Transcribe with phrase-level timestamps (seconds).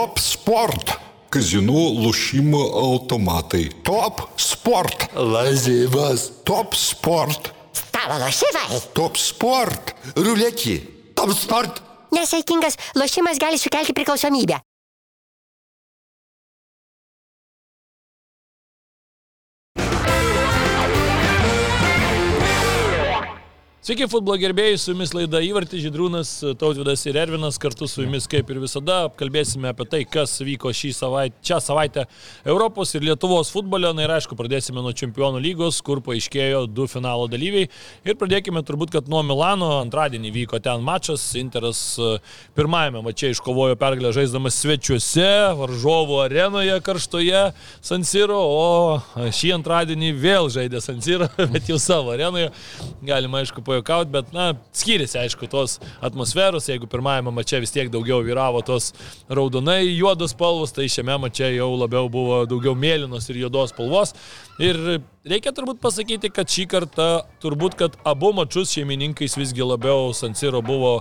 [0.00, 0.94] Top Sport.
[1.28, 3.66] Kazinų lošimo automatai.
[3.84, 5.10] Top Sport.
[5.12, 6.22] Lažybas.
[6.48, 7.50] Top Sport.
[7.76, 8.80] Stalo lošimai.
[8.96, 9.92] Top Sport.
[10.16, 10.78] Ruletį.
[11.12, 11.82] Top sport.
[12.16, 14.62] Nesaikingas lošimas gali sukelti priklausomybę.
[23.90, 26.28] Sveiki, futbolo gerbėjai, su jumis laida Įvartis Židrūnas,
[26.60, 30.90] Tautvidas ir Ervinas, kartu su jumis kaip ir visada apkalbėsime apie tai, kas vyko šį
[30.94, 32.04] savaitę, šią savaitę
[32.46, 33.90] Europos ir Lietuvos futbole.
[33.98, 37.66] Na ir aišku, pradėsime nuo Čempionų lygos, kur paaiškėjo du finalo dalyviai.
[38.06, 42.12] Ir pradėkime turbūt, kad nuo Milano antradienį vyko ten mačas, Interas e,
[42.54, 45.26] pirmajame mače iškovojo pergalę žaisdamas svečiuose,
[45.64, 47.42] varžovų arenoje karštoje
[47.82, 52.54] San Siro, o šį antradienį vėl žaidė San Siro, bet jau savo arenoje.
[53.02, 58.22] Galima aišku pajokauti, bet, na, skiriasi, aišku, tos atmosferos, jeigu pirmajame mače vis tiek daugiau
[58.22, 58.92] vyravo tos
[59.28, 64.14] raudonai juodos spalvos, tai šiame mače jau labiau buvo daugiau mėlynos ir juodos spalvos.
[64.60, 67.08] Ir reikia turbūt pasakyti, kad šį kartą
[67.40, 71.00] turbūt, kad abu mačius šeimininkais visgi labiau Sansiro buvo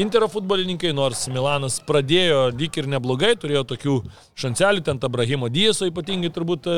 [0.00, 3.96] Intero futbolininkai, nors Milanas pradėjo lyg ir neblogai, turėjo tokių
[4.40, 6.76] šancelių, ten Abrahimo Dieso ypatingai turbūt e,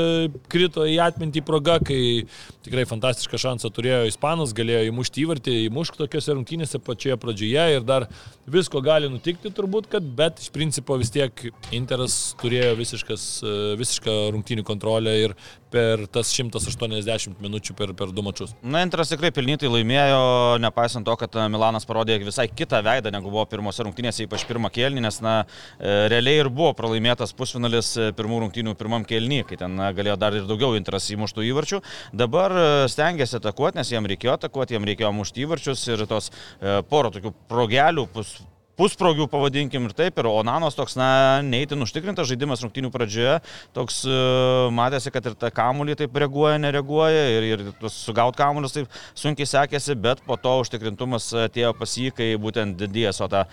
[0.50, 2.24] krito į atmintį proga, kai
[2.66, 8.08] tikrai fantastišką šansą turėjo Ispanas, galėjo įmušti įvartį, įmušti tokiuose rungtynėse pačioje pradžioje ir dar
[8.50, 14.16] visko gali nutikti turbūt, kad, bet iš principo vis tiek Interas turėjo visiškas, e, visišką
[14.34, 15.36] rungtynių kontrolę ir
[15.72, 18.52] per tas 180 minučių per, per du mačius.
[18.60, 20.20] Na, Interas tikrai pelnytai laimėjo,
[20.60, 25.04] nepaisant to, kad Milanas parodė visai kitą veidą negu buvo pirmose rungtynėse, ypač pirmą kėlinį,
[25.06, 25.34] nes na,
[25.78, 30.48] e, realiai ir buvo pralaimėtas pusfinalis pirmų rungtynių pirmam kėlinį, kai ten galėjo dar ir
[30.48, 31.82] daugiau Interas įmuštų įvarčių.
[32.24, 36.80] Dabar e, stengiasi atakuoti, nes jam reikėjo atakuoti, jam reikėjo mušti įvarčius ir tos e,
[36.88, 38.36] poro tokių progelių, pus,
[38.78, 41.08] pusprogių, pavadinkim ir taip, ir Onanos toks, na,
[41.44, 43.36] neįtin užtikrintas žaidimas rungtynių pradžioje,
[43.76, 48.98] toks uh, matėsi, kad ir tą kamulį taip reaguoja, nereaguoja, ir, ir sugaut kamulius taip
[49.18, 53.46] sunkiai sekėsi, bet po to užtikrintumas atėjo pas jį, kai būtent didės, o tą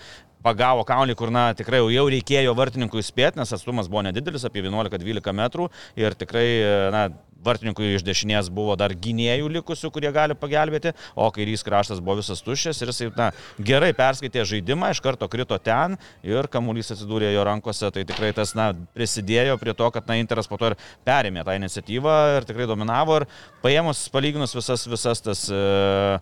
[0.44, 5.36] pagavo kaunį, kur, na, tikrai jau reikėjo vartininkui spėti, nes atstumas buvo nedidelis, apie 11-12
[5.36, 5.68] metrų
[6.00, 6.46] ir tikrai,
[6.94, 7.02] na,
[7.44, 12.42] vartininkui iš dešinės buvo dar gynėjų likusių, kurie gali pagelbėti, o kairys kraštas buvo visas
[12.44, 15.96] tuščias ir jisai na, gerai perskaitė žaidimą, iš karto krito ten
[16.26, 20.50] ir kamuolys atsidūrė jo rankose, tai tikrai tas na, prisidėjo prie to, kad na, Interas
[20.50, 23.28] po to ir perėmė tą iniciatyvą ir tikrai dominavo ir
[23.64, 26.18] paėmus, palyginus visas, visas tas, e,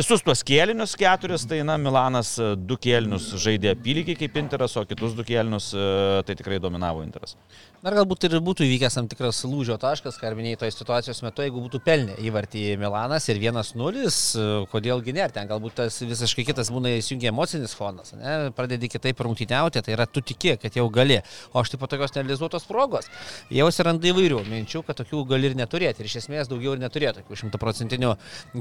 [0.00, 4.86] visus tuos kėlinius keturis, tai na, Milanas e, du kėlinius žaidė apylygiai kaip Interas, o
[4.88, 5.86] kitus du kėlinius e,
[6.26, 7.36] tai tikrai dominavo Interas.
[7.84, 11.60] Dar galbūt ir būtų įvykęs tam tikras lūžio taškas, ką minėjai toje situacijos metu, jeigu
[11.66, 17.28] būtų pelnę įvartį Milanas ir 1-0, kodėlgi ne, ten galbūt tas visiškai kitas būna įsijungia
[17.28, 18.54] emocinis fonas, ne?
[18.56, 21.18] pradedi kitaip rungtyniauti, tai yra tu tiki, kad jau gali,
[21.52, 23.10] o aš taip pat tokios nerealizuotos progos,
[23.52, 27.20] jau atsiranda įvairių minčių, kad tokių gali ir neturėti ir iš esmės daugiau ir neturėti
[27.20, 28.14] tokių šimtaprocentinių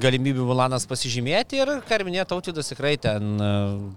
[0.04, 3.40] galimybių Milanas pasižymėti ir, ką ir minėjo Tautidas, tikrai ten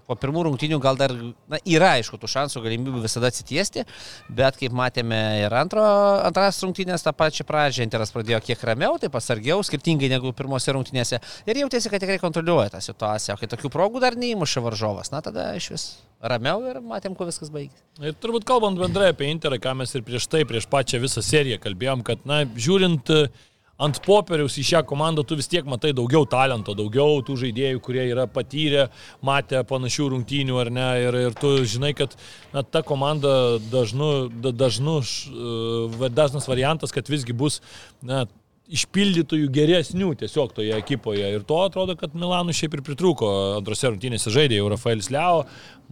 [0.06, 1.19] po pirmų rungtynių gal dar
[1.50, 3.88] na, yra aišku tų šansų galimybių visada atsitiesti,
[4.31, 5.82] bet kaip matėme matėme ir antro,
[6.25, 7.84] antras rungtynės tą pačią pradžią.
[7.87, 11.21] Interas pradėjo kiek ramiau, taip pasargiau, skirtingai negu pirmose rungtynėse.
[11.47, 13.37] Ir jautėsi, kad tikrai kontroliuoja tą situaciją.
[13.37, 15.87] O kai tokių progų dar neįmuša varžovas, na tada iš vis
[16.21, 17.82] ramiau ir matėm, kuo viskas baigėsi.
[18.00, 21.60] Ir turbūt kalbant bendrai apie Interą, ką mes ir prieš tai, prieš pačią visą seriją
[21.62, 23.28] kalbėjom, kad, na, žiūrint uh,
[23.82, 28.06] ant popieriaus į šią komandą tu vis tiek matai daugiau talento, daugiau tų žaidėjų, kurie
[28.09, 28.88] yra patyrę,
[29.26, 30.88] matę panašių rungtynių ar ne.
[31.04, 32.16] Ir, ir tu žinai, kad
[32.54, 34.10] na, ta komanda dažnu,
[34.48, 37.60] dažnu, e, dažnas variantas, kad visgi bus
[38.00, 38.25] na,
[38.66, 41.28] išpildytojų geresnių tiesiog toje ekipoje.
[41.36, 43.28] Ir to atrodo, kad Milanų šiaip ir pritrūko
[43.60, 45.44] antrose rungtynėse žaidė jau Rafaelis Leo,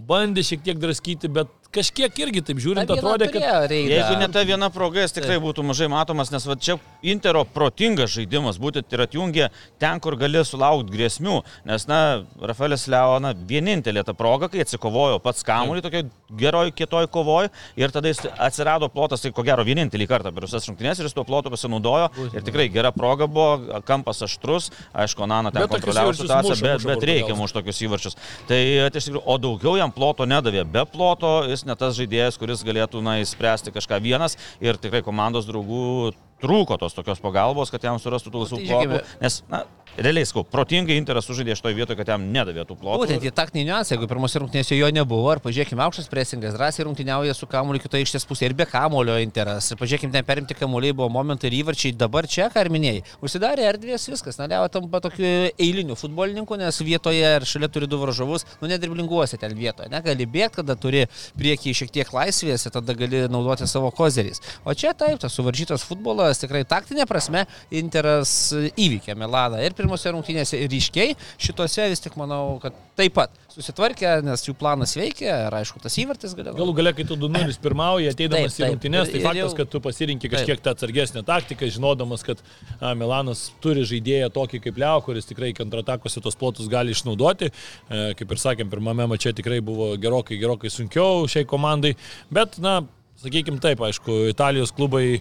[0.09, 3.47] bandė šiek tiek draskyti, bet kažkiek irgi taip žiūrint atrodė, kad...
[3.71, 3.91] Reidą.
[3.93, 8.15] Jeigu ne ta viena proga, jis tikrai būtų mažai matomas, nes va čia Intero protingas
[8.15, 9.51] žaidimas būtent ir atjungia
[9.83, 11.41] ten, kur gali sulaukti grėsmių.
[11.69, 11.99] Nes, na,
[12.41, 16.05] Rafaelis Leona vienintelė ta proga, kai atsikovojo pats kamuolį, tokia
[16.35, 20.67] geroj, kietoj kovoje ir tada jis atsirado plotas, tai ko gero vienintelį kartą per visas
[20.71, 22.11] rungtynės ir jis tuo plotu pasinaudojo.
[22.33, 24.71] Ir tikrai gera proga buvo, kampas aštrus,
[25.05, 28.19] aišku, Nana ten kontroliavo situaciją, bet, bet reikia už tokius įvarčius.
[28.49, 28.61] Tai,
[28.95, 30.65] tai o daugiau jam ploto nedavė.
[30.69, 35.49] Be ploto jis ne tas žaidėjas, kuris galėtų na, įspręsti kažką vienas ir tikrai komandos
[35.49, 36.15] draugų
[36.45, 39.01] trūko tos tokios pagalbos, kad jam surastų tų laisvų plotų.
[39.23, 39.65] Nes, na,
[39.97, 43.05] realiai skau, protingai Interas sužaidė šitoje vietoje, kad jam nedavė tų plotų.
[43.05, 47.35] Būtent į taktinį niuansą, jeigu pirmose rungtynėse jo nebuvo, ar pažiūrėkime, aukštas presingas, drąsiai rungtyniauja
[47.37, 49.71] su kamuoliu kitoje ištės pusėje ir be kamulio interas.
[49.71, 53.69] Ir pažiūrėkime, ten perimti kamuoliai buvo momentai ir įvarčiai, dabar čia, ką ir minėjai, užsidarė
[53.71, 58.71] erdvės, viskas, Naliavo tampa tokiu eiliniu futbolininku, nes vietoje ir šalia turi du varžovus, nu
[58.71, 61.07] nedriblinguosi ten vietoje, negali bėgti, kada turi
[61.39, 64.43] priekį šiek tiek laisvės ir tada gali naudoti savo kozeriais.
[64.67, 70.59] O čia taip, tas suvaržytas futbolas tikrai taktinė prasme Interas įvykė Milaną ir pirmose rungtynėse
[70.65, 71.15] ir ryškiai,
[71.45, 75.95] šitose vis tik manau, kad taip pat susitvarkė, nes jų planas veikia ir aišku, tas
[76.01, 76.57] įvartis galėjo.
[76.59, 78.73] Galų gale, kai tu 2-0 pirmauji, ateidamas Taip, į taip.
[78.73, 82.41] rungtynės, tai faktas, jau- kad tu pasirinkti kažkiek tą atsargesnę taktiką, žinodamas, kad
[82.81, 87.51] a, Milanas turi žaidėją tokį kaip Leo, kuris tikrai kontratakose tos plotus gali išnaudoti.
[87.91, 91.95] E, kaip ir sakėm, pirmame mače tikrai buvo gerokai, gerokai sunkiau šiai komandai,
[92.33, 92.81] bet, na,
[93.23, 95.21] sakykime taip, aišku, Italijos klubai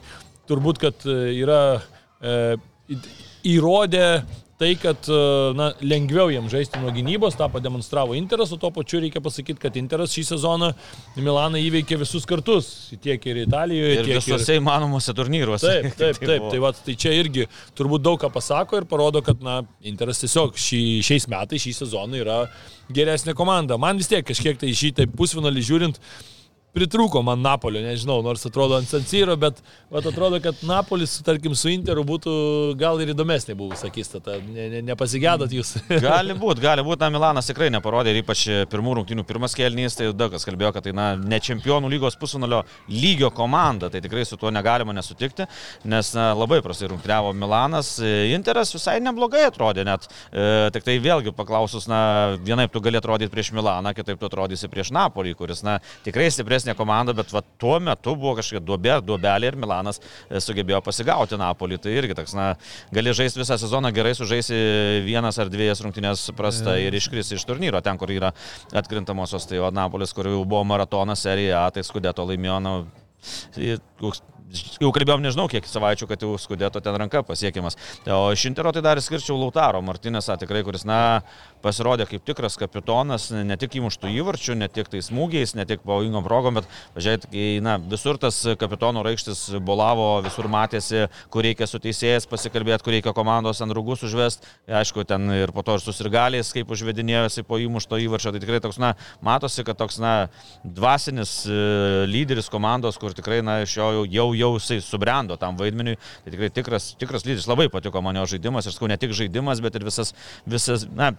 [0.49, 1.59] turbūt, kad e, yra
[2.21, 2.55] e,
[2.89, 3.01] į-
[3.57, 4.07] įrodę
[4.63, 5.19] tai, kad e,
[5.57, 9.75] na, lengviau jiems žaisti nuo gynybos, tą pademonstravo Interas, o tuo pačiu reikia pasakyti, kad
[9.79, 10.71] Interas šį sezoną
[11.19, 12.69] Milaną įveikė visus kartus,
[13.03, 15.67] tiek ir Italijoje, Ir tiek visuose įmanomuose turnyruose.
[15.67, 16.45] Taip, taip, Tai taip.
[16.45, 16.53] buvo.
[16.53, 20.55] Tai, va, tai čia irgi turbūt daug ką pasako ir parodo, kad na, Interas tiesiog
[20.59, 22.39] šį, šiais metais, šį sezoną yra
[22.93, 23.79] geresnė komanda.
[23.81, 25.99] Man vis tiek kažkiek tai šį taip pusfinalį žiūrint,
[26.73, 29.59] pritrūko man Napolio, nežinau, nors atrodo ant Sansyro, bet
[29.93, 32.33] vat, atrodo, kad Napolis, tarkim, su Interu būtų
[32.79, 34.39] gal ir įdomesnė buvo, sakystata.
[34.47, 35.75] Ne, ne, nepasigėdot jūs.
[36.03, 40.09] Gali būti, gali būti, na Milanas tikrai neparodė ir ypač pirmų rungtynių pirmas kelnys, tai
[40.17, 44.39] daug kas kalbėjo, kad tai na, ne čempionų lygos pusunulio lygio komanda, tai tikrai su
[44.41, 45.47] tuo negalima nesutikti,
[45.89, 47.95] nes na, labai prastai rungtyniavo Milanas,
[48.33, 50.07] Interas visai neblogai atrodė, net.
[50.31, 52.01] E, tik tai vėlgi paklausus, na
[52.41, 56.29] vienaip tu gali atrodyti prieš Milaną, kitaip tu atrodysi prieš Napolį, kuris na, tikrai
[56.63, 59.99] stipresnė komanda, bet va, tuo metu buvo kažkokia duobė, duobelė ir Milanas
[60.29, 62.53] e, sugebėjo pasigauti Napolį, tai irgi toks, na,
[62.93, 64.55] gali žaisti visą sezoną gerai, sužaisi
[65.05, 68.31] vienas ar dviejas rungtynės prasta ir iškris iš turnyro, ten, kur yra
[68.73, 73.02] atkrintamosios, tai o Napolis, kur jau buvo maratonas serija, tai skudėto laimėjo, na, į-
[74.01, 74.23] koks-
[74.53, 77.77] Jau kalbėjom nežinau kiek savaičių, kad jau skudėto ten ranka pasiekiamas.
[78.05, 81.23] O iš Intero tai dar skirčiau Lautaro Martinėsą, tikrai, kuris, na,
[81.63, 86.25] pasirodė kaip tikras kapitonas, ne tik įmuštų įvarčių, ne tik tai smūgiais, ne tik pavojingom
[86.27, 87.25] progom, bet, važiuojat,
[87.65, 93.15] na, visur tas kapitono raikštis bolavo, visur matėsi, kur reikia su teisėjas pasikalbėti, kur reikia
[93.17, 94.45] komandos ant rūgus užvest.
[94.67, 98.35] Aišku, ten ir po to ir susirgalės, kaip užvedinėjosi po įmušto įvarčio.
[98.35, 98.93] Tai tikrai toks, na,
[99.25, 100.13] matosi, kad toks, na,
[100.61, 101.57] dvasinis e,
[102.11, 105.99] lyderis komandos, kur tikrai, na, iš jo jau, jau, jau jisai subrendo tam vaidmeniui.
[106.25, 107.49] Tai tikrai tikras, tikras lyderis.
[107.49, 110.13] Labai patiko man jo žaidimas ir, sakau, ne tik žaidimas, bet ir visas,
[110.49, 111.13] visas, na,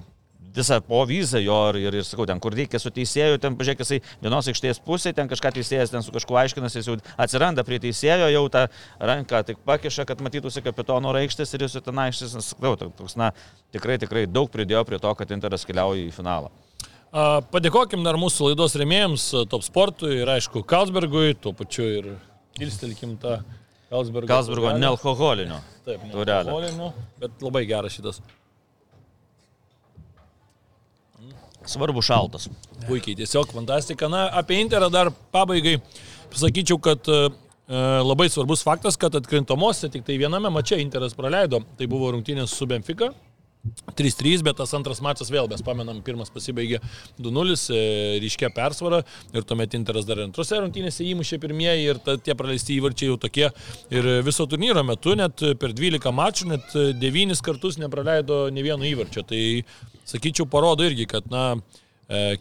[0.54, 4.00] visą povyzą jo ir, ir, ir sakau, ten, kur reikia su teisėju, ten, pažiūrėk, jisai
[4.22, 8.30] vienos aikštės pusėje, ten kažką teisėjas ten su kažkuo aiškinasi, jis jau atsiranda prie teisėjo,
[8.32, 8.66] jau tą
[9.12, 13.32] ranką tik pakiša, kad matytųsi kapitono raikštis ir jis ten aikštės, sakau, toks, na,
[13.74, 16.54] tikrai, tikrai daug pridėjo prie to, kad Interas keliauja į finalą.
[17.14, 22.08] Padėkokim dar mūsų laidos remėjams, Top Sportui ir aišku, Kalsbergui, tuo pačiu ir
[22.58, 23.36] kilstelkim tą
[23.90, 24.26] Kalsbergo.
[24.26, 24.80] Taurelę.
[24.82, 25.60] nealkoholinio.
[25.86, 26.88] Taip, nealkoholinio,
[27.22, 28.18] bet labai geras šitas.
[31.70, 32.48] Svarbu šaltas.
[32.88, 34.08] Puikiai, tiesiog fantastika.
[34.10, 35.78] Na, apie Interą dar pabaigai
[36.32, 37.20] pasakyčiau, kad e,
[38.02, 41.62] labai svarbus faktas, kad atkrintamosiose tik tai viename mače Interas praleido.
[41.78, 43.12] Tai buvo rungtynės su Benfica.
[43.96, 46.80] 3-3, bet tas antras mačas vėl, mes pamenam, pirmas pasibaigė
[47.22, 47.84] 2-0, e,
[48.24, 49.02] ryškia persvara
[49.32, 53.48] ir tuomet Interas dar antrose rungtynėse įmušė pirmieji ir ta, tie praleisti įvarčiai jau tokie.
[53.94, 59.24] Ir viso turnyro metu net per 12 mačų, net 9 kartus nepraleido ne vieno įvarčio.
[59.28, 59.42] Tai
[60.08, 61.54] sakyčiau, parodo irgi, kad, na,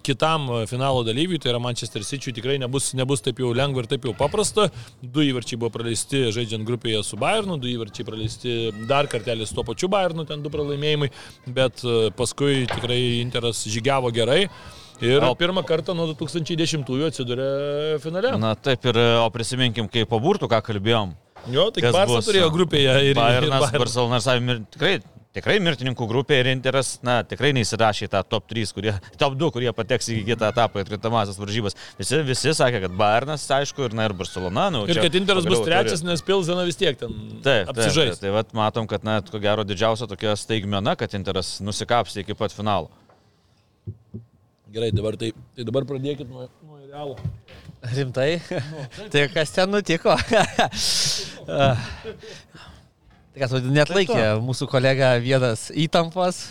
[0.03, 4.03] kitam finalo dalyviui, tai yra Manchester City, tikrai nebus, nebus taip jau lengva ir taip
[4.09, 4.69] jau paprasta.
[5.01, 8.55] Du įvarčiai buvo praleisti žaidžiant grupėje su Bayernu, du įvarčiai praleisti
[8.89, 11.09] dar kartelį su to pačiu Bayernu, ten du pralaimėjimai,
[11.55, 14.45] bet e, paskui tikrai Interas žygiavo gerai.
[15.03, 17.47] Ir O- pirmą kartą nuo 2010-ųjų atsidūrė
[18.03, 18.35] finale.
[18.39, 21.15] Na taip ir, o prisiminkim, kaip po burtų, ką kalbėjom.
[21.51, 24.93] jo, tai Barça turėjo grupėje ir Bayernas, ir Barcelona ir Savimir, tikrai,
[25.33, 29.49] tikrai mirtininkų grupė ir Interas, na, tikrai neįsirašė į tą top 3, kurie, top 2,
[29.55, 31.77] kurie pateks į kitą etapą, į atkrintamasias varžybas.
[31.99, 34.67] Visi, visi sakė, kad Bayernas, aišku, ir, na, ir Barcelona.
[34.73, 37.71] Nu, Ir čia kad Interas bus trečias, turi- nes Pilzena vis tiek ten Taip, taip,
[37.73, 38.17] apsižais.
[38.17, 42.37] taip, tai vat matom, kad, na, ko gero didžiausia tokia staigmena, kad Interas nusikapstė iki
[42.37, 42.91] pat finalo.
[44.73, 47.17] Gerai, dabar, tai, tai dabar pradėkit nuo, nuo realų.
[47.93, 48.29] Rimtai?
[49.13, 50.15] tai kas ten nutiko?
[53.33, 56.43] tai kas, net laikė mūsų kolega vienas įtampas.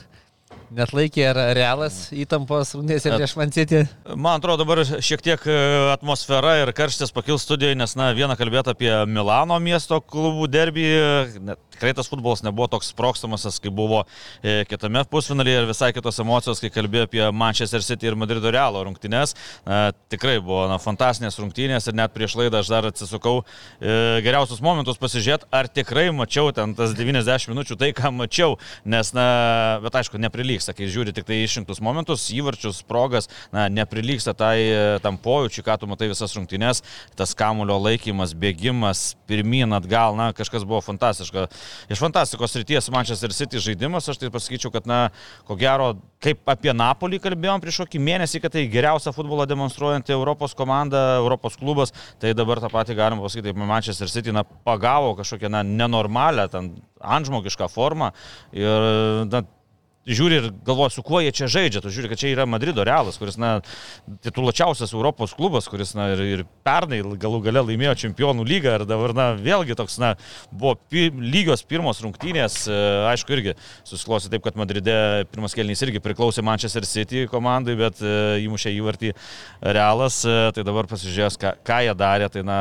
[0.73, 1.27] Net laikė
[1.57, 3.83] realas įtampos rungtynėse prieš Mancitį.
[4.17, 5.57] Man atrodo, dabar šiek tiek e,
[5.93, 10.87] atmosfera ir karštis pakils studijoje, nes, na, vieną kalbėti apie Milano miesto klubų derbį.
[11.45, 14.01] Net, tikrai tas futbolas nebuvo toks sprokstamas, kaip buvo
[14.41, 18.85] e, kitame pusfinalyje ir visai kitos emocijos, kai kalbėjo apie Manchester City ir Madrido Realo
[18.87, 19.37] rungtynės.
[20.13, 25.01] Tikrai buvo na, fantastiškas rungtynės ir net prieš laidą aš dar atsisukau e, geriausius momentus
[25.03, 28.57] pasižiūrėti, ar tikrai mačiau ten tas 90 minučių tai, ką mačiau,
[28.89, 29.29] nes, na,
[29.85, 30.23] bet aišku,
[30.63, 35.79] neprilyksta, kai žiūri tik tai išrinktus momentus, įvarčius, progas, na, neprilyksta tai, tam pojūčiui, ką
[35.81, 36.83] tu matai visas rungtynės,
[37.17, 41.49] tas kamulio laikymas, bėgimas, pirmin, atgal, na, kažkas buvo fantastiška.
[41.91, 45.11] Iš fantastikos ryties Manchester City žaidimas, aš tai pasakyčiau, kad, na,
[45.47, 50.55] ko gero, kaip apie Napolį kalbėjom prieš kokį mėnesį, kad tai geriausia futbolo demonstruojanti Europos
[50.55, 55.51] komanda, Europos klubas, tai dabar tą patį galima pasakyti, taip Manchester City, na, pagavo kažkokią,
[55.51, 58.13] na, nenormalią, ten, antžmogišką formą
[58.55, 59.43] ir, na,
[60.09, 61.83] žiūri ir galvoja, su kuo jie čia žaidžia.
[61.83, 63.61] Tu žiūri, kad čia yra Madrido realas, kuris, na,
[64.25, 69.15] tituluočiausias Europos klubas, kuris, na, ir, ir pernai galų gale laimėjo čempionų lygą ir dabar,
[69.17, 70.15] na, vėlgi toks, na,
[70.51, 72.79] buvo pi, lygios pirmos rungtynės, e,
[73.13, 73.57] aišku, irgi
[73.89, 74.97] susiklosi taip, kad Madride
[75.31, 79.15] pirmas kelnys irgi priklausė Manchester City komandai, bet e, įmušė įvartį
[79.79, 82.59] realas, e, tai dabar pasižiūrės, ką, ką jie darė, tai, na,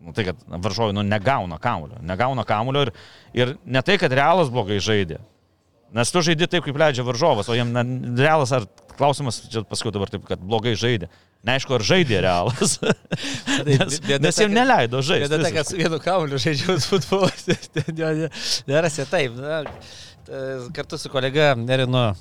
[0.00, 2.00] nu, tai, kad varžovai nu, negauna kamulio.
[2.00, 2.92] Negauna kamulio ir,
[3.36, 5.20] ir ne tai, kad realas blogai žaidė.
[5.94, 7.84] Nes tu žaidži taip, kaip leidžia varžovas, o jam na,
[8.18, 8.66] realas ar
[8.96, 11.10] klausimas, čia paskui dabar taip, kad blogai žaidė.
[11.46, 12.78] Neaišku, ar žaidė realas.
[13.68, 15.28] nes, nes jam neleido žaisti.
[15.28, 17.46] Bėda ta, kad su vienu kamuoliu žaidžiau futbolas.
[18.70, 19.36] Nerasi taip.
[19.38, 19.62] Na,
[20.76, 22.12] kartu su kolega Nerinu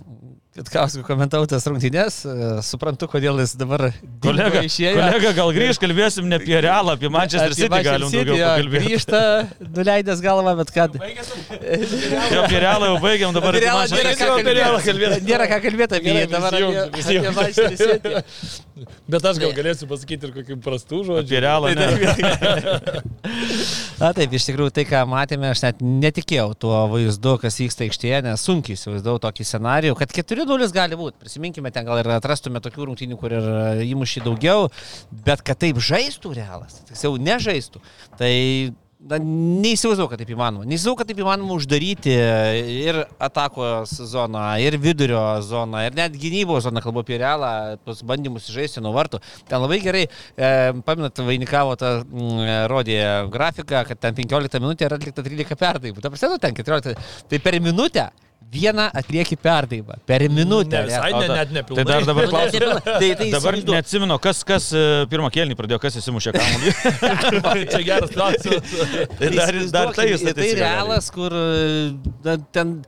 [0.55, 2.21] Kitkausku komentavau tas rungtynės,
[2.63, 3.89] suprantu, kodėl jis dabar
[4.23, 4.93] kolega išėjo.
[4.95, 8.85] Kolega, gal grįž, kalbėsim ne apie realą, apie Manchester apie City galim City, daugiau pakalbėti.
[8.85, 9.19] Grįžta,
[9.75, 10.95] nuleidęs galvą, bet kad...
[10.95, 14.15] Jau apie realą jau baigiam, dabar apie Manchester
[14.87, 15.19] City.
[15.27, 18.15] Nėra ką kalbėti apie jį, dabar apie, apie Manchester City.
[19.11, 21.23] Bet aš gal galėsiu pasakyti ir kokių prastų žodžių.
[21.25, 21.67] Apie realą.
[23.99, 27.94] Na taip, iš tikrųjų tai, ką matėme, aš net netikėjau tuo vaizdu, kas vyksta aikštėje,
[28.25, 31.19] nes sunkiai įsivaizdavau tokį scenarijų, kad 4-0 gali būti.
[31.23, 33.49] Prisiminkime, ten gal ir atrastume tokių rungtynių, kur ir
[33.85, 34.69] įmušį daugiau,
[35.25, 37.83] bet kad taip žaistų realas, tiksliau nežaistų,
[38.19, 38.33] tai
[39.09, 40.65] na, neįsivaizduoju, kad taip įmanoma.
[40.65, 42.13] Neįsivaizduoju, kad taip įmanoma uždaryti
[42.73, 47.51] ir atakos zoną, ir vidurio zoną, ir net gynybos zoną, kalbu apie realą,
[47.85, 49.21] tos bandymus žaisti nuo vartų.
[49.49, 50.51] Ten labai gerai, e,
[50.87, 52.99] paminat, vainikavo tą, m, rodė
[53.33, 56.01] grafiką, kad ten 15 minutė yra atlikta 13 perdaimų.
[56.01, 56.97] Ta prasme, nu, ten 14.
[57.29, 58.09] Tai per minutę
[58.51, 59.93] vieną atlieki perdaimą.
[60.05, 60.77] Per minutę.
[60.77, 61.85] Ne, visai ne, net nepilnai.
[61.85, 62.59] Tai dar dabar klausiu.
[62.83, 66.75] tai, tai dabar neatsimenu, kas, kas e, pirmą kėlinį pradėjo, kas įsimušė kamuolį.
[67.73, 68.77] Čia geras klausimas.
[69.19, 71.35] tai dar, dar tai jūs Tai realas, kur
[72.25, 72.79] na, ten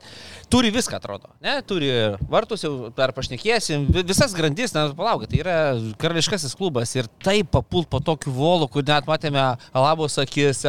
[0.50, 1.28] turi viską, atrodo.
[1.44, 1.88] Ne, turi
[2.30, 5.56] vartus, jau per pašnekėsim, vi- visas grandis, na, palaukit, tai yra
[6.00, 9.42] karališkasis klubas ir taip papult po tokiu volu, kur net matėme
[9.76, 10.62] Alabos akis,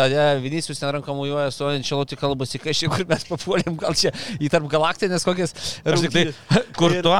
[0.43, 5.25] Vinicius ten rankamuoja, su Ančeloti kalbasi, kažkaip, kur mes papuolėm, gal čia į tarp galaktinės
[5.27, 5.55] kokias
[5.85, 6.25] Aš tik tai,
[6.79, 7.13] kur tu,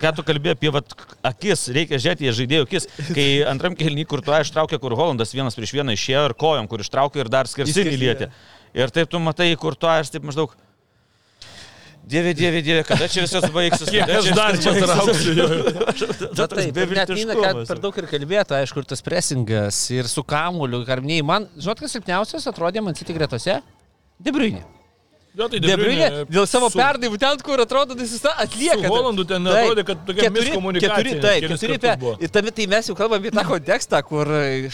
[0.00, 0.94] ką tu kalbėjai apie vat,
[1.26, 2.88] akis, reikia žiūrėti į žaidėjų akis.
[3.12, 6.84] Kai antram kelnį, kur tu ištraukė, kur Holandas vienas prieš vieną išėjo ir kojom, kur
[6.84, 8.30] ištraukė ir dar skersinį Skersinį, lietė.
[8.76, 10.52] Ir taip tu matai, kur tu aš taip maždaug.
[12.06, 13.88] Dieve, dieve, dieve, kada čia viskas baigsis?
[13.90, 15.32] Kiek aš dar čia trauksiu.
[16.38, 20.06] Na taip, ir net neina, kad per daug ir kalbėtų, aišku, ir tas presingas, ir
[20.06, 21.26] su kamuoliu, karminiai.
[21.26, 23.58] Man, žinot, kas silpniausias atrodė man City gretose?
[24.22, 24.62] Debriunė.
[25.36, 28.86] Jo, tai Debriunė dėl savo su- perdavimų ten, kur atrodo, jis visą atlieka.
[28.86, 29.56] Su Holandu ten Taip.
[29.66, 32.14] atrodė, kad tokia Keturi- miskomunikacija Keturi, taip, keturi buvo.
[32.24, 34.24] Ir tame tai mes jau kalbam apie tą kontekstą, kur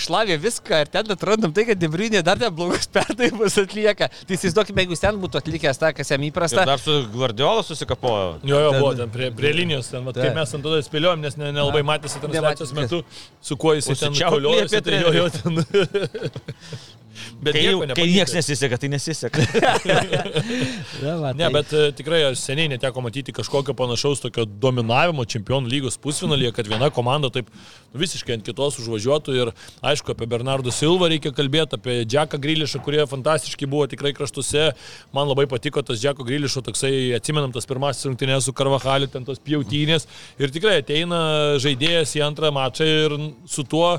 [0.04, 4.06] šlavė viską ir ten atrandam tai, kad Debriunė dar ten blogus perdavimus atlieka.
[4.12, 6.64] Tai įsivaizduokime, jeigu jis ten būtų atlikęs tą, kas jam Ir įprasta.
[6.64, 8.38] dar su Guardiola susikapojo.
[8.46, 10.34] Jo, jo, buvo ten prie, prie linijos, ten, vat, kaip Taip.
[10.38, 13.02] mes ant tada spėliojom, nes ne- nelabai matėsi transliacijos metu,
[13.42, 15.64] su kuo jis ten apie tai jo, jo ten.
[17.42, 19.42] Bet Kai, nieko kai niekas nesiseka, tai nesiseka.
[21.02, 25.24] Ja, va, Ne, tai- bet e, tikrai aš seniai neteko matyti kažkokio panašaus tokio dominavimo
[25.28, 29.50] čempionų lygos pusfinalyje, kad viena komanda taip nu, visiškai ant kitos užvažiuotų ir
[29.82, 34.70] aišku, apie Bernardo Silva reikia kalbėti, apie Džeką Grilišą, kurie fantastiški buvo tikrai kraštuose.
[35.16, 39.42] Man labai patiko tas Džeko Grilišo toksai, atsimenam tas pirmasis rungtynės su Karvahaliu, ten tos
[39.42, 40.06] pjautynės
[40.38, 41.22] ir tikrai ateina
[41.62, 43.16] žaidėjas į antrą mačą ir
[43.50, 43.96] su tuo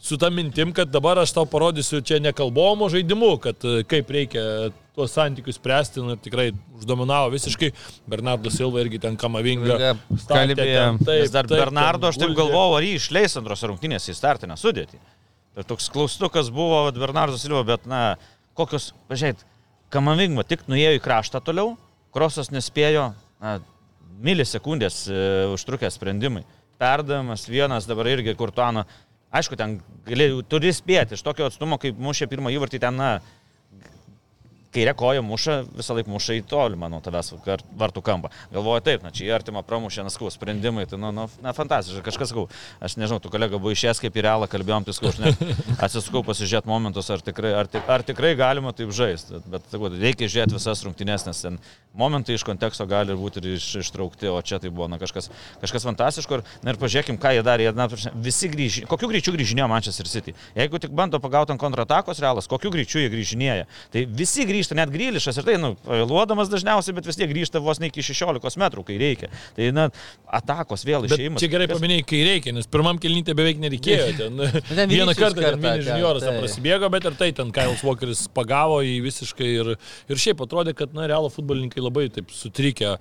[0.00, 4.42] su tą mintim, kad dabar aš tau parodysiu čia nekalbomo žaidimu, kad e, kaip reikia
[4.96, 6.46] tuos santykius spręsti, nu, ir tikrai
[6.78, 7.70] uždominavo visiškai.
[8.10, 9.76] Bernardo Silva irgi ten kamavinga.
[10.56, 14.56] Kalbėjo- taip, dar taip, Bernardo, aš taip galvojau, ar jį išleis antros rungtynės į startinę
[14.60, 14.98] sudėtį.
[15.60, 18.16] Ir toks klaustukas buvo Bernardo Silva, bet, na,
[18.58, 19.44] kokios, pažiūrėt,
[19.90, 21.72] Kamavingma tik nuėjo į kraštą toliau,
[22.14, 23.08] Krosas nespėjo,
[23.42, 23.56] na,
[24.22, 25.20] milisekundės e,
[25.54, 26.44] užtrukę sprendimai.
[26.80, 28.86] Perdavimas vienas dabar irgi Kurtuano.
[29.30, 29.76] Aišku, ten
[30.08, 33.10] gali, turi spėti iš tokio atstumo, kaip mušė pirmą įvartį ten, na,
[34.74, 37.32] kairė koja muša, visą laiką muša į tolimą nuo tavęs
[37.80, 38.30] vartų kampą.
[38.54, 42.30] Galvoju taip, na čia į artimą pramušė, naskau, sprendimai, tai, nu, nu, na, fantastiška, kažkas
[42.32, 42.46] sakau,
[42.78, 45.44] aš nežinau, tu kolega buvo išėjęs kaip į realą, kalbėjom, tai sakau, aš net
[45.86, 50.30] atsisukau pasižiūrėti momentus, ar tikrai, ar, tik- ar tikrai galima taip žaisti, bet, sakau, reikia
[50.30, 51.58] žiūrėti visas rungtynės, nes ten
[51.96, 55.30] momentai iš konteksto gali būti ir iš, ištraukti, o čia tai buvo, na, kažkas,
[55.62, 56.38] kažkas fantastiško.
[56.38, 57.88] Ir, na, ir pažiūrėkim, ką jie darė, jie, na,
[58.22, 60.34] visi grįžė, kokiu greičiu grįžinėjo Manchester City.
[60.54, 63.66] Jeigu tik bando pagauti ant kontratakos realas, kokiu greičiu jie grįžinėja.
[63.90, 67.80] Tai visi grįžta, net grįlišas ir tai, nu, vėluodamas dažniausiai, bet vis tiek grįžta vos
[67.80, 69.30] ne iki 16 metrų, kai reikia.
[69.56, 69.86] Tai, na,
[70.40, 71.42] atakos vėl Bet išėjimas.
[71.42, 74.08] čia gerai paminėjai, kai reikia, nes pirmam kelnytė beveik nereikėjo.
[74.20, 74.42] Ten,
[74.78, 76.36] ten vieną kartą ten mini ten tai.
[76.42, 79.72] prasibėgo, bet ir tai ten Kailas Walkeris pagavo į visiškai ir,
[80.10, 82.96] ir šiaip atrodė, kad, na, realo futbolininkai labai taip sutrikę.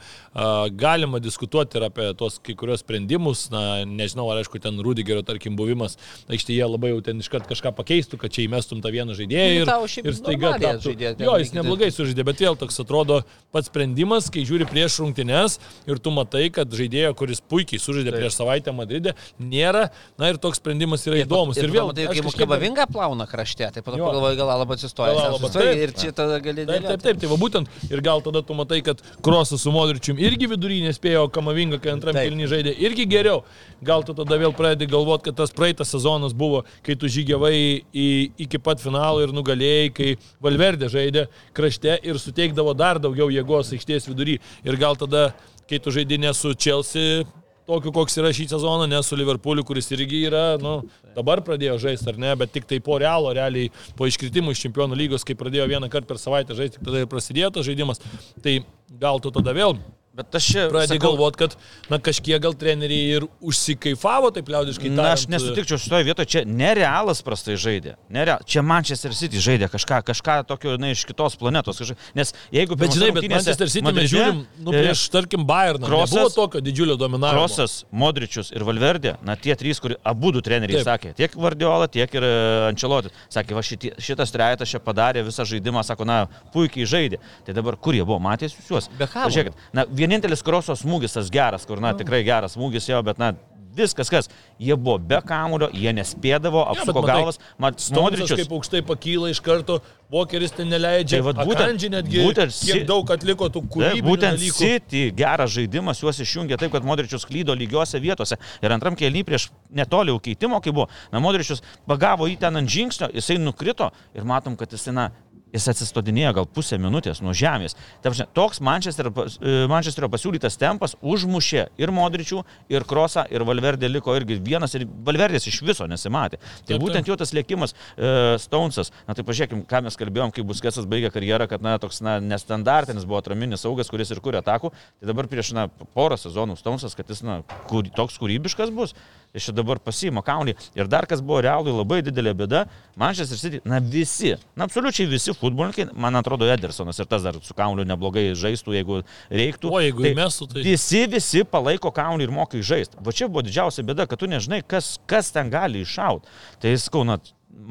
[0.79, 5.57] Galima diskutuoti ir apie tos kai kurios sprendimus, na, nežinau, ar aišku, ten Rudigerio, tarkim,
[5.59, 5.97] buvimas,
[6.31, 9.87] aikštėje labai jau ten iškart kažką pakeistų, kad čia įmestum tą vieną žaidėją ir, Militao
[9.89, 10.93] šiaip ir staiga taptų.
[11.19, 15.57] Jo, jis lygiai neblogai sužaidė, bet vėl toks atrodo pats sprendimas, kai žiūri prieš rungtynes
[15.87, 19.89] ir tu matai, kad žaidėjo, kuris puikiai sužaidė prieš savaitę Madride, nėra.
[20.17, 21.57] Na ir toks sprendimas yra įdomus.
[21.57, 24.05] Ir, Ir vėl, tai aš kaip kažkaip- kabavinga plauna krašte, tai po to Jo.
[24.09, 25.13] pagalvoju, gal alaba atsistoja.
[25.13, 25.83] Gal Alaba, Atsistoja taip.
[25.83, 27.03] ir čia tada gali Taip, taip, dėlioti.
[27.03, 30.81] taip, tai va būtent ir gal tada tu matai, kad Krosas su Modričium irgi vidury
[30.81, 32.29] nespėjo, Kamavinga, kai antram Taip.
[32.31, 33.43] kelnį žaidė, irgi geriau.
[33.83, 38.31] Gal tu tada vėl pradedi galvoti, kad tas praeitas sezonas buvo, kai tu žygiavai į,
[38.39, 44.09] iki pat finalo ir nugalėjai, kai Valverdė žaidė krašte ir suteikdavo dar daugiau jėgos aikštės
[44.09, 44.39] vidury.
[44.67, 45.29] Ir gal tada,
[45.69, 47.25] kai tu žaidinė su Chelsea,
[47.69, 50.79] tokiu, koks yra šį sezoną, ne su Liverpooliu, kuris irgi yra, nu,
[51.15, 53.69] dabar pradėjo žaisti ar ne, bet tik tai po realo, realiai
[53.99, 57.53] po iškritimų iš čempionų lygos, kai pradėjo vieną kartą per savaitę žaisti, tada ir prasidėjo
[57.57, 58.01] tas žaidimas.
[58.43, 58.59] Tai
[59.01, 59.77] gal tu tada vėl
[60.19, 60.65] Bet aš čia...
[60.67, 61.55] pradedi sakau- galvoti, kad,
[61.91, 64.91] na, kažkiek gal treneriai ir užsikaifavo, taip liaudiškai.
[64.91, 65.35] Na, aš tariant.
[65.37, 67.95] nesutikčiau šitoje vietoje, čia nerealas prastai žaidė.
[68.11, 68.43] Nereal.
[68.43, 71.79] Čia Manchester City žaidė kažką, kažką tokio, na, iš kitos planetos.
[71.79, 71.95] Kažką.
[72.19, 72.75] Nes jeigu...
[72.79, 75.87] Bet žinai, bet Manchester City mes Madride, žiūrim, nu, e, prieš, tarkim, Bayerną.
[75.87, 77.39] Krosas- buvo tokio didžiulio dominavimo.
[77.39, 80.89] Krosas, Modričius ir Valverdė, na tie trys, kur abu du treneriai Taip.
[80.89, 82.27] Sakė, tiek Vardiola, tiek ir
[82.69, 83.15] Ančelotis.
[83.31, 86.19] Sakė, va šitie, šitas trejetas čia padarė visą žaidimą, sako, na,
[86.53, 87.21] puikiai žaidė.
[87.47, 88.89] Tai dabar kur jie buvo, matėsi juos?
[88.99, 89.29] Bekamo.
[89.33, 93.33] Žiūrėkit, na, vienintelis Kroso smūgis tas geras, kur, na, tikrai geras smūgis jo, bet, na,
[93.79, 94.29] viskas kas.
[94.59, 97.39] Jie buvo be kamulio, jie nespėdavo, apsuko matai, galvas.
[97.61, 98.41] Mat, Modričius.
[98.41, 101.19] kaip aukštai pakyla iš karto, Vokeris ten neleidžia.
[101.19, 104.57] Tai vat būtent- netgi būtent kiek daug atliko tų Taip, kūrybinių būtent dalykų.
[104.57, 108.35] City geras žaidimas juos išjungė taip, kad Modričius klydo lygiose vietose.
[108.61, 112.67] Ir antram kelny prieš netoli jau keitimo, kai buvo, na, Modričius pagavo jį ten ant
[112.67, 115.11] žingsnio, jisai nukrito ir matom, kad jisai, na,
[115.53, 117.75] jis atsistodinėjo gal pusę minutės nuo žemės.
[118.03, 123.89] Ta prasme, Toks Manchesterio, e, Manchesterio pasiūlytas tempas užmušė ir Modričių, ir Krosą, ir Valverdė
[123.89, 126.39] liko irgi vienas, ir Valverdės iš viso nesimatė.
[126.39, 127.11] Tai Taip, būtent taip.
[127.13, 131.49] jo tas lėkimas e, Stonesas, na tai pažiūrėkime, ką mes kalbėjom, kai Busketsas baigė karjerą,
[131.51, 134.73] kad na, toks na, nestandartinis buvo atraminis saugas, kuris ir kuria atakų.
[134.99, 138.95] Tai dabar prieš na, porą sezonų Stonesas, kad jis na, kur, toks kūrybiškas bus.
[139.33, 140.55] Jis čia dabar pasima kaunį.
[140.73, 142.63] Ir dar kas buvo realui labai didelė bėda,
[142.97, 147.53] Manchester City, na visi, na absoliučiai visi futbolininkai, man atrodo, Edersonas ir tas dar su
[147.53, 149.69] kauniu neblogai žaistų, jeigu reiktų.
[149.69, 152.97] O jeigu įmestų, tai- Visi, visi palaiko kaunį ir mokai žaisti.
[153.05, 156.25] Va čia buvo didžiausia bėda, kad tu nežinai, kas, kas ten gali iššauti.
[156.59, 157.19] Tai skau, na,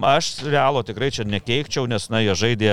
[0.02, 2.70] aš realo tikrai čia nekeikčiau, nes, na, jie žaidė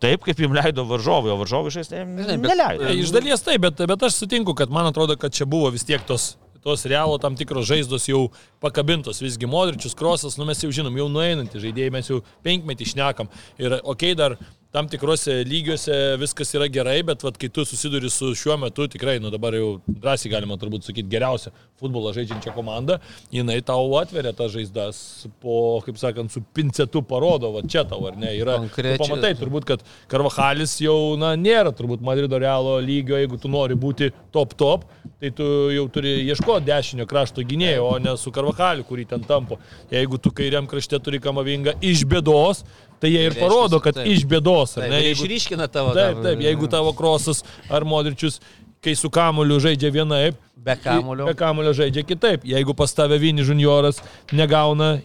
[0.00, 2.84] taip, kaip jiems leido varžovai, o varžovai žaisti bet- neleido.
[2.84, 5.84] Tai Iš dalies taip, bet, bet aš sutinku, kad man atrodo, kad čia buvo vis
[5.84, 8.26] tiek tos, tos realo tam tikros žaizdos jau
[8.64, 9.20] pakabintos.
[9.22, 13.30] Visgi Modričius, Krosas, nu mes jau žinom, jau nueinantį žaidėjai, mes jau penkmetį šnekam.
[13.60, 14.38] Ir okei, okay, dar
[14.74, 19.20] tam tikrose lygiuose viskas yra gerai, bet vat, kai tu susiduri su šiuo metu tikrai,
[19.22, 22.96] nu dabar jau drąsiai galima turbūt sakyti, geriausia futbolą žaidžiančia komanda,
[23.34, 24.98] jinai tau atveria tas žaizdas
[25.42, 28.56] po, kaip sakant, su pincetu parodo, va čia tau ar ne, yra.
[28.64, 33.78] Konkrečiai- Pamatai turbūt, kad Karvahalis jau, na, nėra turbūt Madrido realo lygio, jeigu tu nori
[33.78, 34.88] būti top top,
[35.22, 39.60] tai tu jau turi ieškoti dešinio krašto gynėjo, o ne su Karvahaliu, kurį ten tampo.
[39.94, 42.64] Jeigu tu kairiam krašte turi kamavingą iš bėdos,
[43.00, 44.06] tai jie ir parodo, kad taip.
[44.10, 45.00] iš bėdos, Taip, ne?
[45.02, 45.94] Jeigu, išryškina tavo.
[45.96, 48.40] taip, taip, jeigu tavo krosas ar modričius,
[48.84, 51.26] kai su kamuoliu žaidžia vienaip, Be kamuolio.
[51.28, 52.44] be kamuolio žaidžia kitaip.
[52.48, 53.98] Jeigu pas tave Vini junioras
[54.32, 54.98] negauna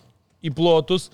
[0.43, 1.09] į plotus,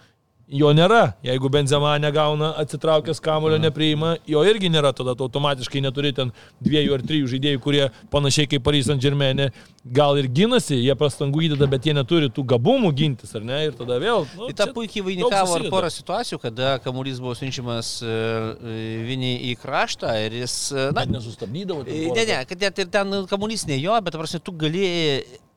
[0.48, 1.16] jo nėra.
[1.26, 6.32] Jeigu Benzema negauna, atsitraukęs kamulio nepriima, jo irgi nėra, tada tu automatiškai neturi ten
[6.64, 9.48] dviejų ar trijų žaidėjų, kurie panašiai kaip Paris Saint Germain
[9.86, 13.64] gal ir ginasi, jie prastangų įdeda, bet jie neturi tų gabumų gintis, ar ne?
[13.70, 14.26] Ir tada vėl...
[14.38, 19.34] Nu, Tai čia puikiai vainikavo ir porą situacijų, kada kamuolys buvo siunčiamas e, e, Vini
[19.52, 20.58] į kraštą ir jis...
[20.74, 21.86] e, Na, Bet nesustabdydavo.
[21.90, 24.86] Ne, ne, kad net ir ten kamuolys ne jo, bet, prasme, tu gali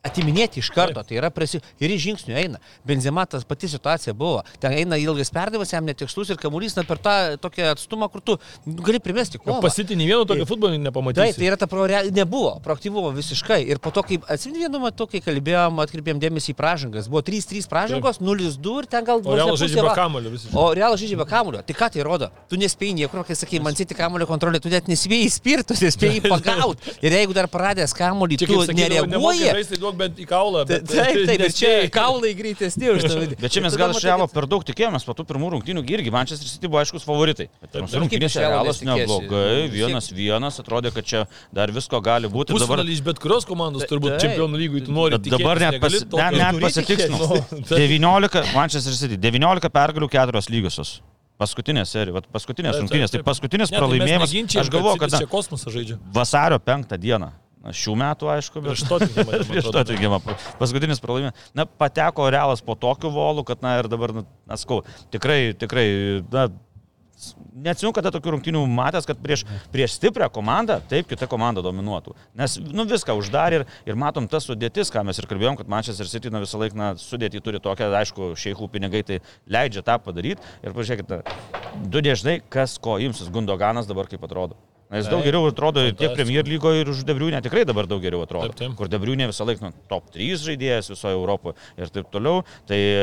[0.06, 1.60] atiminėti iš karto, tai yra prasi...
[1.82, 2.60] ir į žingsnių eina.
[2.86, 4.44] Benzema tas pati situacija buvo.
[4.62, 8.36] Ten eina ilgas perdavimas, jam netikslus ir kamuolys na, per tą tokią atstumą, kur tu
[8.64, 9.60] gali primesti kovą.
[9.64, 11.38] Pasitinį vieną tokio futbolį Taip, nepamatysi.
[11.38, 13.60] tai yra ta pro, nebuvo, proaktyvumo visiškai.
[13.68, 17.68] Ir po to, kai atsimenu vienu metu, kai kalbėjom, atkreipėm dėmesį į pražangas, buvo 3-3
[17.70, 20.54] pražangos, 0-2 ir ten gal O vos ne realas žaidžia be kamulio visiškai.
[20.58, 21.62] O realas žaidžia be kamulio.
[21.66, 22.30] Tai ką tai rodo?
[22.50, 26.22] Tu nespėjai niekur, kai sakai, man sėti kamulio kontrolė, tu net nespėjai spirti, tu nespėjai
[26.32, 26.94] pagauti.
[27.02, 29.50] Ir jeigu dar pradės kamulį, tu kaip nereaguoji.
[29.88, 30.64] Duok bent į kaulą.
[30.68, 33.28] Bet- Taip, taip, ir čia kaulai greitesni už tave.
[33.40, 36.12] Bet čia mes gal iš Realo per daug tikėjomės, po tų pirmų rungtynių gi irgi
[36.14, 37.48] Manchester City buvo aiškus favoritai.
[37.72, 41.24] Rungtynės Realas neblogai, vienas vienas, atrodė, kad čia
[41.54, 42.56] dar visko gali būti.
[42.58, 45.18] Dabar, iš bet kurios komandos, turbūt čempionų lygui tu nori.
[45.18, 47.42] bet dabar net, pasi, ne, net pasitiksnau.
[47.68, 50.98] 19, Manchester City, 19 pergalių, 4 lygiosios.
[51.38, 53.26] Paskutinė serija, vat paskutinės Taip, taip, rungtynės, tai taip.
[53.28, 54.32] paskutinis tai pralaimėjimas.
[54.58, 55.98] Aš galvoju, kad čia kosmosą žaidžia.
[56.10, 57.28] vasario 5 dieną,
[57.66, 59.72] šių metų aišku, bet Prieš Tottenhamą, atrodo.
[59.74, 60.36] Tottenhamą.
[60.60, 61.50] Paskutinis pralaimėjimas.
[61.58, 65.88] Na, pateko realas po tokiu volu, kad, na, ir dabar, na, skau, tikrai, tikrai,
[66.32, 66.48] na,
[67.58, 69.42] neatsinu, kada tokių rungtynių matęs, kad prieš,
[69.72, 72.14] prieš stiprią komandą, taip, kita komanda dominuotų.
[72.38, 76.10] Nes, nu, viską uždarė ir, ir matom tas sudėtis, ką mes ir kalbėjom, kad Manchester
[76.10, 80.46] City, na, visą laiką, na, sudėtį turi tokią, aišku, šeichų pinigai tai leidžia tą padaryti.
[80.62, 81.22] Ir pažiūrėkite,
[81.90, 84.58] du dėžnai, kas ko imsis Gundoganas dabar kaip atrodo.
[84.88, 86.14] Jis daug geriau atrodo ir tiek.
[86.16, 88.48] Premier lygoje ir už Debriūnę tikrai dabar daug geriau atrodo.
[88.48, 88.76] Taip, taip.
[88.78, 92.40] Kur Debriūnė visą laiką nu, top 3 žaidėjas visoje Europoje ir taip toliau.
[92.68, 93.02] Tai e,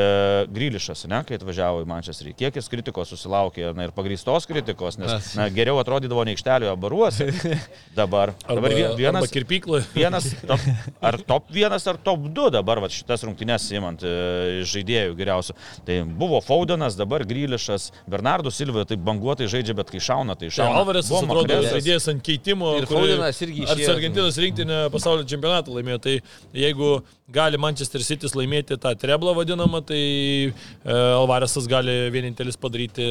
[0.56, 5.30] Grylišas, ne, kai atvažiavo į Manchesterį, kiek jis kritikos susilaukė, na ir pagrįstos kritikos, nes
[5.38, 7.30] na, geriau atrodydavo ne aikštelioje, o baruose.
[8.00, 9.86] Dabar, Arba, dabar vie- vienas, arba kirpykloje.
[10.00, 10.65] vienas top,
[11.06, 14.15] ar top 1 ar top 2 dabar vat, šitas rungtynes įmant e,
[14.67, 15.56] žaidėjų geriausių.
[15.88, 20.58] Tai buvo Faudenas, dabar Grylišas, Bernardo Silva, tai banguotai žaidžia, bet kai šauna, tai Tai
[20.60, 20.82] šauna.
[20.82, 21.74] Alvarės atrodo Mahrezas.
[21.75, 22.71] Žaidėjas ant keitimo.
[22.79, 23.91] Ir Faudenas irgi išėjo.
[23.93, 26.01] Argentinos rinktinė pasaulio čempionatą laimėjo.
[26.05, 26.15] Tai
[26.57, 26.91] jeigu
[27.35, 30.53] gali Manchester City laimėti tą treblą vadinamą, tai e,
[30.91, 33.07] Alvarėsas gali vienintelis padaryti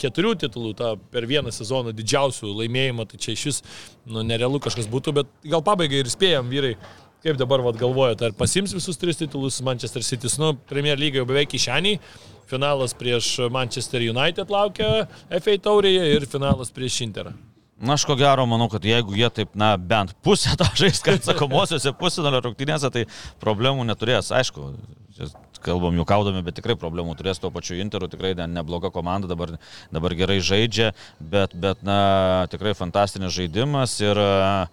[0.00, 3.06] keturių titulų tą per vieną sezoną didžiausių laimėjimą.
[3.10, 3.62] Tai čia iš vis
[4.06, 6.74] nu, nerealu kažkas būtų, bet gal pabaigai ir spėjom vyrai.
[7.20, 10.30] Kaip dabar vat, galvojate, ar pasims visus tris titulus Manchester City?
[10.40, 12.00] Nu, Premier lyga jau beveik kišeniai.
[12.48, 17.36] Finalas prieš Manchester United laukia FA taurėje ir finalas prieš Interą.
[17.80, 21.24] Na, aš ko gero manau, kad jeigu jie taip, na, bent pusę tą žais, kad
[21.28, 23.06] sakomosiuose pusėnalio rungtynėse, tai
[23.40, 24.28] problemų neturės.
[24.36, 24.74] Aišku,
[25.64, 29.56] kalbam juokaudami, bet tikrai problemų turės tuo pačiu Interu, tikrai ne, nebloga komanda, dabar,
[29.92, 34.68] dabar gerai žaidžia, bet, bet, na, tikrai fantastinis žaidimas ir a,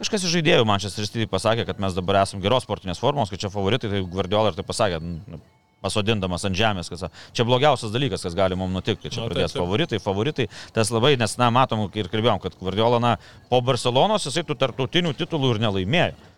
[0.00, 3.50] Kažkas iš žaidėjų Manchester City pasakė, kad mes dabar esame geros sportinės formos, kad čia
[3.52, 5.40] favoritai, tai Guardiola ir tai pasakė, nu,
[5.84, 9.54] pasodindamas ant žemės, kas čia blogiausias dalykas, kas gali mums nutikti, kad čia taip, pradės
[9.54, 9.62] taip.
[9.64, 13.14] favoritai, favoritai, tas labai, nes, na, matom ir kalbėjom, kad Guardiola, na,
[13.50, 16.28] po Barcelonos jisai tų tarptautinių titulų ir nelaimėjo.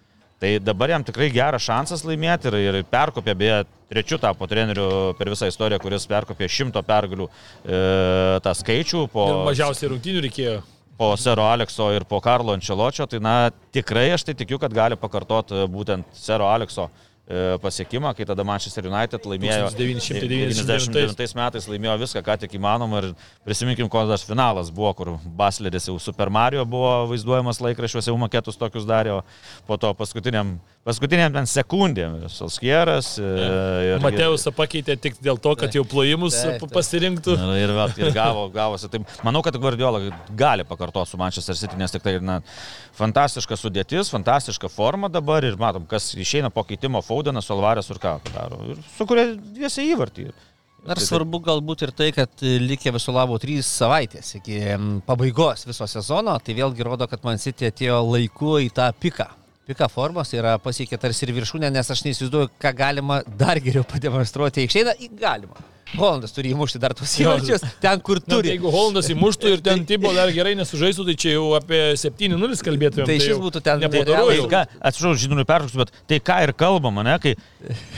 [0.43, 3.61] Tai dabar jam tikrai geras šansas laimėti ir, ir perkopė, beje,
[3.93, 7.79] trečiu tapo treneriu per visą istoriją, kuris perkopė šimto pergalių e,
[8.43, 10.57] tą skaičių po, Ir mažiausiai rungtynių reikėjo.
[10.99, 13.07] po Sero Alekso ir po Karlo Ančeločio.
[13.07, 13.37] Tai, na,
[13.71, 17.12] tikrai aš tai tikiu, kad gali pakartoti būtent Sero Alekso e,
[17.63, 23.01] pasiekimą, kai tada Manchester United laimėjo 1999 99 metais laimėjo viską, ką tik įmanoma.
[23.03, 23.09] Ir
[23.47, 28.61] prisiminkim, koks dar finalas buvo, kur Basleris jau Super Mario buvo vaizduojamas laikraščiuose, jau maketus
[28.61, 29.21] tokius darė,
[29.69, 33.27] po to paskutiniam, paskutiniam ten sekundėm Solskieras e,
[33.93, 36.75] ir, Mateusą pakeitė tik dėl to, kad jau plojimus Taip, taip.
[36.75, 37.37] pasirinktų.
[37.39, 38.91] Ir, ir, vėl, ir gavo, gavosi.
[38.93, 40.03] Tai manau, kad Guardiola
[40.39, 42.41] gali pakartoti su Manchester City, nes tik tai na,
[42.99, 48.17] fantastiška sudėtis, fantastiška forma dabar ir matom, kas išeina po keitimo Faudenas, Alvarės ir ką
[48.27, 48.63] padaro.
[48.75, 50.33] Ir sukuria dviesią įvartį.
[50.83, 54.57] Dar svarbu galbūt ir tai, kad likė viso labo trys savaitės iki
[55.07, 59.29] pabaigos viso sezono, tai vėlgi rodo, kad Man City atėjo laiku į tą piką.
[59.73, 64.67] Pika formos yra pasiekė tarsi ir viršūnę, nes aš neįsivaizduoju, ką galima dar geriau pademonstruoti
[64.67, 65.09] aikštėje.
[65.17, 65.57] Galima.
[65.99, 68.53] Holandas turi įmušti dar tuos įvarčius ten, kur Na, turi.
[68.55, 73.09] jeigu Hollandas įmuštų ir ten Tibo dar gerai nesužaistų, tai čia jau apie 7-0 kalbėtumėm.
[73.09, 77.05] Tai šis jau būtų ten nepadoru Tai atsiprašau, žinau, pertrauksiu, bet tai ką ir kalbama,
[77.07, 77.35] ne, kai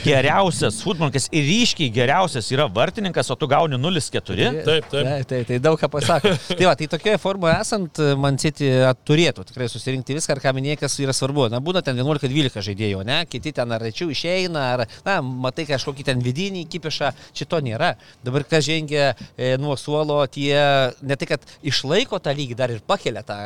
[0.03, 4.11] geriausias futbolininkas ir ryškiai geriausias yra vartininkas, o tu gauni 0-4.
[4.11, 4.89] Taip, taip.
[4.91, 6.33] Taip, taip, tai daug ką pasako.
[6.57, 8.69] tai va, tai tokioje formoje esant, Man City
[9.07, 11.47] turėtų tikrai susirinkti viską, ar ką minėjai, kas yra svarbu.
[11.53, 16.07] Na, būna ten 11-12 žaidėjų, ne, kiti ten ar rečiau išeina, ar, na, matai kažkokį
[16.11, 17.95] ten vidinį kipišą, šito nėra nėra.
[18.25, 20.55] Dabar, kas žengia e, nuo suolo, tie
[21.01, 23.37] ne tik, kad išlaiko tą lygį, dar ir pakelia tą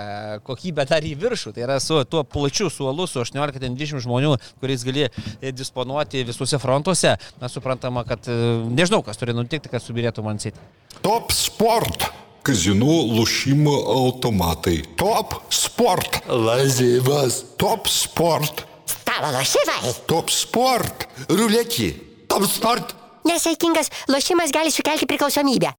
[0.47, 1.53] kokybę dar į viršų.
[1.55, 7.17] Tai yra su tuo plačiu suolu, su 18-20 žmonių, kuriais gali e, disponuoti visuose frontuose.
[7.41, 10.59] Mes suprantama, kad e, nežinau, kas turi nutikti, kad subirėtų man sėti.
[11.03, 12.09] Top sport!
[12.49, 14.79] kazinų lošimo automatai.
[14.97, 16.21] Top sport.
[16.31, 17.43] Lazivas.
[17.59, 18.63] Top sport.
[18.89, 19.91] Stalo lošimai.
[20.09, 21.03] Top sport.
[21.27, 21.91] Ruletė.
[22.31, 22.95] Top sport.
[23.27, 25.73] Nesaikingas lošimas gali sukelti priklausomybę.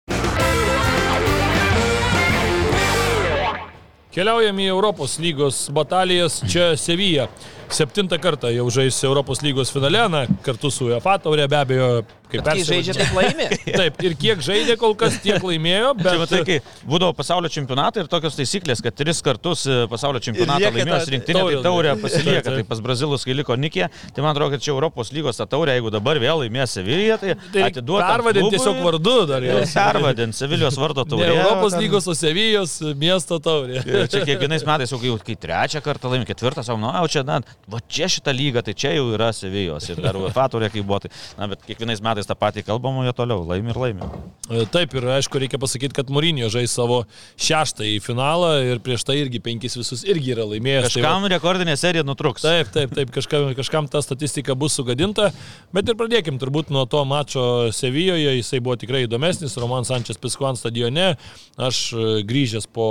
[4.11, 7.29] Keliaujam į Europos lygos batalijas čia Sevija.
[7.71, 11.91] Septintą kartą jau žais Europos lygos finale, na, kartu su UEFA taurė be abejo,
[12.31, 13.47] kaip Kai žaidžia, taip laimi.
[13.81, 16.09] Taip, ir kiek žaidė kol kas, tiek laimėjo, Bet...
[16.11, 16.19] Bet...
[16.23, 20.99] matai, kai būdavo pasaulio čempionatai ir tokios taisyklės, kad tris kartus e, pasaulio čempionatą ta
[21.15, 21.63] rinktinė, tai taurė.
[21.67, 22.55] taurė pasilieka.
[22.57, 25.77] Tai pas brazilus, kai liko Nikė, tai man atrodo, kad čia Europos lygos ta taurė,
[25.79, 28.11] jeigu dabar vėl laimės Sevilija, tai, Tai atiduoda.
[28.11, 29.63] pervadinti tiesiog vardu dar jau.
[29.75, 31.31] Pervadinti Sevilijos vardo Ne taurę.
[31.35, 33.83] Europos lygos, o Sevijos miesto taurė.
[33.87, 37.25] Ir čia kiekvienais metais, jau kai, kai trečią kartą laimė, ketvirtą savo, na, o čia,
[37.27, 40.83] na, va čia šitą lygą, tai čia jau yra Sevijos ir dar UEFA turė, kai
[40.83, 44.09] buvo, tai, na, bet kiekvienais metais tą patį kalbam, jie toliau laimi ir laimi.
[44.51, 47.03] E, Taip, ir aišku, reikia pasakyti, kad Mūrinio žais savo
[47.41, 50.91] šeštąjį finalą ir prieš tai irgi penkis visus irgi yra laimėjęs.
[50.93, 52.43] Tai va- Kažkam rekordinė serija nutruks.
[52.45, 55.31] Taip, taip, taip, kažkam, kažkam ta statistika bus sugadinta,
[55.73, 60.59] bet ir pradėkim turbūt nuo to mačo Sevijoje, jisai buvo tikrai įdomesnis, Roman Sančias Piskuan
[60.59, 61.15] stadione,
[61.61, 62.89] aš e, grįžęs po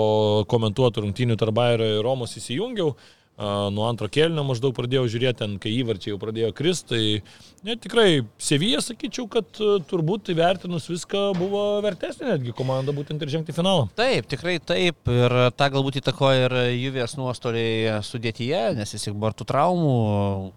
[0.49, 2.95] komentuotų rungtynių tarp Bairio ir Romos įsijungiau,
[3.39, 8.23] nuo antro kelnio maždaug pradėjau žiūrėti, ten, kai įvarčiai jau pradėjo kristi, tai ne, tikrai
[8.41, 13.87] Sevija, sakyčiau, kad e, turbūt įvertinus viską buvo vertesnė netgi komanda būtent ir žengti finalą.
[13.99, 14.99] Taip, tikrai taip.
[15.09, 19.95] Ir tą galbūt įtakoja ir Juvės nuostoliai sudėtyje, nes tik buvo tų traumų,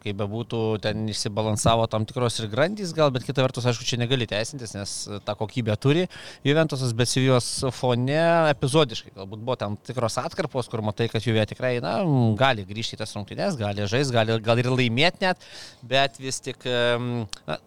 [0.02, 4.26] kaip bebūtų, ten išsibalansavo tam tikros ir grandys, gal, bet kita vertus, aišku, čia negali
[4.30, 6.08] teisintis, nes tą kokybę turi
[6.46, 11.76] Juventusas, bet Sevijos fone epizodiškai galbūt buvo tam tikros atkarpos, kur matai, kad Juvė tikrai,
[11.84, 12.00] na,
[12.38, 15.44] gali grįžti į tas rungtynes, gali žaisti, gali gal ir laimėti net,
[15.86, 17.58] bet vis tik, na,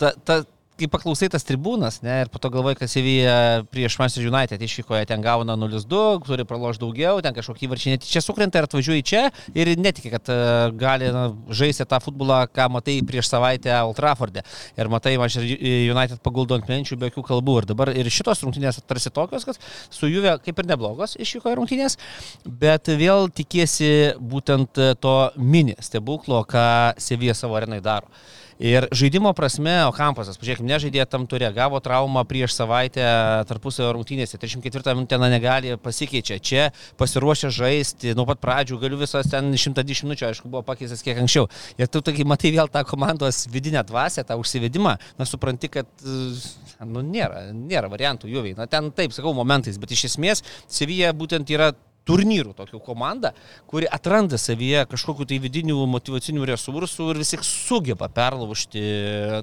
[0.00, 0.40] ta, ta,
[0.76, 3.36] kai paklausai tas tribūnas, ne, ir po to galvoji, kad Sevija
[3.72, 8.60] prieš Manchester United išvykoje ten gauna 0-2, turi praloš daugiau, ten kažkokį varčiai netyčia sukrenta
[8.60, 9.22] ir atvažiuoji čia
[9.56, 10.38] ir netiki, kad e,
[10.76, 14.44] gali na, žaisti tą futbolą, ką matai prieš savaitę Old Trafford'e.
[14.76, 15.48] Ir matai, Manchester
[15.96, 17.58] United paguldo ant menčių be jokių kalbų.
[17.62, 22.00] Ir dabar ir šitos rungtynės tarsi tokios, kad su Juve kaip ir neblogos išvykoje rungtynės,
[22.44, 26.66] bet vėl tikėsi būtent to mini stebuklo, ką
[27.00, 28.12] Sevija savo arenai daro.
[28.56, 33.04] Ir žaidimo prasme, o Kampasas, pažiūrėkime, nežaidė tam turė, gavo traumą prieš savaitę
[33.50, 36.62] tarpusavio rungtynėse, 34 minutę negali, pasikeičia, čia
[36.96, 41.50] pasiruošę žaisti, nuo pat pradžių galiu visas ten 110 minučių, aišku, buvo pakeistas kiek anksčiau.
[41.76, 47.04] Ir tu taigi matai vėl tą komandos vidinę dvasę, tą užsivedimą, na supranti, kad nu,
[47.04, 48.56] nėra, nėra variantų juviai.
[48.56, 50.40] Na ten taip, sakau, momentais, bet iš esmės
[50.72, 51.74] Sevija būtent yra
[52.06, 53.32] turnyrų tokių komanda,
[53.70, 58.82] kuri atranda savyje kažkokiu tai vidinių motivacinių resursų ir vis tik sugeba perlaužti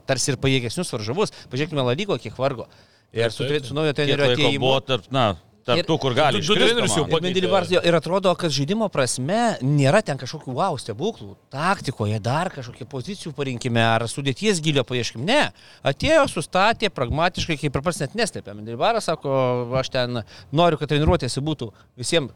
[0.08, 1.36] tarsi ir pajėgesnius varžovus.
[1.52, 2.70] Pažiūrėkime, Lalygo kiek vargo.
[3.14, 4.64] Ir su, su naujo trenerio atėjimu.
[4.64, 6.42] buvo tarp, na, tarp Ir- tų, kur gali.
[6.42, 7.82] Du- du trenerius jau pakeitė.
[7.88, 11.36] Ir atrodo, kad žaidimo prasme nėra ten kažkokių wow stebuklų.
[11.54, 15.24] Taktikoje dar kažkokie pozicijų parinkime ar sudėties gilio paieškim.
[15.26, 15.52] Ne.
[15.84, 18.54] Atėjo, sustatė, pragmatiškai, kaip ir pats net neslėpė.
[18.56, 22.32] Mendilibaras sako, aš ten noriu, kad treniruotėse būtų visiems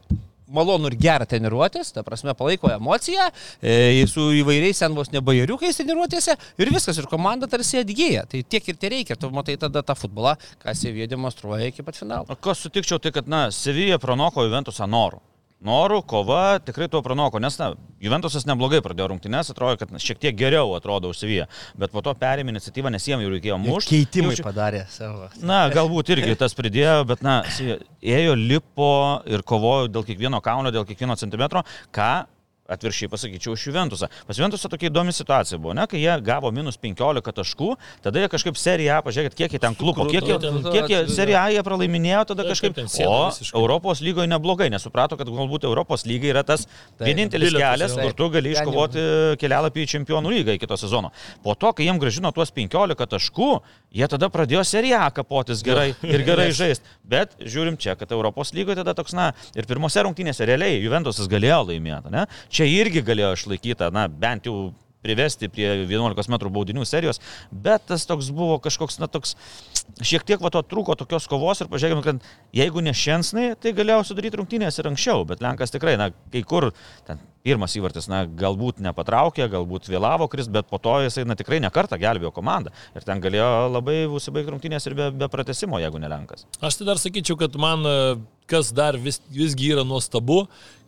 [0.53, 3.29] malonu ir gerą treniruotės, ta prasme palaiko emociją,
[3.61, 8.25] e, su įvairiais sen vos nebajariukais treniruotėse ir viskas, ir komanda tarsi atgyja.
[8.31, 11.99] Tai tiek ir tai reikia, tu matai tada tą futbolą, ką Sevija demonstruoja iki pat
[11.99, 12.37] finalo.
[12.41, 15.21] Ko sutikčiau, tai kad, na, Sevija pranoko Juventusą norų.
[15.65, 17.71] Norų, kova tikrai tuo pranoko, nes, na,
[18.03, 21.47] Juventusas neblogai pradėjo rungtynės, atrodo, kad šiek tiek geriau atrodo už Seviją,
[21.81, 23.89] bet po to perėmė iniciatyvą, nes jiems jau reikėjo mušti.
[23.95, 25.31] Keitimai Jaučiu- padarė savo.
[25.41, 27.39] Na, galbūt irgi tas pridėjo, bet, na,
[28.05, 28.91] ėjo, lipo
[29.25, 32.27] ir kovojo dėl kiekvieno kauno, dėl kiekvieno centimetro, ką
[32.67, 34.09] atviršiai pasakyčiau iš Juventusą.
[34.27, 37.69] Pas Juventusą tokia įdomi situacija buvo, ne, kai jie gavo minus 15 taškų,
[38.05, 40.37] tada jie kažkaip seriją, pažiūrėkit, kiek jie ten klupo, kiek jie,
[40.71, 43.31] kiek jie seriją A jie pralaiminėjo, tada kažkaip, o.
[43.55, 46.65] Europos lygoje neblogai, nesuprato, kad galbūt Europos lyga yra tas
[46.99, 49.05] vienintelis kelias, kur tu gali iškovoti
[49.41, 51.13] kelialapį į čempionų lygą į kito sezono.
[51.45, 53.51] Po to, kai jiems gražino tuos 15 taškų,
[53.93, 56.85] jie tada pradėjo seriją kapotis gerai ir gerai žaisti.
[57.07, 61.63] Bet žiūrim čia, kad Europos lygoje tada toks, na, ir pirmose rungtynėse realiai Juventusas galėjo
[61.71, 62.27] laimėti, ne?
[62.53, 64.71] Čia irgi galėjo išlaikyti, na, bent jau
[65.05, 69.35] privesti prie 11 m baudinių serijos, bet tas toks buvo kažkoks, na, toks,
[70.01, 74.09] šiek tiek va to trūko tokios kovos ir pažiūrėkime, kad jeigu ne Šensnai, tai galėjau
[74.11, 76.71] sudaryti rungtynės ir anksčiau, bet Lenkas tikrai, na, kai kur
[77.07, 81.61] ten pirmas įvartis, na, galbūt nepatraukė, galbūt vėlavo kris, bet po to jisai, na, tikrai
[81.63, 86.11] nekartą gelbėjo komandą ir ten galėjo labai užsibaigti rungtynės ir be, be pratesimo, jeigu ne
[86.11, 86.47] Lenkas.
[86.59, 87.95] Aš tai dar sakyčiau, kad man e,
[88.51, 90.45] kas dar vis, visgi yra nuostabu,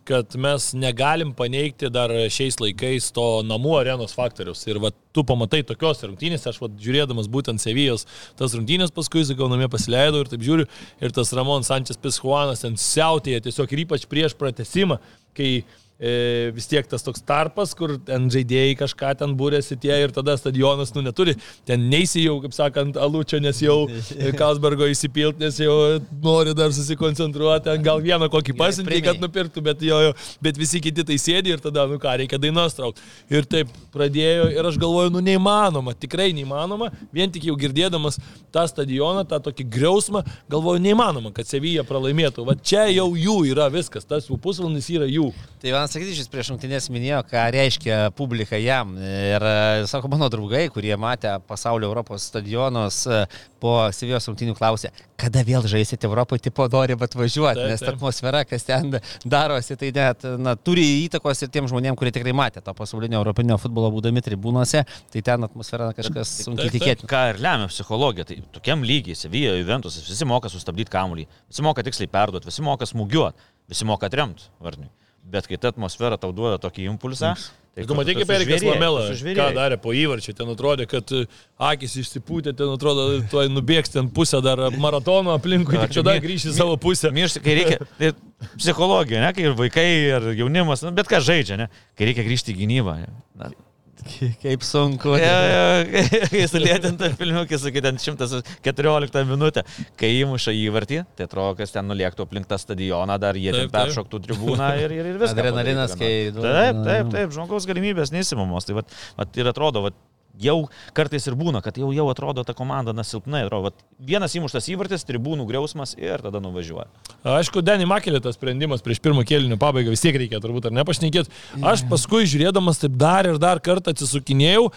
[0.08, 4.62] kad mes negalim paneigti dar šiais laikais to namų arenos faktoriaus.
[4.68, 8.06] Ir va, tu pamatai tokios rungtynės, aš va, žiūrėdamas būtent Sevijos
[8.38, 10.66] tas rungtynės, paskui sakau, namie pasileidau ir taip žiūriu,
[11.00, 15.00] ir tas Ramon Sančias Pishuanas ten siautėje tiesiog ir ypač prieš pratesimą,
[15.36, 15.52] kai
[16.00, 20.36] e, vis tiek tas toks tarpas, kur ten žaidėjai kažką ten būrėsi tie ir tada
[20.40, 21.36] stadionas, nu, neturi,
[21.68, 23.84] ten neįsijau, kaip sakant, alučio, nes jau
[24.40, 25.76] Kalsbergo įsipilt, nes jau
[26.24, 30.80] nori dar susikoncentruoti, ten gal vieną kokį pasiuntį, kad nupirktų, bet jo, jo, bet visi
[30.82, 33.04] kiti tai sėdi ir tada, nu ką, reikia dainos traukti.
[33.32, 38.18] Ir taip pradėjo ir aš galvoju, nu neįmanoma, tikrai neįmanoma, vien tik jau girdėdamas
[38.54, 42.44] tą stadioną, tą tokį griausmą, galvoju, neįmanoma, kad Sevija pralaimėtų.
[42.46, 45.30] Va čia jau jų yra viskas, tas jų pusvalandis yra jų.
[45.60, 48.92] Tai Ivanas Sakytišis prieš rungtynės minėjo, ką reiškia publika jam.
[48.94, 49.54] Ir e,
[49.90, 53.24] sako, mano draugai, kurie matė pasaulio Europos stadionus e,
[53.62, 58.68] po Sevijos rungtynių klausė, kada vėl žaisite Europoje, tipo nori atvažiuoti, nes ta atmosfera, kas
[58.68, 63.18] ten darosi, tai net na, turi įtakos ir tiem žmonėm, kurie tikrai matė to pasaulinio
[63.18, 67.10] europinio futbolo būdami tribūnose, tai ten atmosfera na, kažkas sunkiai tikėtina.
[67.10, 71.82] Ką ir lemia psichologija, tai tokiam lygiai, Sevija, Juventus, visi moka sustabdyti kamuolį, visi moka
[71.82, 74.92] tiksliai perduoti, visi moka smūgiuoti, visi moka atremti varniui.
[75.30, 77.34] Bet kai ta atmosfera tau duoda tokį impulsą,
[77.76, 81.22] tai Tu matai, kaip Erikas Lamela, ką darė po įvarčio, ten atrodė, kad e,
[81.70, 86.50] akis išsipūtė, ten atrodo, tuoj nubėgs ten pusę dar maratono aplinkui, tik čia tada grįžti
[86.50, 87.12] į savo pusę.
[87.14, 87.86] Miršti, kai reikia.
[88.00, 88.10] Tai
[88.56, 92.56] psichologija, ne, kai ir vaikai, ir jaunimas, nu, bet ką žaidžia, ne, kai reikia grįžti
[92.56, 92.98] į gynybą.
[93.04, 93.52] ne.
[94.00, 95.14] Na, Kaip sunku.
[95.20, 96.00] Ja, ja,
[96.32, 99.64] kai sulėtinta filmiukė, sakai, ten 114 minutę,
[100.00, 103.74] kai įmuša įvartį, tai atrodo, kas ten nuliektų aplink tą stadioną, dar jie Taip, taip.
[103.78, 105.36] peršoktų tribūną ir, ir, ir viskas.
[105.36, 108.68] Adrenalinas, kai- Taip, taip, taip, žmogaus galimybės neįsimamos.
[108.68, 109.96] Tai vat, vat, ir atrodo, vat,
[110.40, 110.56] jau
[110.96, 113.42] kartais ir būna, kad jau, jau atrodo ta komanda na silpnai.
[113.46, 116.88] Atrodo, vienas įmuštas įvartis, tribūnų griausmas ir tada nuvažiuoja.
[117.36, 121.32] Aišku, Denį Makelį tas sprendimas prieš pirmą kėlinio pabaigą vis tiek reikia turbūt ar nepašnekėti.
[121.66, 124.70] Aš paskui žiūrėdamas taip dar ir dar kartą atsisukinėjau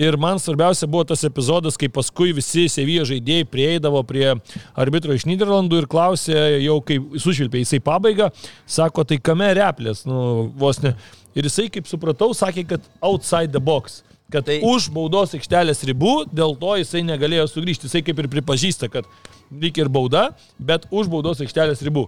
[0.00, 4.32] ir man svarbiausia buvo tas epizodas, kai paskui visi Sevijo žaidėjai prieidavo prie
[4.78, 8.30] arbitro iš Niderlandų ir klausė, jau kai sušvilpė jisai pabaigą,
[8.64, 10.94] sako, tai kame replės, nu, vos ne.
[11.36, 14.00] Ir jisai, kaip supratau, sakė, kad outside the box.
[14.30, 14.60] Kad tai...
[14.62, 17.88] Už baudos aikštelės ribų, dėl to jisai negalėjo sugrįžti.
[17.90, 19.08] Jisai kaip ir pripažįsta, kad
[19.50, 22.06] lyg ir bauda, bet už baudos aikštelės ribų.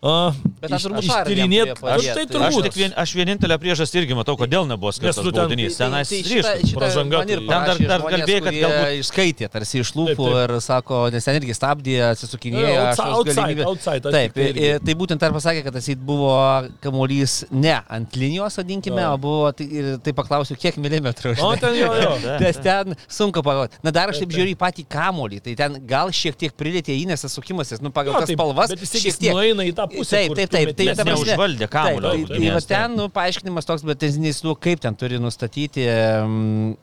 [0.00, 0.32] A,
[0.62, 2.20] Bet aš turbūt ištyrinėt, aš tai padėt.
[2.20, 2.64] Aš, turbūt.
[2.70, 5.76] tik vien, aš vienintelę priežastį irgi matau, kodėl nebuvo skirtas tu ten- baudinys.
[5.76, 6.72] Tenais tai ryškus.
[6.72, 10.32] pražanga Man ir tai- Ten dar- dar kalbėjai, kad galbūt- Išskaitė tarsi iš lūpų Taip,
[10.40, 10.56] taip.
[10.56, 12.70] ir sako, nes ten irgi stabdė, atsisukinėjo.
[12.72, 14.56] Jo, aš outside- outside, outside, Taip, irgi.
[14.70, 16.32] ir, tai būtent dar pasakė, kad tas buvo
[16.80, 21.36] kamuolys ne ant linijos, vadinkime, o buvo, tai, ir tai paklausiu, kiek milimetrų.
[21.44, 22.16] O ten jo, jo.
[22.40, 23.76] Nes ten sunku pagalvoti.
[23.84, 27.36] Na dar aš taip žiūriu į patį kamolį, tai ten gal šiek tiek prilėtė įnesas
[27.36, 28.68] sukimasis, nu pagal tas spalvas.
[28.72, 30.70] bet vis tiek jis nueina į tą pusę, Taip, taip, taip.
[30.76, 32.96] tai prasme- neužvaldė kamuolio Taip, tai, tai gynėjas va ten.
[33.00, 35.86] nu, paaiškinimas toks, bet teisinis, nu, kaip ten turi nustatyti.
[36.22, 36.76] Um,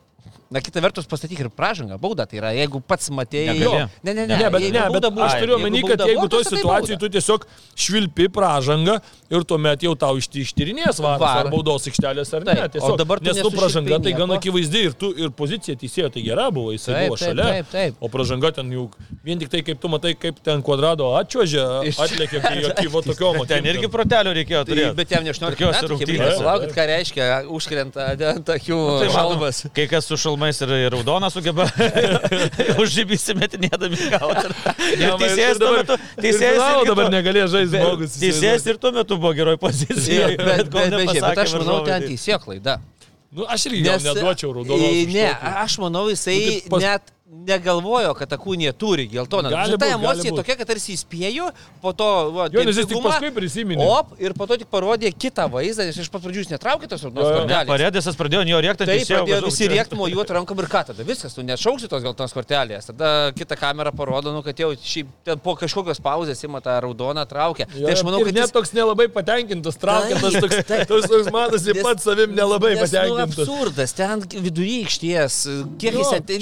[0.48, 2.24] Na, kita vertus, pastatyk ir pražangą, baudą.
[2.24, 3.52] Tai yra, jeigu pats matėjai.
[3.58, 3.82] Negali.
[4.00, 4.36] Ne, ne, ne.
[4.38, 7.44] Ne, bet, ne, bet aš turiu jeigu omeny, kad jeigu buvo, toj tai tu tiesiog
[7.76, 8.94] švilpi pražangą
[9.28, 11.40] ir tuomet jau tau ištyrinės varas Var.
[11.42, 12.54] ar baudos aikštelės ar ne.
[12.58, 16.24] Taip, Tiesiog, dabar nes tu pražanga tai gana akivaizdi ir, tu, ir pozicija teisėjo tai
[16.24, 17.48] gera buvo, jisai Taip, buvo taip, šalia.
[17.52, 18.00] taip, taip.
[18.00, 18.86] O pražanga ten jau
[19.24, 23.68] vien tik tai, kaip tu matai, kaip ten kvadrado atčiuožė, atlėkė, kai jokivo tokio Ten
[23.68, 24.96] irgi protelio reikėjo Tai, turėti.
[24.96, 25.82] bet jam ne 18 Tokiose metų.
[25.82, 26.24] kaip rungtynėse.
[26.24, 29.62] reikia Palaukit, ką reiškia, užkrenta ant akių Tai žalvas.
[29.76, 31.66] Kai kas su šalmais ir ir raudoną sugeba
[32.82, 34.52] užžybisi metinėdami gauti.
[35.02, 38.16] Ir teisėjas tuo metu, teisėjas irgi dabar negalėjo žaisti Bet žmogus.
[38.22, 40.36] Teisėjas ir tuo metu buvo geroj Bet, pozicijoje.
[40.38, 42.78] bet, kol bet, bet, nepasakė bet aš manau, ten tai- teisėjo klaida.
[43.28, 45.12] Nu, aš irgi gal neduočiau raudonos.
[45.12, 45.26] Ne,
[45.64, 49.50] aš manau, jisai Nu, tai pas- net negalvojo, kad akūnė turi geltoną.
[49.52, 51.50] Gali Ta būt, emocija tokia, kad tarsi įspėjo,
[51.82, 52.06] po to...
[52.32, 53.84] Va, Jo, nes jis tik paskui prisiminė.
[53.84, 57.04] Op, ir po to tik parodė kitą vaizdą, nes iš pat pradžių jis netraukė tos
[57.04, 57.68] raudonos kortelės.
[57.68, 59.20] Paredėsas pradėjo jo rėkti teisėjo.
[59.26, 62.88] pradėjo visi rėkti mojuoti rankom ir ką tada viskas, tu nešauksi tos geltonos kortelės.
[62.88, 67.68] Tada kita kamera parodo, nu, kad jau šiaip po kažkokios pauzės ima tą raudoną traukia.
[67.76, 68.54] Jo, Tai aš manau, kad net jis...
[68.56, 73.44] toks nelabai patenkintas, traukia tas toks, toks, toks matosi pats savim nelabai nes, nu, patenkintas.
[73.44, 75.40] absurdas, ten vidury aikštės,
[75.80, 76.40] kiek jis ten...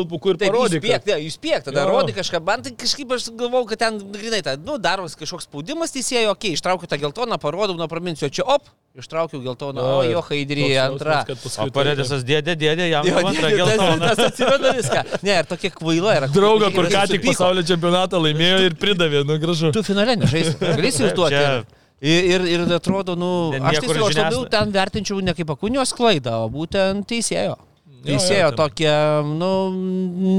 [0.00, 0.82] švilpuku ir Taip, jūs parodyk.
[0.84, 4.42] piek, ne, jūs piek, tada rodai kažką, man tai kažkaip aš galvau, kad ten, grinai,
[4.42, 8.32] ta, nu, daromas kažkoks spaudimas teisėjo, okei, okay, ištraukiu tą geltoną, parodau, nu, praminsiu, o
[8.32, 11.20] čia op, ištraukiu geltoną, o jo, haidrį, antrą.
[11.74, 13.98] Paredėsas dėdė, dėdė, jam Jo, jau antrą geltoną.
[14.10, 15.04] Tas atsimena viską.
[15.22, 16.30] Ne, ir tokia kvaila yra.
[16.34, 19.70] Draugą, kur ką tik pasaulio čempionatą laimėjo ir pridavė, nu gražu.
[19.76, 20.56] Tu finale nežaisi.
[20.60, 21.36] Galėsi užduoti.
[21.36, 25.90] Čia- Ir, ir, ir atrodo, nu, aš tiesiog aš labiau ten vertinčiau ne kaip akūnios
[25.92, 27.58] klaidą, o būtent teisėjo.
[28.00, 28.56] Jo, jo, Teisėjo ten.
[28.56, 28.92] tokia,
[29.28, 29.48] nu,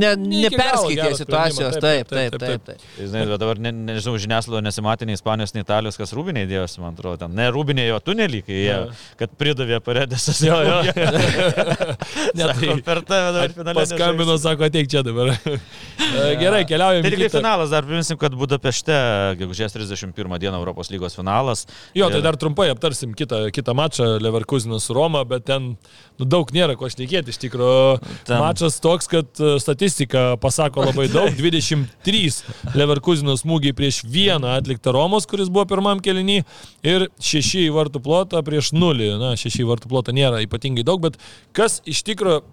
[0.02, 1.76] ne, neperskaitė situacijos.
[1.84, 2.82] Taip, taip, taip, taip.
[2.82, 6.82] Tai, Žinai, bet dabar, ne, nežinau, žiniasklaida nesimatė nei Ispanijos, nei Italijos, kas rūbiniai dėjosi,
[6.82, 7.36] man atrodo, ten.
[7.38, 8.78] Ne rūbiniai jo tunelį, kai jie,
[9.20, 10.42] kad pridavė paredėsas.
[10.48, 10.80] Jo, jo.
[12.38, 13.76] Ne, tai per tave dabar finale.
[13.78, 15.34] paskambino, sako, ateik čia dabar.
[16.12, 17.06] E, Gerai, keliaujame.
[17.06, 18.96] Tai tik finalas, dar priminsim, kad Budapešte,
[19.40, 21.62] gegužės 31 dieną Europos lygos finalas.
[21.96, 25.70] Jo, tai dar trumpai aptarsim kitą, kitą mačą Leverkusenas su Roma, bet ten
[26.20, 27.32] nu, daug nėra ko šnekėti.
[27.32, 27.51] Iš tikrųjų,
[28.28, 31.34] Ten- mačas toks, kad e, statistika pasako labai daug.
[31.42, 36.42] 23 Leverkuseno smūgiai prieš vieną atliktą Romos, kuris buvo pirmam kelinį,
[36.88, 39.12] ir 6 į vartų plotą prieš 0.
[39.22, 41.20] Na, 6 į vartų plotą nėra ypatingai daug, bet
[41.58, 42.44] kas iš tikrųjų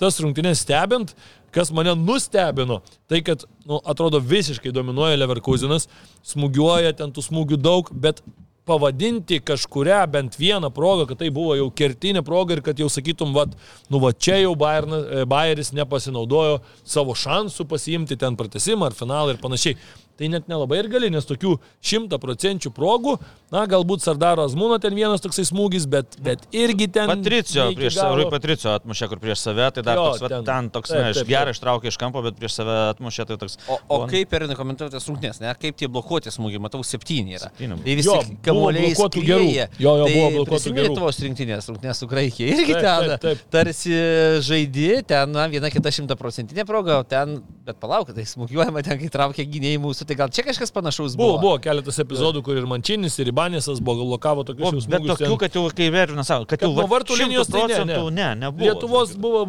[0.00, 1.14] tas rungtynės stebint,
[1.54, 5.88] kas mane nustebino, tai kad, nu, atrodo, visiškai dominuoja Leverkusenas,
[6.26, 8.20] smūgiuoja ten tų smūgių daug, bet
[8.66, 13.34] pavadinti kažkuria bent vieną progą, kad tai buvo jau kertinė proga ir kad jau sakytum,
[13.36, 13.46] va,
[13.92, 19.36] nu va čia jau Bayernas, e, Bayeris nepasinaudojo savo šansų pasiimti ten pratesimą ar finalą
[19.36, 19.78] ir panašiai.
[20.16, 23.16] Tai net nelabai ir gali, nes tokių šimta procentų progų,
[23.52, 27.10] na galbūt Sardaro Azmūno ten vienas toksai smūgis, bet, bet irgi ten...
[27.10, 28.16] Patricio, prieš galo.
[28.22, 30.46] Rui Patricio atmušė, kur prieš save, tai dar Jo, toks, va, ten.
[30.48, 31.58] ten toks, Taip, aš taip, gerai taip.
[31.58, 33.58] ištraukė iš kampo, bet prieš save atmušė, tai toks...
[33.68, 35.52] O, o kaip ir nekomentuotas rungtynės, ne?
[35.60, 37.50] Kaip tie blokuoti smūgiai, matau, septyni yra.
[37.50, 37.76] Septyni.
[37.84, 39.50] Tai visi Jo, buvo kamuoliai blokuotų gerų.
[39.84, 40.88] Jo, jo, buvo blokuotų gerų.
[40.88, 42.50] Lietuvos rinktinės rungtynės su Graikija.
[42.56, 43.44] Irgi Taip, ten taip, taip.
[43.52, 44.00] tarsi
[44.48, 49.08] žaidži, ten na, viena kita šimtaprocentinė proga, o ten, bet palauk, tai smūgiuojama ten, kai
[49.12, 51.40] traukia gynėjai mūsų, tai gal čia kažkas panašaus Buvo, buvo.
[51.42, 55.28] buvo keletas epizodų, kur ir Mančinis, ir Ibanėsas buvo blokavo O, tokius bet smūgius tokių,
[55.32, 55.40] ten.
[55.42, 57.98] kad jau, kai Vervinas sako, kad jau nuo va, vartų linijos tai ne, 100 ne.
[58.20, 58.68] ne, nebuvo.
[58.70, 59.42] Lietuvos buvo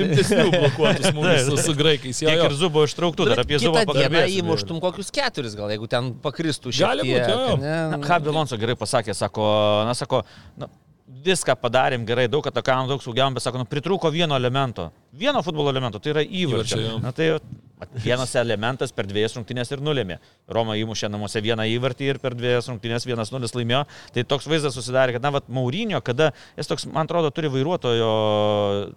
[0.00, 2.22] rimtesnių blokuotų smūgių su, su graikais.
[2.24, 4.40] Tiek ir Zubo ištrauktų, dar apie Zubą pakalbėsim.
[4.42, 7.22] įmuštum kokius keturis, gal jeigu ten pakristų šiek Gali tiek.
[7.22, 8.00] būt, jo, jo.
[8.04, 9.46] ką Bilonso gerai pasakė, sako,
[9.86, 10.24] na, sako,
[10.58, 10.68] na,
[11.24, 14.90] viską padarėm gerai, daug atakavom, daug saugiavom, bet sako, nu, pritrūko vieno elemento.
[15.14, 16.80] Vieno futbolo elemento, tai yra įvarčio.
[16.80, 16.98] Įvarčio.
[17.04, 17.28] Na, tai
[18.00, 20.16] vienas elementas per dviejas rungtynės ir nulėmė.
[20.54, 23.82] Roma įmušė namuose vieną įvartį ir per dviejas rungtynės vienas nulis laimėjo.
[24.14, 28.08] Tai toks vaizdas susidarė, kad, na, vat, Maurinio, kada jis toks, man atrodo, turi vairuotojo,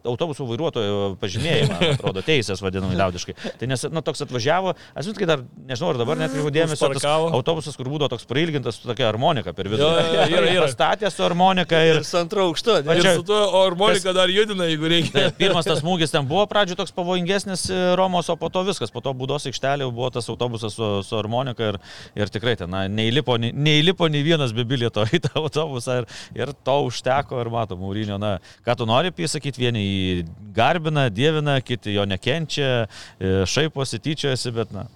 [0.08, 3.36] autobusų vairuotojo pažymėjimą, atrodo, teisės vadinamai liaudiškai.
[3.60, 6.92] Tai nes, na, toks atvažiavo, aš žinau, kai dar, nežinau, ar dabar net jau dėmesio,
[7.34, 10.06] autobusas, kur būdavo toks prailgintas su tokia harmonika per vidurį.
[10.16, 10.70] Jo, jo, yra, yra.
[10.70, 12.80] Pastatė su harmonika ir Ir su antro aukštu.
[12.88, 12.98] ne?
[13.02, 15.14] Ir su tuo, o harmonika dar judina, jeigu reikia.
[15.18, 18.92] Tai pirmas tas smūgis ten buvo pradžio toks pavojingesnis e, Romos, o po to viskas.
[18.94, 21.80] Po to būdos aikštelė buvo tas autobusas su, su harmonika ir,
[22.18, 26.10] ir tikrai ten na, neįlipo, nei- neįlipo nei vienas be bilieto į tą autobusą ir,
[26.38, 30.28] ir to užteko ir matom, Mūrinio, na, ką tu nori pasakyti, vieni jį
[30.58, 32.88] garbina, dievina, kiti jo nekenčia,
[33.20, 34.88] e, šaiposi, tyčiojasi, bet na.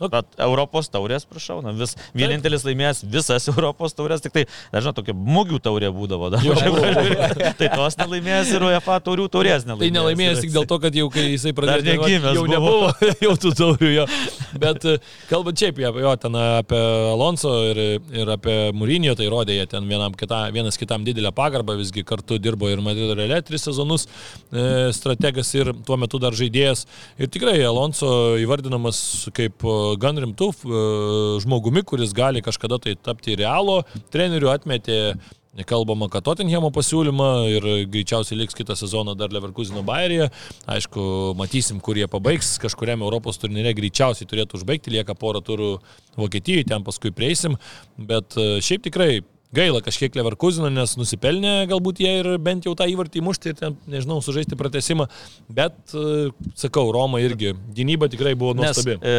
[0.00, 4.42] Nu, Bet Europos taurės, prašau, na, vis, vienintelis laimėjęs visas Europos taurės, tik tai,
[4.74, 6.42] nežinau, tokia mūgių taurė būdavo dar.
[6.44, 6.56] Jo,
[7.60, 9.94] tai tos nelaimėjęs ir UEFA taurių taurės Tai nelaimėjęs.
[9.98, 12.54] nelaimėjęs tik dėl to, kad jau kai jisai pradėjo Dar negimęs jau buvo.
[12.56, 12.90] nebuvo,
[13.26, 14.06] jau tų taurių jo.
[14.64, 14.96] Bet e,
[15.30, 16.82] kalbant šiaip apie jo, ten apie
[17.12, 17.80] Alonso ir,
[18.18, 22.40] ir apie Mūrinio, tai rodė jie ten vienam kita, vienas kitam didelę pagarbą, visgi kartu
[22.42, 24.08] dirbo ir Madrido Reale tris sezonus
[24.50, 26.84] e, strategas ir tuo metu dar žaidėjas.
[27.22, 28.10] Ir tikrai Alonso
[28.42, 29.00] įvardinamas
[29.38, 30.82] kaip e, gan rimtų e,
[31.44, 33.82] žmogumi, kuris gali kažkada tai tapti realo
[34.14, 35.16] treneriu, atmetė
[35.62, 40.26] Kalbama, kad Tottenhamo pasiūlymą ir greičiausiai liks kitą sezoną dar Leverkusino Bayerėje.
[40.66, 41.04] Aišku,
[41.38, 42.56] matysim, kur jie pabaigs.
[42.62, 45.76] Kažkuriam Europos turnyre greičiausiai turėtų užbaigti, lieka porą turų
[46.18, 47.54] Vokietijoje, ten paskui prieisim.
[47.94, 49.22] Bet e, šiaip tikrai
[49.54, 53.76] gaila kažkiek Leverkusino, nes nusipelnė galbūt jie ir bent jau tą įvartį įmušti ir ten,
[53.90, 55.06] nežinau, sužaisti pratesimą.
[55.48, 56.28] Bet, e,
[56.58, 58.98] sakau, Roma irgi gynyba tikrai buvo Nes nuostabi.
[58.98, 59.14] e,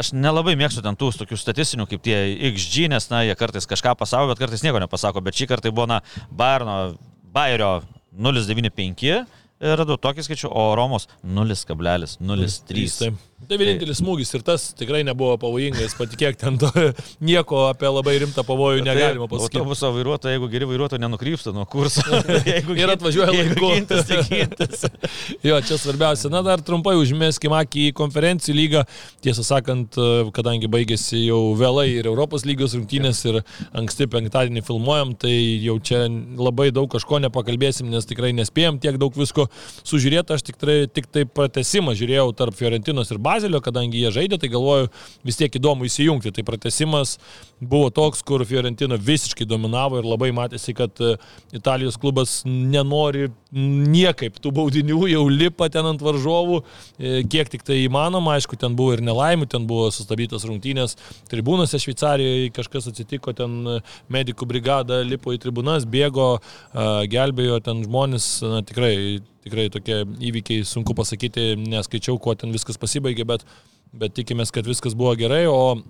[0.00, 2.18] aš nelabai mėgstu ten tų tokių statistinių kaip tie
[2.52, 5.24] XG, nes, na, jie kartais kažką pasako, bet kartais nieko nepasako.
[5.24, 6.96] Bet šį kartą tai buvo, na, Bayerno,
[7.34, 7.82] Bayerio
[8.18, 13.12] 0,95 ir radau tokį skaičių, o Romos 0,03.
[13.38, 16.68] Tai vienintelis smūgis ir tas tikrai nebuvo pavojingas, patikėk, ten to,
[17.28, 19.60] nieko apie labai rimtą pavojų negalima pasakyti.
[19.60, 22.02] Autobuso vairuotojai, jeigu geri vairuotojai nenukrypsta nuo kurso,
[22.50, 23.70] jeigu Ir atvažiuoja laiku.
[23.76, 24.82] gintis, tai gintis.
[25.46, 26.32] Jo, čia svarbiausia.
[26.34, 28.82] Na, dar trumpai užmėskime akį į konferencijų lygą.
[29.22, 29.94] Tiesą sakant,
[30.34, 33.38] kadangi baigėsi jau vėlai ir Europos lygos rungtynės ir
[33.78, 35.32] anksti penktadienį filmuojam, tai
[35.62, 39.46] jau čia labai daug kažko nepakalbėsim, nes tikrai nespėjom tiek daug visko
[39.86, 40.34] sužiūrėti.
[40.36, 44.88] Aš tikrai tik tai pratesimą žiūrėjau tarp Fiorentinos ir Bazelio, kadangi jie žaidė, tai galvoju
[45.28, 46.32] vis tiek įdomu įsijungti.
[46.34, 47.16] Tai pratesimas
[47.60, 51.16] buvo toks, kur Fiorentina visiškai dominavo ir labai matėsi, kad e,
[51.56, 56.58] Italijos klubas nenori niekaip tų baudinių, jau lipa ten ant varžovų,
[56.98, 60.98] e, kiek tik tai įmanoma, aišku, ten buvo ir nelaimių, ten buvo sustabdytas rungtynės
[61.32, 63.78] tribūnose Šveicarijoje, kažkas atsitiko, ten e,
[64.12, 70.66] medikų brigada lipo į tribūnas, bėgo, e, gelbėjo ten žmonės, na, tikrai, tikrai tokie įvykiai,
[70.68, 73.48] sunku pasakyti, neskaičiau, kuo ten viskas pasibaigė, bet,
[73.96, 75.80] bet tikimės, kad viskas buvo gerai, o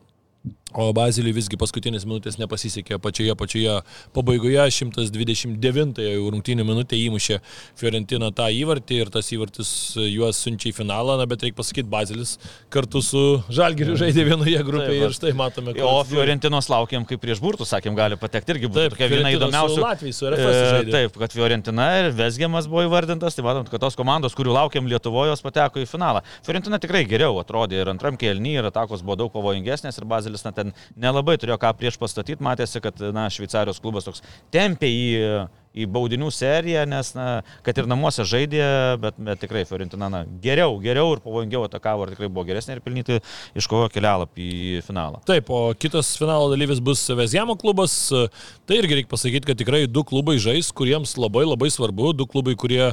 [0.77, 3.79] O Baziliui visgi paskutinės minutės nepasisekė pačioje pačioje
[4.13, 7.39] pabaigoje, 129 jau rungtynių minutė įmušė
[7.81, 12.35] Fiorentina tą įvartį ir tas įvartis juos siunčia į finalą, na, bet reikia pasakyti, Bazilis
[12.69, 17.41] kartu su Žalgiriu žaidė vienoje grupėje Taip, ir štai matome, O Fiorentinos laukiam, kaip prieš
[17.41, 19.81] burtų, sakėm, gali patekti irgi būtų Taip, tokia viena įdomiausių.
[19.87, 20.95] Latvijais, su RFS žaidė.
[20.99, 25.33] Taip, kad Fiorentina ir Vesgiamas buvo įvardintas, tai matom, kad tos komandos, kurių laukiam Lietuvoje,
[25.33, 26.21] jos pateko į finalą.
[26.45, 30.53] Fiorentina tikrai geriau atrodė ir antram kelnyje, ir atakos buvo daug pavojingesnės, ir Bazilis na,
[30.57, 34.23] ten nelabai turėjo ką prieš pastatyti, matėsi, kad na, Šveicarijos klubas toks
[34.55, 35.07] tempė į,
[35.79, 37.29] į baudinių seriją, nes, na,
[37.67, 38.65] kad ir namuose žaidė,
[39.03, 42.85] bet, bet tikrai Fiorentina na, geriau, geriau ir pavojingiau atakavo, ir tikrai buvo geresnė ir
[42.85, 43.21] pelnyti
[43.59, 45.23] iškovojo kelialapį į finalą.
[45.29, 47.97] Taip, o kitas finalo dalyvis bus Vezjamo klubas.
[48.69, 52.57] Tai irgi reikia pasakyti, kad tikrai du klubai žais, kuriems labai labai svarbu, du klubai,
[52.59, 52.93] kurie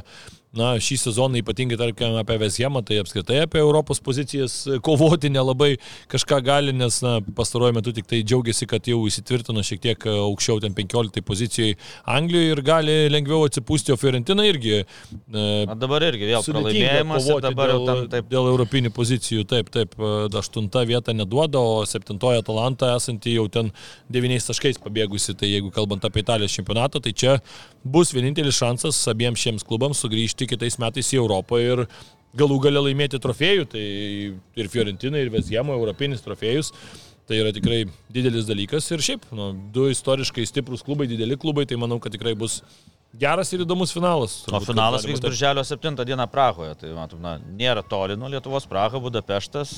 [0.58, 5.76] na, šį sezoną ypatingai, tarkim, apie Vesjemą, tai apskritai apie Europos pozicijas kovoti nelabai
[6.12, 10.62] kažką gali, nes na, pastaruoju metu tik tai džiaugiasi, kad jau įsitvirtino šiek tiek aukščiau
[10.64, 11.76] ten 15 pozicijoje
[12.16, 14.82] Anglijoje ir gali lengviau atsipūsti, o Fiorentina irgi.
[14.82, 18.30] E, Na, dabar irgi vėl pralaimėjimas dabar dėl, tam taip.
[18.32, 19.46] dėl europinių pozicijų.
[19.50, 23.72] Taip, taip, e, aštunta vieta neduoda, o septintoje Atalanta esanti jau ten
[24.12, 25.36] devyniais taškais pabėgusi.
[25.38, 27.38] Tai jeigu kalbant apie Italijos čempionatą, tai čia
[27.86, 31.86] bus vienintelis šansas abiems šiems klubams sugrįžti kitais metais į Europą ir
[32.36, 33.68] galų gale laimėti trofėjų.
[33.72, 33.84] Tai
[34.62, 36.74] ir Fiorentina, ir Vesgemo europinis trofėjus.
[37.26, 41.80] Tai yra tikrai didelis dalykas ir šiaip, nu, du istoriškai stiprus klubai, dideli klubai, tai
[41.82, 42.60] manau, kad tikrai bus
[43.18, 44.36] geras ir įdomus finalas.
[44.44, 46.76] O Turbūt, finalas kad galima vyks birželio 7 dieną Prahoje.
[46.84, 49.74] Tai matom, na, nėra toli nuo Lietuvos, Praha, Budapeštas.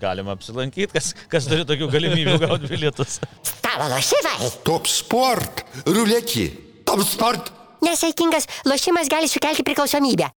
[0.00, 3.20] Galima apsilankyti, kas, kas turi tokių galimybių gauti bilietus.
[3.44, 4.48] Stalo lošimai.
[4.64, 5.66] Top sport.
[5.84, 6.48] Ruletį.
[6.88, 7.52] Top sport.
[7.84, 10.30] Nesaikingas lošimas gali sukelti priklausomybę.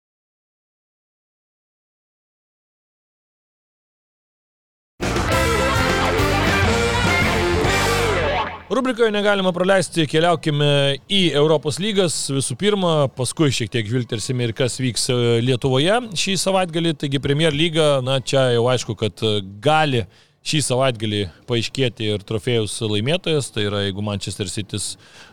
[8.67, 14.81] Rubrikoje negalima praleisti, keliaukime į Europos lygas visų pirma, paskui šiek tiek žvilgtersime ir kas
[14.83, 16.97] vyks e, Lietuvoje šį savaitgalį.
[16.99, 20.03] Taigi Premier lyga, na čia jau aišku, kad e, gali
[20.47, 24.79] šį savaitgalį paaiškėti ir trofėjus laimėtojas, tai yra jeigu Manchester City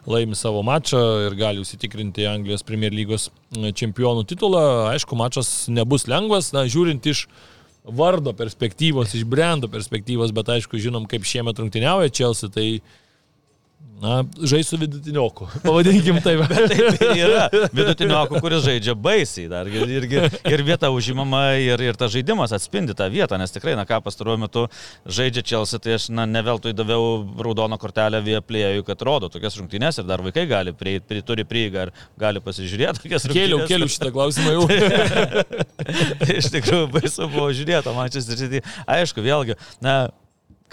[0.10, 4.64] laimi savo mačą ir gali užsitikrinti Anglijos Premier lygos e, čempionų titulą.
[4.90, 7.28] Aišku, mačas nebus lengvas, na žiūrint iš
[7.84, 12.68] vardo perspektyvos, iš brendo perspektyvos, bet aišku, žinom, kaip šiemet rungtyniauja Chelsea, tai
[14.04, 15.46] Na, žais su vidutinioku.
[15.64, 16.42] Pavadinkim taip.
[16.74, 17.44] Taip ir yra.
[17.72, 19.70] Vidutiniokų, kuris žaidžia baisiai dar.
[19.72, 23.86] Ir, irgi, ir vieta užimama, ir, ir tas žaidimas atspindi tą vietą, nes tikrai, na
[23.88, 24.66] ką, pastaruoju metu
[25.08, 30.02] žaidžia Chelsea, tai aš, na, ne veltui daviau raudoną kortelę vieplėjui, kad rodo tokias rungtynės
[30.02, 33.72] ir dar vaikai gali prieiti, pri, turi prieigą ir gali pasižiūrėti tokias Kėliau, rungtynes.
[33.72, 34.68] kėliau šitą klausimą jau.
[36.42, 38.64] Iš tikrųjų, baisu buvo žiūrėti, Manchester City.
[38.84, 40.10] Aišku, vėlgi, na,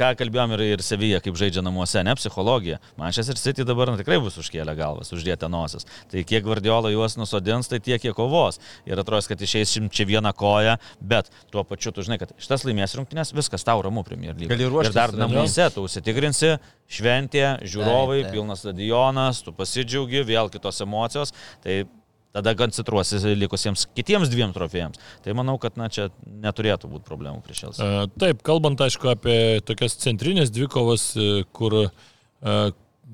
[0.01, 2.81] ką kalbėjom ir, ir Sevija, kaip žaidžia namuose, ne psichologija.
[3.01, 5.87] Manchester City dabar na, tikrai bus užkėlę galvas, uždėta nosis.
[6.11, 8.61] Tai kiek Guardiola juos nusodins, tai tiek jie kovos.
[8.89, 10.79] Ir atrodo, kad išeis čia vieną koją,
[11.13, 14.51] bet tuo pačiu tu žinai, kad šitas laimės rungtynės, viskas tau ramu Premier League.
[14.51, 16.57] Gali ruoštis, Ir dar namuose tu užsitikrinsi,
[16.91, 18.35] šventė, žiūrovai, Taip, taip.
[18.39, 21.35] pilnas stadionas, tu pasidžiaugi, vėl kitos emocijos.
[21.65, 21.83] Tai
[22.37, 25.01] tada koncentruosi likusiems kitiems dviem trofėjams.
[25.25, 26.09] Tai manau, kad na, čia
[26.45, 27.87] neturėtų būti problemų prieš Chelsea.
[27.87, 31.87] E, Taip, kalbant, aišku, apie tokias centrinės dvikovas, e, kur e,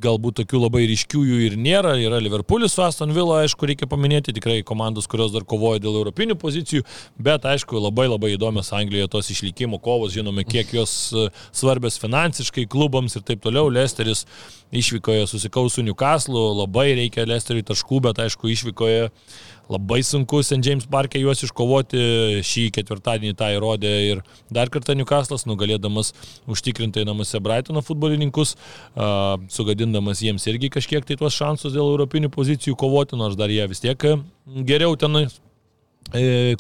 [0.03, 1.95] galbūt tokių labai ryškių jų ir nėra.
[2.01, 6.37] Yra Liverpoolis su Aston Villa, aišku, reikia paminėti, tikrai komandos, kurios dar kovoja dėl europinių
[6.41, 6.85] pozicijų,
[7.23, 11.27] bet aišku, labai labai įdomios Anglijoje tos išlikimo kovos, žinome, kiek jos e,
[11.57, 13.73] svarbios finansiškai klubams ir taip toliau.
[13.73, 14.27] Lesteris
[14.77, 19.11] išvykoje susikaus su Newcastle, labai reikia Lesteriui taškų, bet aišku, išvykoje
[19.73, 20.61] labai sunku St.
[20.65, 22.03] James Parke juos iškovoti.
[22.47, 26.13] Šį ketvirtadienį tą įrodė ir dar kartą Newcastle'as, nugalėdamas
[26.51, 28.57] užtikrintai namuose Brightono futbolininkus,
[29.53, 33.83] sugadindamas jiems irgi kažkiek tai tuos šansus dėl europinių pozicijų kovoti, nors dar jie vis
[33.85, 34.09] tiek
[34.47, 35.27] geriau ten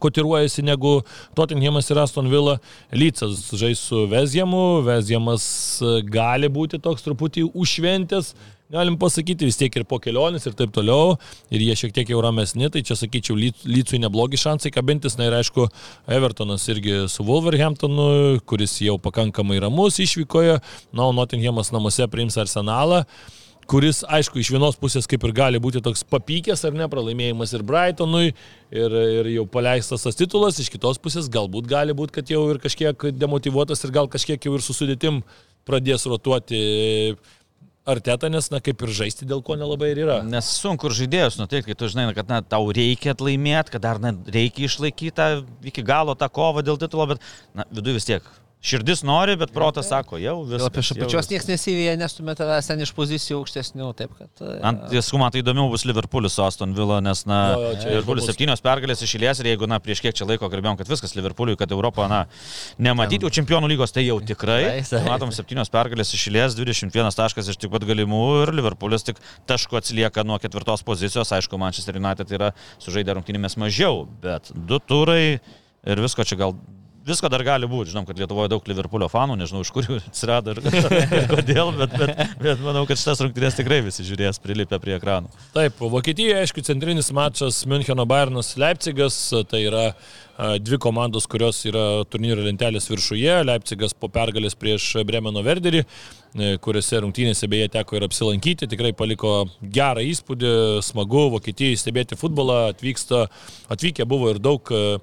[0.00, 1.02] kotiruojasi negu
[1.34, 2.58] Tottenhamas ir Aston Villa.
[2.92, 5.46] Lycas žais su Vezjemu, Vezjemas
[5.82, 8.34] e, gali būti toks truputį užšventęs,
[8.72, 11.14] galim pasakyti, vis tiek ir po kelionės ir taip toliau,
[11.54, 15.38] ir jie šiek tiek jau ramesni, tai čia sakyčiau, Lycui neblogi šansai kabintis, na ir
[15.38, 15.68] aišku,
[16.18, 20.58] Evertonas irgi su Wolverhamptonu, kuris jau pakankamai ramus išvykoje,
[20.92, 23.04] na, o Nottinghamas namuose priims arsenalą
[23.70, 27.64] kuris, aišku, iš vienos pusės kaip ir gali būti toks papykęs ar ne, pralaimėjimas ir
[27.66, 28.34] Brightonui,
[28.70, 32.62] ir, ir jau paleistas tas titulas, iš kitos pusės galbūt gali būti, kad jau ir
[32.62, 35.22] kažkiek demotivuotas ir gal kažkiek jau ir susudėtim
[35.66, 36.62] pradės rotuoti
[37.86, 40.16] Arteta, nes, na, kaip ir žaisti, dėl ko nelabai ir yra.
[40.26, 44.00] Nes sunku ir žaidėjus nuteikti, kai tu žinai, kad na, tau reikia atlaimėti, kad dar
[44.02, 45.28] na, reikia išlaikyti tą
[45.70, 47.22] iki galo tą kovą dėl titulo, bet
[47.54, 48.26] na, viduje vis tiek
[48.64, 50.64] Širdis nori, bet protas sako, jau viskas.
[50.66, 54.30] Apie šapačios niekas nesivėja, nestumė tavęs ten iš pozicijų aukštesnių, taip kad...
[54.42, 57.92] e, Ant tiesų man tai įdomiau bus Liverpoolis su Aston Villa, nes, na, Jo, jo,
[57.92, 61.54] Liverpoolis septynios pergalės išėlės ir jeigu, na, prieš kiek čia laiko kalbėjom, kad viskas Liverpooliui,
[61.60, 62.24] kad Europą, na,
[62.82, 64.58] nematyti jau čempionų lygos, tai jau tikrai.
[64.80, 65.06] Taip, taip.
[65.12, 70.24] Matom, septynios pergalės išėlės, 21 taškas iš tik pat galimų ir Liverpoolis tik tašku atsilieka
[70.26, 71.30] nuo ketvirtos pozicijos.
[71.36, 72.50] Aišku, Manchester United yra
[72.82, 75.38] sužaidę rungtynėmis mažiau, bet du turai
[75.86, 76.56] ir visko čia gal
[77.06, 80.56] Visko dar gali būti, žinom, kad Lietuvoje daug Liverpoolio fanų, nežinau iš kur jų atsirado
[80.56, 84.96] ir, ir kodėl, bet, bet, bet manau, kad šitas rungtynės tikrai visi žiūrės prilipę prie
[84.96, 85.30] ekranų.
[85.54, 89.84] Taip, Vokietijoje, aišku, centrinis mačas Müncheno Bayernas Leipzigas, tai yra
[90.36, 93.38] dvi komandos, kurios yra turnyro lentelės viršuje.
[93.46, 99.46] Leipzigas po pergalės prieš Bremeno Verderį, e, kuriuose rungtynėse beje teko ir apsilankyti, tikrai paliko
[99.62, 100.52] gerą įspūdį,
[100.84, 103.26] smagu Vokietijai stebėti futbolą, atvyksta,
[103.72, 104.98] atvykę buvo ir daug e,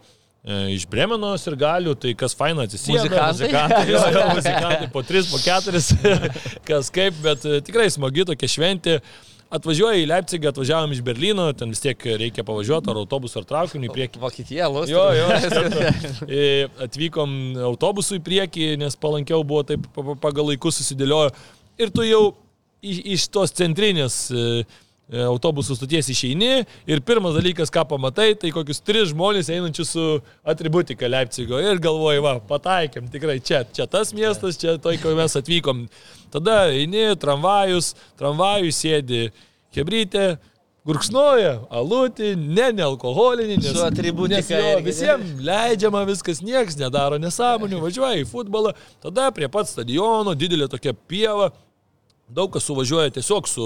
[0.76, 3.06] iš Bremeno ir galių, tai kas faina atsisėda.
[3.06, 3.32] Muzikantai?
[3.32, 5.84] muzikantai, jo, jo, muzikantai po 3, po 4,
[6.68, 8.98] kas kaip, bet e, tikrai smagi tokia šventė.
[9.54, 13.92] Atvažiuoja į Leipzigą, atvažiavam iš Berlyno, ten vis tiek reikia pavažiuoti ar autobusu, ar traukiniu
[13.92, 14.22] į priekį.
[14.24, 14.90] Vokietija, Lus.
[14.90, 15.28] Jo, jo,
[16.26, 17.36] E, atvykom
[17.70, 21.36] autobusu į priekį, nes palankiau buvo taip pa- pa- pagal laikus susidėliojo.
[21.78, 22.24] Ir tu jau
[22.82, 28.54] iš, iš tos centrinės e, e, autobusų stoties išeini ir pirmas dalykas, ką pamatai, tai
[28.56, 30.06] kokius tris žmonės einančius su
[30.48, 35.36] atributika Leipzigo ir galvoji, va, pataikėm tikrai čia, čia tas miestas, čia toj, kai mes
[35.40, 35.86] atvykom.
[36.34, 39.28] Tada eini, tramvajus, tramvajus sėdi
[39.76, 40.38] hebrytė,
[40.88, 44.86] gurksnoja, alutį, ne, nealkoholinį, nes, Su atributika nes jo, ne?
[44.88, 48.74] visiems leidžiama viskas, niekas nedaro nesąmonių, važiuoja į futbolą,
[49.04, 51.52] tada prie pat stadiono didelė tokia pieva.
[52.32, 53.66] Daug kas suvažiuoja tiesiog su,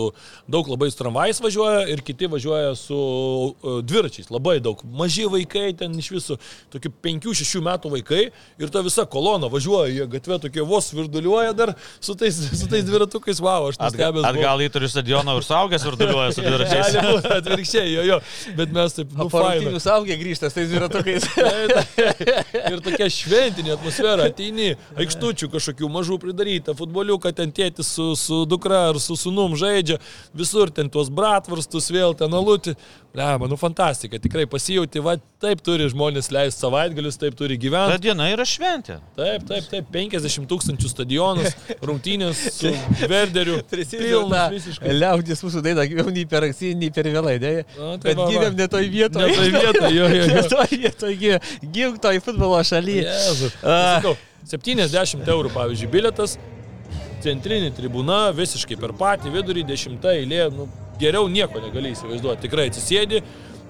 [0.50, 4.32] daug labai su tramvajais važiuoja ir kiti važiuoja su uh, dviračiais.
[4.34, 4.82] Labai daug.
[4.98, 6.38] Maži vaikai ten iš viso,
[6.74, 8.24] tokie 5-6 metų vaikai
[8.58, 12.84] ir ta visa kolona važiuoja, jie gatvė tokie vos virduliuoja dar su tais, su tais
[12.88, 14.26] dviratukais, wow, aš Atgal, nustebęs.
[14.26, 14.32] buvau.
[14.34, 16.98] atgal į turiu stadioną ir saugęs varduliuoja su dviračiais.
[17.38, 18.20] Atvirkščiai, jo, jo.
[18.58, 19.54] Bet mes taip, nu, faina.
[19.54, 21.30] Parungtinių saugė grįžtas tais dviratukais.
[22.74, 28.86] ir tokia šventinė atmosfera, ateini, aikštučių kažkokių mažų pridaryta, futboliuką ten tėtis su, su dukra
[28.92, 30.00] ar su sunum žaidžia,
[30.38, 32.76] visur ten tuos bratvarstus vėl ten alutį.
[33.18, 38.02] Ne, manau, fantastika, tikrai pasijauti, va, taip turi žmonės leisti savaitgalius, taip turi Ta gyventi.
[38.04, 39.00] diena yra šventė.
[39.18, 41.56] Taip, taip, taip, 50 tūkstančių stadionas,
[41.88, 42.74] rungtynės su
[43.10, 43.58] Verderiu.
[43.74, 44.94] Visiškai.
[45.00, 47.54] liaudės mūsų dainą, gyvenu nei per anksti, nei per vėlai, ne?
[47.74, 48.30] Na, tai Bet va, va.
[48.36, 49.32] gyvėm ne toj vietoje.
[49.32, 50.28] Ne toj vietoj, jo, jo, jo.
[50.38, 53.18] Ne toj vietoje, gyvėm toj futbolo šalyje.
[53.64, 53.98] Ah.
[53.98, 54.14] Sakau,
[54.48, 56.38] 70 eurų, pavyzdžiui, biletas,
[57.24, 60.68] centrinė tribūna, visiškai per patį vidurį, dešimta eilė, nu,
[61.02, 62.44] geriau nieko negali įsivaizduoti.
[62.46, 63.22] Tikrai atsisėdi,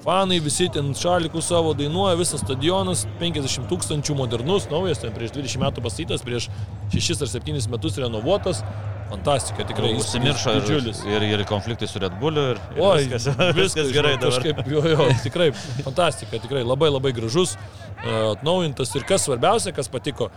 [0.06, 5.64] fanai visi ten šalikų savo dainuoja, visas stadionas, 50 tūkstančių modernus, naujas, ten prieš 20
[5.66, 6.52] metų pastatytas, prieš
[6.94, 8.64] 6 ar 7 metus renovuotas.
[9.08, 9.94] Fantastika, tikrai.
[9.96, 13.28] įspūdis Užsimiršo ir, ir, ir konfliktai su Red Bulliu ir, ir Oi, viskas,
[13.62, 14.36] viskas, gerai dabar.
[14.36, 19.88] Kažkaip, jo, jo, tikrai fantastika, tikrai labai labai gražus, e, atnaujintas ir kas svarbiausia, kas
[19.94, 20.28] patiko,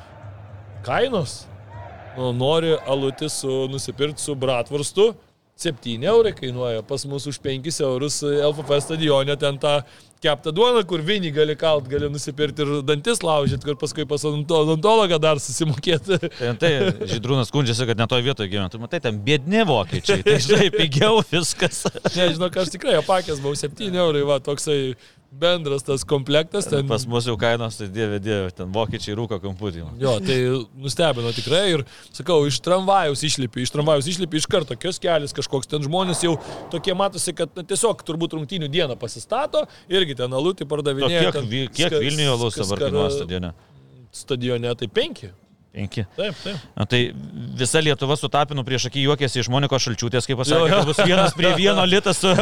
[0.87, 1.41] kainos.
[2.19, 5.13] Nu, nori alutį su, nusipirkti su bratvarstu,
[5.61, 9.75] 7 eurai kainuoja, pas mus už 5 eurus LFF stadione ten tą
[10.25, 14.63] keptą duoną, kur vinį gali kalt, gali nusipirkti ir dantis laužyti, kur paskui pas odonto-
[14.65, 16.17] odontologą dar susimokėti.
[16.39, 16.73] Tai, tai
[17.13, 18.73] Žydrūnas skundžiasi, kad ne toje vietoje gyvena.
[18.73, 20.25] Tu matai, ten bėdni vokiečiai.
[20.25, 21.85] Tai žinai, pigiau viskas.
[22.17, 24.95] Nežinau, aš tikrai apakęs buvau 7 eurai, va, toksai
[25.31, 26.67] bendras tas komplektas.
[26.67, 29.85] Ten, Pas mus jau kainos, tai dieve, dieve, ten vokiečiai rūko kamputį.
[30.03, 30.39] Jo, tai
[30.81, 31.85] nustebino tikrai ir,
[32.17, 36.35] sakau, iš tramvajaus išlipi, iš tramvajaus išlipi iš karto, kios kelias kažkoks, ten žmonės jau
[36.73, 41.31] tokie matosi, kad na, tiesiog turbūt rungtynių dieną pasistato, irgi ten alutį pardavinėja.
[41.31, 43.55] kiek, ten kiek Vilniuje alus dabar kainuoja stadione?
[44.11, 45.31] Stadione tai penki.
[45.71, 46.03] Penki.
[46.17, 46.57] Taip, taip.
[46.75, 46.99] Na, tai
[47.59, 50.71] visa Lietuva su tapinu prieš akį juokėsi iš Monikos Šalčiūtės, kaip pasakė, Jo, jo.
[50.81, 52.33] kad bus vienas prie vieno litas su.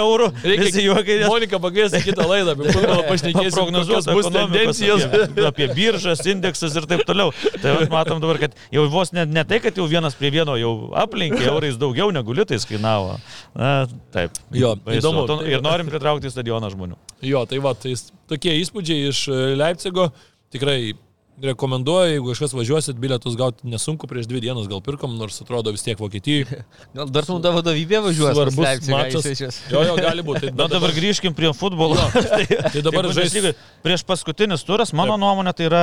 [0.49, 5.05] Visi juokai, nes Monika pakviesti kitą laidą, apie futbolą pašnekėsim, kokios prognozuota bus tendencijos.
[5.11, 7.35] Apie, apie biržas, indeksas ir taip toliau.
[7.61, 10.73] Tai matom dabar, kad jau vos ne, ne tai, kad jau vienas prie vieno jau
[10.97, 13.19] aplinkė, eurais daugiau negu litais kainavo.
[13.53, 13.75] Na,
[14.17, 14.41] taip.
[14.57, 15.03] Jo, Baisu.
[15.03, 15.27] įdomu.
[15.29, 16.97] To- Ir norim pritraukti į stadioną žmonių.
[17.29, 17.93] Jo, tai va, tai
[18.33, 20.09] tokie įspūdžiai iš e, Leipcigo.
[20.55, 20.95] Tikrai
[21.43, 25.85] rekomenduoju, jeigu kažkas važiuosit, bilietus gauti nesunku, prieš dvi dienas gal pirkom, nors atrodo vis
[25.87, 26.63] tiek Vokietijai.
[26.97, 28.33] Gal Dortmundo vadovybė važiuos.
[28.33, 29.61] pas Svarbus mačas.
[29.71, 30.49] Jo, jo, gali būti.
[30.49, 31.99] Tai, Na dabar grįžkim prie futbolo.
[32.33, 33.29] tai, tai dabar Kaip žais.
[33.29, 35.23] Bundesliga, Prieš paskutinis turas, mano Taip.
[35.23, 35.83] nuomonė, tai yra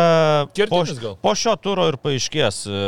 [0.68, 0.82] po,
[1.24, 2.82] po šio turo ir paaiškės, e,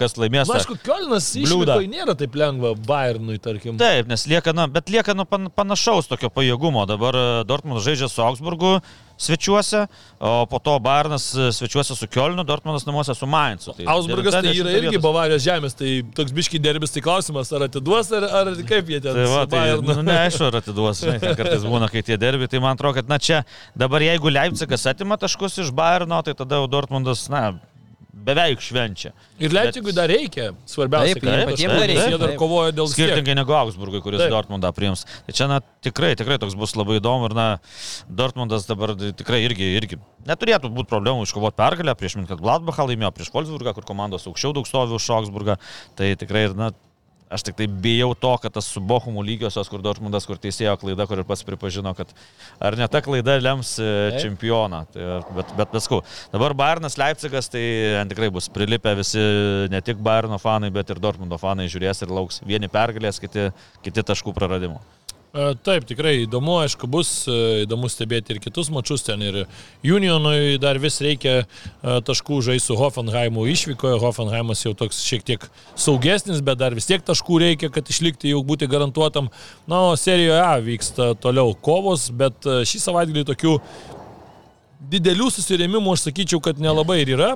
[0.00, 0.50] kas laimės.
[0.50, 1.76] Na, aišku, bliūdą.
[1.78, 3.78] išvyko nėra taip lengva Bayernui, tarkim.
[3.80, 6.82] Taip, nes lieka, na, bet lieka nu, pan, panašaus tokio pajėgumo.
[6.90, 8.80] Dabar e, Dortmundas žaidžia su Augsburgu
[9.20, 9.84] svečiuose,
[10.20, 13.74] o po to Bayernas e, svečiuose su Kielnu, Dortmundas namuose su Mainzu.
[13.76, 15.04] Tai Augsburgas tai yra irgi vietos.
[15.04, 19.16] Bavarijos žemės, tai toks biški derbis, tai klausimas, ar atiduos, ar, ar kaip jie ten.
[19.16, 22.62] Tai va, tai, nu, neaišku, ar atiduos, žinai, ten kartais būna, kai tie derbi, tai
[22.64, 23.42] man atrodo, kad, na, čia
[23.78, 27.50] dabar jeigu Leipzigas atima taškus iš Bayerno, tai tada jau Dortmundas, na,
[28.12, 29.12] beveik švenčia.
[29.40, 32.38] Ir Leipzigui dar reikia, svarbiausia, Taip, kad taškus, dar reikia, Jie dar taip.
[32.40, 33.14] kovoja dėl skirtingų.
[33.14, 34.32] Skirtingai negu Augsburgui, kuris Taip.
[34.34, 35.06] Dortmundą priims.
[35.26, 37.46] Tai čia, na, tikrai, tikrai toks bus labai įdomu ir, na,
[38.08, 43.32] Dortmundas dabar tikrai irgi, irgi neturėtų būti problemų iškovoti pergalę prieš Minkat Gladbachą laimėjo, prieš
[43.34, 45.56] Wolfsburgą, kur komandos aukščiau daug stovi už Augsburgą.
[45.98, 46.72] Tai tikrai, ir, na,
[47.30, 51.06] aš tik tai bijau to, kad tas su Bochumų lygiosios, kur Dortmundas, kur teisėjo klaida,
[51.06, 52.10] kur ir pats pripažino, kad
[52.58, 54.20] ar ne ta klaida lems e, Taip.
[54.24, 54.82] čempioną.
[54.94, 55.08] Tai,
[55.38, 56.02] bet, bet viskau.
[56.34, 57.64] Dabar Bayernas Leipzigas, tai
[58.10, 59.22] tikrai bus prilipę visi,
[59.70, 63.50] ne tik Bayerno fanai, bet ir Dortmundo fanai žiūrės ir lauks vieni pergalės, kiti,
[63.86, 64.82] kiti taškų praradimų.
[65.30, 69.22] E, Taip, tikrai įdomu, aišku, bus e, įdomu stebėti ir kitus mačius ten.
[69.22, 69.36] Ir
[69.86, 71.44] Unionui dar vis reikia e,
[72.06, 74.00] taškų žaisti su Hoffenheimu išvykoje.
[74.02, 75.46] Hoffenheimas jau toks šiek tiek
[75.78, 79.30] saugesnis, bet dar vis tiek taškų reikia, kad išlikti jau būti garantuotam.
[79.70, 83.54] Na, o serijoje A vyksta toliau kovos, bet šį savaitgalį tokių
[84.90, 87.32] didelių susirėmimų aš sakyčiau, kad nelabai ir yra.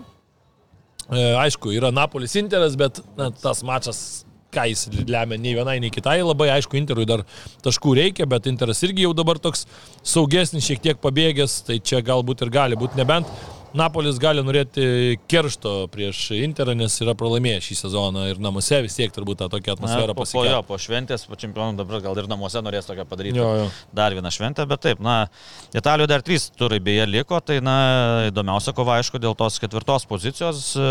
[1.14, 4.23] Aišku, yra Napolis Interas, bet na, tas mačas,
[4.54, 7.24] ką jis lemia nei vienai, nei kitai, labai aišku, Interui dar
[7.64, 9.66] taškų reikia, bet Interas irgi jau dabar toks
[10.06, 13.30] saugesnis, šiek tiek pabėgęs, tai čia galbūt ir gali būti, nebent
[13.74, 14.84] Napolis gali norėti
[15.30, 19.74] keršto prieš Interą, nes yra pralaimėjęs šį sezoną ir namuose vis tiek turbūt tą tokią
[19.74, 23.40] atmosferą po, po, jo, po šventės, po čempionų dabar gal ir namuose norės tokią padaryti.
[23.42, 23.66] Jo, jo.
[23.96, 25.16] Dar vieną šventę, bet taip, na,
[25.74, 27.74] Italijoje dar trys turai beje liko, tai, na,
[28.28, 30.62] įdomiausia kova, aišku, dėl tos ketvirtos pozicijos.
[30.78, 30.86] E,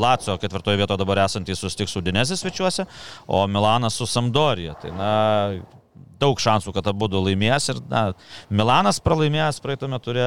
[0.00, 2.88] Lacio ketvirtoje vietoje dabar esantys sustiks su Dinezis svečiuose,
[3.30, 4.74] o Milanas su Sampdorija.
[4.82, 5.14] Tai, na,
[6.20, 8.04] daug šansų, kad abu du laimės ir, na,
[8.52, 10.26] Milanas pralaimėjęs praeitame turė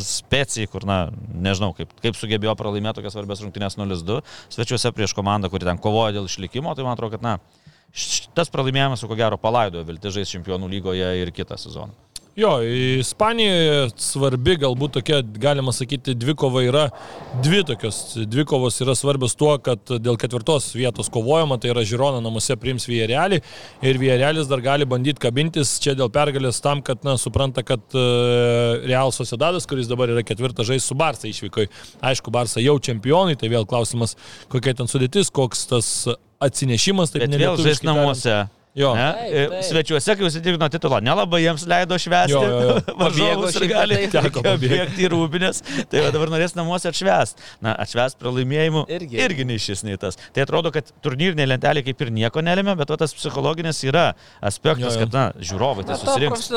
[0.00, 0.98] specijai, kur, na,
[1.34, 4.20] nežinau, kaip, kaip sugebėjo pralaimėti tokias svarbės rungtynės 0-2
[4.54, 7.36] svečiuose prieš komandą, kuri ten kovoja dėl išlikimo, tai man atrodo, kad, na,
[8.36, 12.03] tas pralaimėjimas, ko gero, palaidojo vilti žais čempionų lygoje ir kitą sezoną.
[12.34, 12.56] Jo,
[12.98, 16.88] Ispanijoje svarbi galbūt tokia, galima sakyti, dvikova yra,
[17.44, 22.56] dvi tokios dvikovos yra svarbios tuo, kad dėl ketvirtos vietos kovojama, tai yra Žirona namuose
[22.58, 23.38] priims Vierealį
[23.86, 28.82] ir Vierealis dar gali bandyti kabintis čia dėl pergalės tam, kad, na, supranta, kad uh,
[28.82, 31.68] Real Sociedadas, kuris dabar yra ketvirtas žais su Barsa išvykai.
[32.02, 34.18] Aišku, Barsa jau čempionai, tai vėl klausimas,
[34.50, 35.94] kokia ten sudėtis, koks tas
[36.42, 38.63] atsinešimas, taip Bet vėl žais nelietuviškai tariant.
[38.74, 38.88] Jo.
[38.98, 39.04] Ne?
[39.14, 39.64] Taip, Ir taip.
[39.68, 42.40] Svečiuose, kai užsitikrino titulą, nelabai jiems leido švęsti.
[43.00, 43.98] Varžovus ir gali.
[44.10, 45.60] Teko bėgti į rūbinės.
[45.92, 47.44] Tai va dabar norės namuose atšvęsti.
[47.62, 49.20] Na, atšvęsti pralaimėjimu Irgi.
[49.22, 50.18] irgi nei šis, nei tas.
[50.34, 54.08] Tai atrodo, kad turnyrinė lentelė kaip ir nieko nelėmė, bet va, tas psichologinis yra
[54.42, 55.04] aspektas, Jo, jo.
[55.06, 56.48] kad, na, žiūrovai tai susirinks.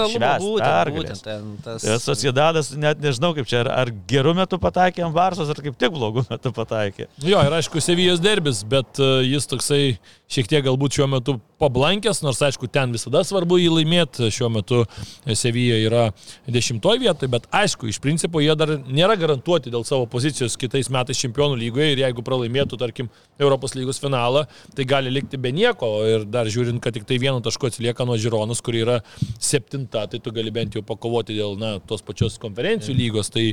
[0.41, 5.49] būtent, tas- Ir Sociedadas, net nežinau, kaip čia, ar, ar gerų metų pataikė ant Varsos,
[5.53, 7.07] ar kaip tik blogų metų pataikė.
[7.21, 9.83] Jo, ir aišku, Sevijos derbis, bet e, jis toksai
[10.31, 14.29] šiek tiek galbūt šiuo metu pablankęs, nors aišku, ten visada svarbu jį laimėti.
[14.33, 14.83] Šiuo metu
[15.25, 16.03] Sevija yra
[16.45, 21.19] dešimtoje vietoje, bet aišku, iš principo jie dar nėra garantuoti dėl savo pozicijos kitais metais
[21.21, 23.09] čempionų lygoje ir jeigu pralaimėtų, tarkim,
[23.41, 24.45] Europos lygos finalą,
[24.77, 25.91] tai gali likti be nieko.
[26.09, 28.99] Ir dar žiūrint, kad tik tai vienu tašku atsilieka nuo Žironus, kuri yra
[29.39, 33.31] septinta, tai tu gali bent jau pakovoti dėl na, tos pačios konferencijų lygos.
[33.33, 33.45] Tai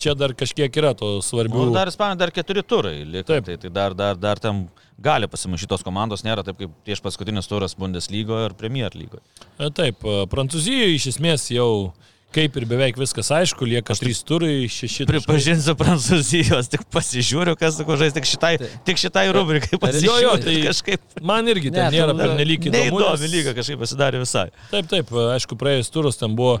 [0.00, 1.68] čia dar kažkiek yra to svarbių.
[1.68, 2.96] Nu, ir dar Ispanija, dar keturi turai.
[3.04, 3.48] Lieka, Taip.
[3.48, 4.66] tai, tai dar, dar, dar tam
[4.98, 9.22] gali pasimašyti tos komandos, nėra taip kaip prieš paskutinis turas Bundeslygoje ir Premier lygoje.
[9.58, 11.92] E, Taip, e, Prancūzijoje iš esmės jau
[12.34, 15.06] kaip ir beveik viskas aišku, lieka trys turai, šeši.
[15.06, 15.22] taškai.
[15.24, 20.26] Pripažinsiu Prancūzijos, tik pasižiūriu, kas su kuo žais, tik šitai, tik šitai rubrikai Jo, pasižiūriu.
[20.26, 22.76] jo, tai kažkaip Man irgi ten Ne, nėra pernelyg įdomu.
[23.00, 24.50] neįdomi nes- lyga kažkaip pasidarė visai.
[24.70, 26.58] Taip, taip, aišku, praėjus turas ten buvo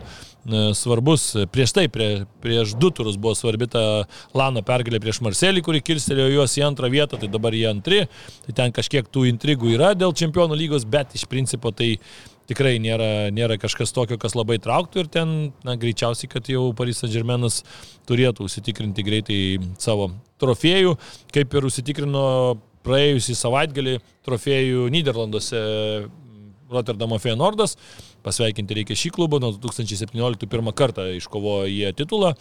[0.76, 3.82] svarbus, prieš tai, prie, prieš du turus buvo svarbi ta
[4.36, 8.00] Lano pergalė prieš Marselį, kuri kilstelėjo juos į antrą vietą, tai dabar jie antri,
[8.46, 11.96] tai ten kažkiek tų intrigų yra dėl čempionų lygos, bet iš principo tai
[12.48, 15.34] tikrai nėra, nėra kažkas tokio, kas labai trauktų ir ten,
[15.66, 17.60] na, greičiausiai, kad jau Paris Saint-Germainas
[18.08, 19.40] turėtų užsitikrinti greitai
[19.82, 20.96] savo trofėjų,
[21.34, 22.24] kaip ir užsitikrino
[22.86, 25.60] praėjusį savaitgalį trofėjų Niderlanduose
[26.70, 27.76] Rotterdamo Feyenoordas.
[28.26, 32.34] Pasveikinti reikia šį klubą, nuo 2017 pirmą kartą iškovojo jie titulą.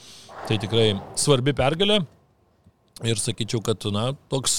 [0.47, 2.01] Tai tikrai svarbi pergalė.
[3.05, 4.55] Ir sakyčiau, kad, na, toks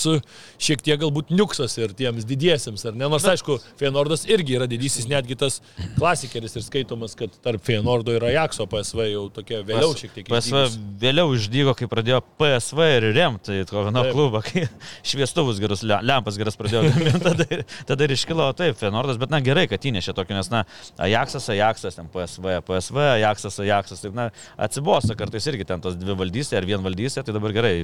[0.62, 3.09] šiek tiek galbūt niuksas ir tiems didiesiems, ar ne?
[3.11, 5.57] Nors, aišku, Feyenoordas irgi yra didysis, netgi tas
[5.97, 10.28] klasikeris ir skaitomas, kad tarp Feyenoordo ir Ajaxo PSV jau tokie vėliau šiek tiek.
[10.30, 10.76] PSV išdygūs.
[11.03, 14.12] vėliau išdygo, kai pradėjo PSV ir REM, to vieno Taip.
[14.14, 14.68] klubo, kai
[15.03, 17.61] šviestuvus gerus, le- lempas geras pradėjo gaminti, tada,
[17.91, 20.62] tada ir iškilo taip, Fenordas, bet na gerai, kad įnešė tokį, nes na,
[21.09, 24.28] Ajaxas, Ajaxas, ten PSV, PSV, Ajaxas, Ajaxas, taip na,
[24.62, 27.74] atsibosta kartais irgi ten tos dvi valdystė ar vien valdystė, tai dabar gerai,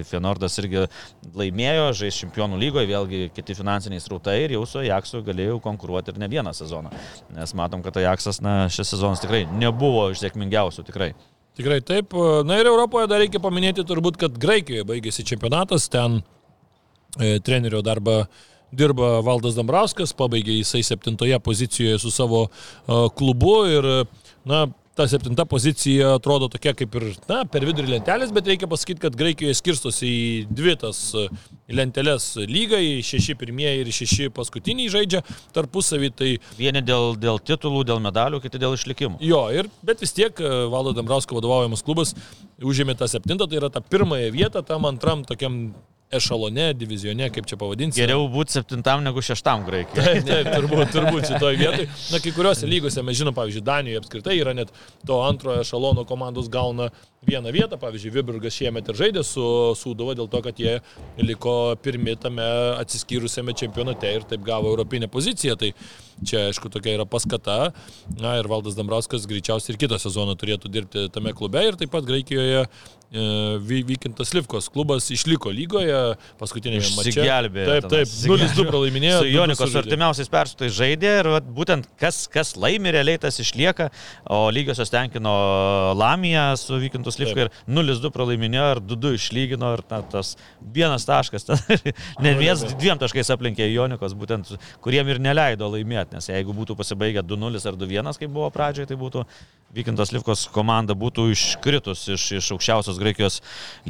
[0.45, 0.85] Fenordas irgi
[1.35, 6.19] laimėjo, žais čempionų lygoje, vėlgi kiti finansiniai srautai ir jau su Ajaxu galėjau konkuruoti ir
[6.21, 6.93] ne vieną sezoną,
[7.35, 11.13] nes matom, kad Ajaxas, na, šis sezonas tikrai nebuvo iš sėkmingiausių, tikrai.
[11.55, 12.13] Tikrai taip.
[12.45, 16.21] Na ir Europoje dar reikia paminėti turbūt, kad Graikijoje baigėsi čempionatas, ten
[17.21, 18.25] e, trenerio darbą
[18.75, 23.87] dirba Valdas Dambrauskas, pabaigė jisai septintoje pozicijoje su savo e, klubu ir,
[24.45, 29.03] na, ta septinta pozicija atrodo tokia kaip ir, na, per vidurį lentelės, bet reikia pasakyti,
[29.03, 30.25] kad Graikijoje skirstosi į
[30.55, 31.27] dvi tas e,
[31.75, 35.25] lentelės lygai, šeši pirmieji ir šeši paskutiniai žaidžia
[35.57, 39.19] tarpusavį, tai Vieni dėl, dėl titulų, dėl medalių, kiti dėl išlikimų.
[39.25, 42.15] Jo, ir, bet vis tiek e, Valdo Dambrausko vadovaujamas klubas
[42.63, 45.75] užėmė tą septintą, tai yra ta pirmąją vietą tam antram tokiam
[46.13, 48.01] ešalone, divizione, kaip čia pavadinsi.
[48.01, 50.05] Geriau būti septintam negu šeštam graikijoje.
[50.05, 51.89] Taip, taip, turbūt, turbūt šitoje vietoje.
[52.13, 54.73] Na, kai kuriuose lygose mes žinom, pavyzdžiui, Danijoje apskritai yra net
[55.07, 56.91] to antrojo ešalono komandos gauna
[57.27, 57.79] vieną vietą.
[57.81, 59.45] Pavyzdžiui, Viburgas šiemet ir žaidė su
[59.81, 60.79] Sūduva dėl to, kad jie
[61.23, 62.47] liko pirmi tame
[62.81, 65.57] atsiskyrusiame čempionate ir taip gavo europinę poziciją.
[65.61, 65.73] Tai
[66.25, 67.73] čia, aišku, tokia yra paskata.
[68.21, 72.07] Na ir Valdas Dambrauskas greičiausiai ir kitą sezoną turėtų dirbti tame klube ir taip pat
[72.07, 72.69] Graikijoje e,
[73.67, 75.99] vy- Vykintas Livkos klubas išliko lygoje
[76.41, 77.11] paskutinėje mače.
[77.13, 77.67] Išsigelbėjo.
[77.73, 79.19] Taip, taip, 0-2 pralaiminėjo.
[79.23, 83.91] Su 2-2 Jonikos artimiausiais persutai žaidė ir vat, būtent kas, kas laimi realiai tas išlieka,
[84.31, 85.35] o lygiosios tenkino
[85.99, 86.79] Lamija su
[87.15, 91.59] Vykintus Livka ir 0-2 pralaiminėjo ir 2-2 išlygino ir na, tas vienas taškas, ten,
[92.25, 94.55] ne vienas, dviem taškais aplinkė Jonikos, būtent
[94.85, 98.99] kuriem ir neleido laimėti, nes jeigu būtų pasibaigę 2-0 ar 2-1, kaip buvo pradžioje, tai
[99.01, 99.25] būtų
[99.75, 103.41] Vykintas Livkos komanda būtų iškritus iš, iš aukščiausios Graikijos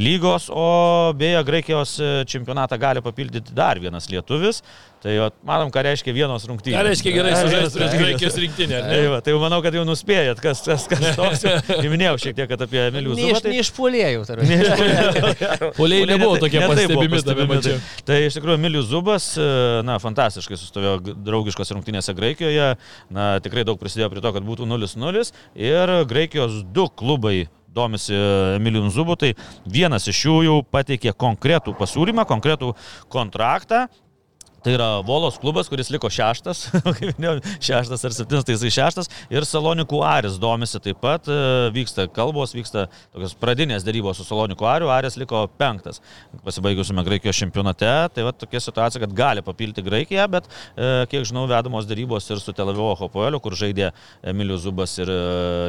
[0.00, 4.62] lygos, o beje, Graikijos e, čempionatą gali papildyti dar vienas lietuvis.
[5.04, 6.78] Tai jo, matom, ką reiškia vienos rungtynės.
[6.78, 7.96] Ką reiškia gerai Ne, sužaisti prieš.
[8.00, 9.08] Graikijos rinktinę, ar Tai, ne?
[9.12, 11.42] va, tai jau manau, kad jau nuspėjat, kas tas, kas toks.
[11.84, 13.42] Jau minėjau šiek tiek, apie Emilių Zubą.
[13.44, 15.74] ne iš puolėjų, tarp.
[15.76, 17.74] Poliai nebuvo tokie pastebimi mače.
[17.76, 19.48] Tai, tai iš tikrųjų Emilius Zubas, e,
[19.84, 22.70] na, fantastiškai sustovėjo draugiškos rungtynėse Graikijoje,
[23.12, 25.26] na, tikrai daug prisidėjo prie to, kad būtų 0-0
[25.68, 27.42] ir Graikijos du klubai
[27.74, 28.14] domisi
[28.56, 29.34] Emilijum Zubu, tai
[29.66, 32.72] vienas iš jų jau pateikė konkretų pasiūlymą, konkretų
[33.12, 33.84] kontraktą.
[34.64, 36.62] Tai yra Volos klubas, kuris liko šeštas,
[36.96, 37.34] kaip minėjau,
[37.66, 39.10] šeštas ar septintas, tai jisai šeštas.
[39.34, 44.64] Ir Salonikų Aris domisi taip pat, e, vyksta kalbos, vyksta tokios pradinės darybos su Salonikų
[44.70, 46.00] Ariu, Aris liko penktas,
[46.46, 47.90] pasibaigusiame Graikijos čempionate.
[48.16, 52.40] Tai va tokia situacija, kad gali papilti Graikiją, bet e, kiek žinau, vedamos darybos ir
[52.40, 53.90] su Tel Avivo Hopoeliu, kur žaidė
[54.32, 55.18] Emilius Zubas ir e,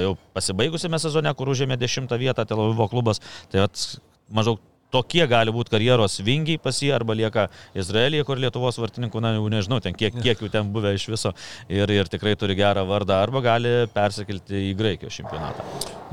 [0.06, 3.20] jau pasibaigusiame sezone, kur užėmė dešimtą vietą Tel Avivo klubas.
[3.52, 3.84] Tai vat,
[4.32, 4.64] maždaug
[4.94, 9.48] tokie gali būti karjeros vingiai pas jį arba lieka Izraelyje, kur Lietuvos vartininkų, na jau
[9.52, 11.34] nežinau, ten kiek, kiek jų ten buvę iš viso
[11.70, 15.66] ir, ir tikrai turi gerą vardą arba gali persikelti į Graikijos čempionatą.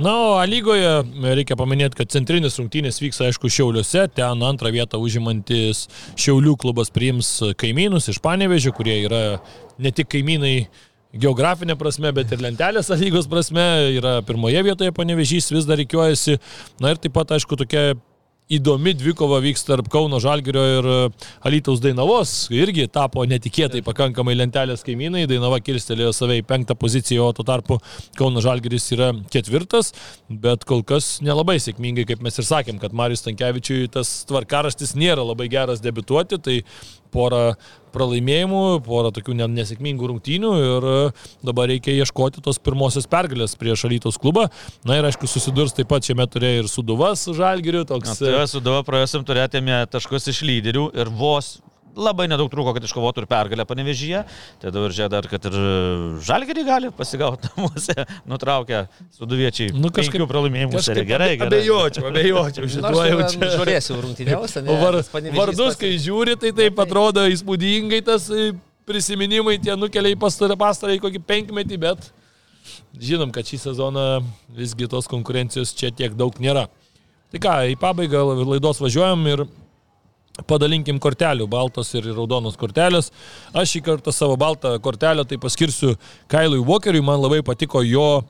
[0.02, 1.02] Na, o lygoje
[1.36, 4.06] reikia paminėti, kad centrinis rungtynės vyks, aišku, Šiauliuose.
[4.16, 5.84] Ten antrą vietą užimantis
[6.16, 9.22] Šiaulių klubas priims kaimynus iš Panevežio, kurie yra
[9.82, 10.56] ne tik kaimynai
[11.12, 13.66] geografinė prasme, bet ir lentelės lygos prasme.
[13.98, 16.38] Yra pirmoje vietoje Panevežys, vis dar reikiuojasi.
[16.80, 17.92] Na ir taip pat, aišku, tokia
[18.56, 20.96] įdomi dvikova vyks tarp Kauno Žalgirio ir e,
[21.48, 22.32] Alytaus Dainavos.
[22.54, 25.24] Irgi tapo netikėtai pakankamai lentelės kaimynai.
[25.30, 27.78] Dainava kirstelėjo save į penktą poziciją, o tuo tarpu
[28.18, 29.92] Kauno Žalgiris yra ketvirtas.
[30.28, 35.24] Bet kol kas nelabai sėkmingai, kaip mes ir sakėm, kad Marius Tankievičiui tas tvarkaraštis nėra
[35.26, 36.40] labai geras debituoti.
[36.42, 36.58] Tai
[37.12, 37.52] porą
[37.92, 40.98] pralaimėjimų, porą tokių ne- nesėkmingų rungtynių ir e,
[41.44, 44.48] dabar reikia ieškoti tos pirmosios pergalės prieš Alytos klubą.
[44.88, 48.16] Na ir aišku, susidurs taip pat šiame turė ir Suduvas Žalgiriu, Na, toks...
[48.22, 51.58] Tai su Dova praėjusim turėtėme taškus iš lyderių ir vos
[51.96, 54.22] labai nedaug trūko, kad iškovotų ir pergalę panevežyje.
[54.62, 55.56] Tai dabar žiūrė dar, kad ir
[56.24, 58.84] žalgerį gali pasigauti namuose, nutraukę
[59.18, 59.74] suduviečiai.
[59.76, 61.08] Nu, Penkių pralaimėjimų serija.
[61.12, 61.60] Gerai, gerai.
[61.60, 63.52] Abejočiau, abejočiau, šituo jau čia.
[63.56, 64.64] Žiūrėsiu rungtyniausią.
[64.66, 65.00] O var,
[65.36, 68.52] vardus, kai žiūri, tai taip atrodo įspūdingai tas e,
[68.88, 72.12] prisiminimai tie nukelia į pastarą pastarą į kokį penkmetį, bet
[72.98, 74.06] žinom, kad šį sezoną
[74.56, 76.68] visgi tos konkurencijos čia tiek daug nėra.
[77.32, 79.46] Tai ką, į pabaigą laidos važiuojam ir
[80.48, 83.10] padalinkim kortelių, baltos ir raudonos kortelės.
[83.52, 85.96] Aš šį kartą savo baltą kortelę tai paskirsiu
[86.32, 88.24] Kailui Walkeriui, man labai patiko jo e,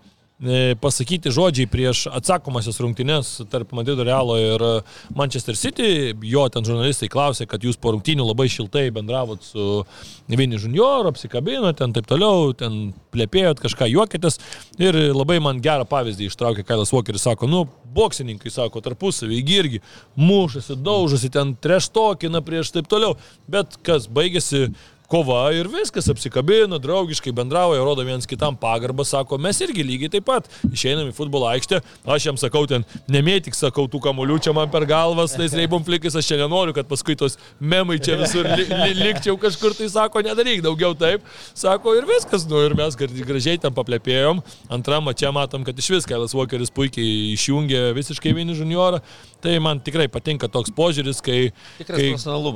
[0.83, 4.71] pasakyti žodžiai prieš atsakomasias rungtynes tarp Madrido Realo ir e,
[5.15, 6.15] Manchester City.
[6.27, 9.85] Jo ten žurnalistai klausė, kad jūs po rungtynių labai šiltai bendravot su
[10.33, 14.41] Vini Junior, apsikabinot, ten taip toliau, ten plėpėjot, kažką juokėtės.
[14.83, 19.83] Ir labai man gerą pavyzdį ištraukė Kailas Walkeris, sako, nu, boksininkai, sako, tarpusavį irgi
[20.17, 23.15] mušasi, daužosi, ten treštokina prieš taip toliau.
[23.47, 24.73] Bet kas baigėsi
[25.13, 30.25] kova ir viskas apsikabino, draugiškai bendrauja, rodo viens kitam pagarbą, sako, mes irgi lygiai taip
[30.31, 31.83] pat išeinam į futbolo aikštę,
[32.15, 36.17] aš jam sakau ten, nemėtik, sakau, tų kamuolių čia man per galvas, tais reibom flikais,
[36.17, 40.23] aš čia nenoriu, kad paskui tos memai čia visur li li likčiau kažkur, tai sako,
[40.25, 44.41] nedaryk daugiau taip, sako ir viskas, nu ir mes gražiai ten paplepėjom,
[44.73, 49.03] antram čia matom, kad iš vis Kailas Walkeris puikiai išjungė visiškai Vini juniorą,
[49.43, 51.39] tai man tikrai patinka toks požiūris, kai...
[51.81, 52.11] Tikras kai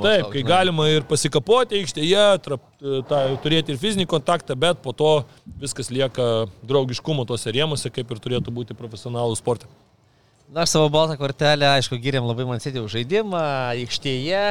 [0.05, 2.63] Taip, toks, kai galima ir pasikapoti aikštėje, trap,
[3.09, 5.11] tą, turėti ir fizinį kontaktą, bet po to
[5.61, 9.69] viskas lieka draugiškumo tose rėmose, kaip ir turėtų būti profesionalų sporte.
[10.47, 13.39] Na, aš savo baltą kortelę, aišku, giriam labai man sėdė už žaidimą
[13.73, 14.43] aikštėje.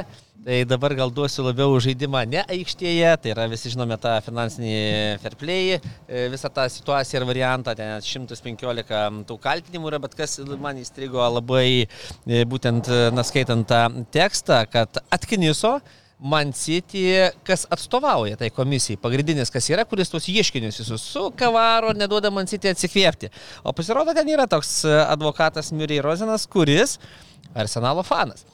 [0.44, 4.74] Tai dabar gal duosiu labiau žaidimą ne aikštėje, tai yra visi žinome tą finansinį
[5.22, 10.36] fair play, e, visą tą situaciją ir variantą, ten 115 tų kaltinimų yra, bet kas
[10.61, 15.78] man įstrigo labai e, būtent, e, na, skaitant tą tekstą, kad atkiniso
[16.18, 17.10] Man City,
[17.44, 22.72] kas atstovauja tai komisijai, pagrindinis, kas yra, kuris tuos ieškinius visus sukavaro, neduoda Man City
[22.72, 23.28] atsikvėpti.
[23.68, 26.96] O pasirodo, ten yra toks e, advokatas Murray Rozenas, kuris
[27.52, 28.46] Arsenalo fanas.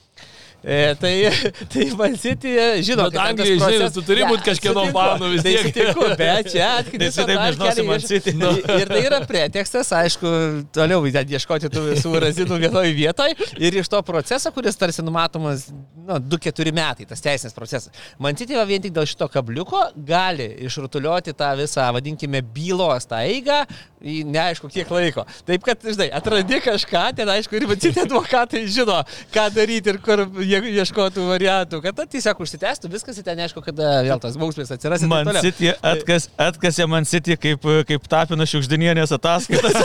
[0.64, 1.26] E, tai,
[1.72, 2.54] tai Man City,
[2.86, 5.58] žinot, Bet Anglijai, žinai, tu turi būt kažkieno fanu vis tiek.
[5.58, 7.00] Tai sutinku, bet čia atkreipsiu.
[7.02, 8.34] Nes kitaip nežinosi Man City.
[8.38, 10.32] Nu, ir tai yra pretekstas, aišku,
[10.74, 16.20] toliau ieškoti tų visų razinų vienoje vietoje ir iš to proceso, kuris tarsi numatomas, nu,
[16.30, 17.90] 2-4 metai, tas teisinis procesas.
[18.22, 23.64] Man City vien tik dėl šito kabliuko gali išrutuliuoti tą visą, vadinkime, bylos tą eigą
[24.02, 25.24] neaišku kiek laiko.
[25.46, 29.00] Taip, kad, žinai, atradi kažką, ten aišku, ir Man City advokatai žino,
[29.34, 30.24] ką daryti ir kur
[30.60, 35.04] ieškotų variantų, kad ta tiesiog užsitęstų viskas ir ten neaišku, kada vėl tas bausmės atsiras.
[35.08, 35.42] Man toliau.
[35.44, 39.76] City atkas, atkasė Man City kaip, kaip tapino šiukšdinienės ataskaitas.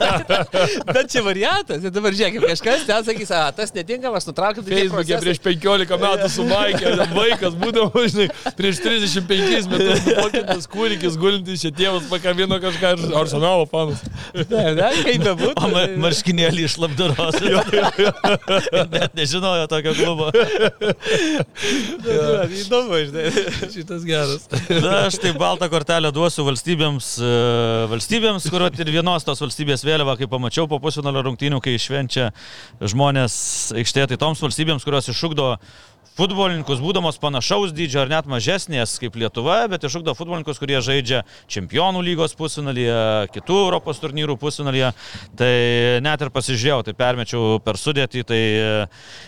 [0.94, 4.80] Bet čia variantas, ir dabar žiūrėkime, kažkas ten sakys, a, tas netinkamas, nutraukim tai tie
[4.84, 8.28] Facebook'e prieš 15 metų su Maikė, vaikas būdavo, žinai,
[8.58, 14.02] prieš 35 metus nufokintas kūdikis gulintis čia tėvas pakabino kažką ir Arsenalo fanas.
[14.34, 15.64] Ne, ne, kaip bebūtų.
[15.66, 17.40] O ma- marškinėlį iš labdaros.
[18.90, 20.30] Bet nežinojo tokio klubo.
[22.04, 23.26] tai Įdomu, žinai.
[23.74, 24.46] Šitas geras.
[24.70, 27.32] Na, aš tai baltą kortelę duosiu valstybėms, e,
[27.90, 32.30] valstybėms, kur ir vienos tos valstybės vėliava, kai pamačiau po pusfinalio rungtynių, kai švenčia
[32.80, 33.34] žmonės
[33.80, 35.52] aikštėje, tai toms valstybėms, kurios iššūkdo
[36.18, 42.02] futbolininkus, būdamos panašaus dydžio ar net mažesnės kaip Lietuva, bet iššūkdo futbolininkus, kurie žaidžia Čempionų
[42.04, 42.96] lygos pusfinalyje,
[43.34, 44.92] kitų Europos turnyrų pusfinalyje.
[45.38, 45.52] Tai
[46.04, 48.72] net ir pasižiūrėjau, tai permečiau per sudėtį, tai e,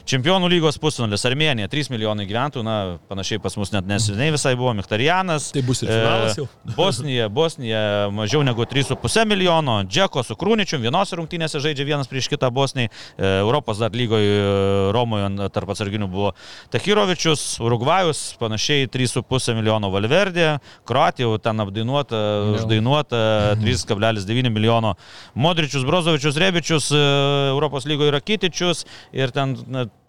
[0.08, 2.76] Čempionų lygos pusfinalis Armenija, 3 milijonai gyventojų, na,
[3.10, 5.52] panašiai pas mus net neseniai visai buvo Miktarianas.
[5.54, 6.48] Tai bus ir finalas jau.
[6.48, 12.32] E, Bosnija, Bosnija mažiau negu 3,5 milijono, Džeko su Krūničiu, vienose rungtynėse žaidžia vienas prieš
[12.32, 16.32] kitą Bosnijai, E, Europos dar lygoje Romoje tarp atsarginių buvo
[16.72, 20.54] Takirovičius, Urugvajus, panašiai 3,5 milijono Valverdė,
[20.88, 22.20] Kroatija jau ten apdainuota,
[22.54, 23.20] uždainuota
[23.60, 24.94] 3,9 milijono,
[25.34, 27.02] Modričius, Brozovičius, Rebičius, e,
[27.50, 29.52] Europos lygoje yra Kitičius ir ten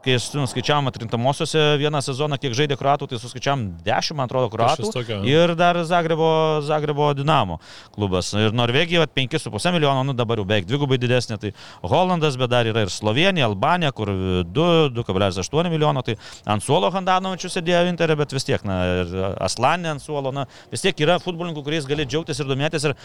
[0.04, 4.88] kai skaičiavam atrintamosiose vieną sezoną, kiek žaidė kruatų, tai suskaičiavam 10, man atrodo, kruatų.
[4.88, 5.20] Kažkas tokio.
[5.28, 6.30] Ir dar Zagrebo,
[6.66, 7.60] Zagrebo Dinamo
[7.95, 8.34] klubas.
[8.36, 11.39] Ir Norvegija vat, 5,5 milijono, nu dabar jau beveik dvigubai didesnė.
[11.41, 11.54] Tai
[11.88, 14.12] Holandas, bet dar yra ir Slovenija, Albanija, kur
[14.49, 16.04] 2, 2,8 milijono.
[16.04, 16.18] Tai
[16.56, 20.84] ant suolo Handanovičius sėdėjo Interė, bet vis tiek, na, ir Aslanė ant suolo, na, vis
[20.84, 22.89] tiek yra futbolininkų, kuriais gali džiaugtis ir domėtis.
[22.89, 22.97] Ir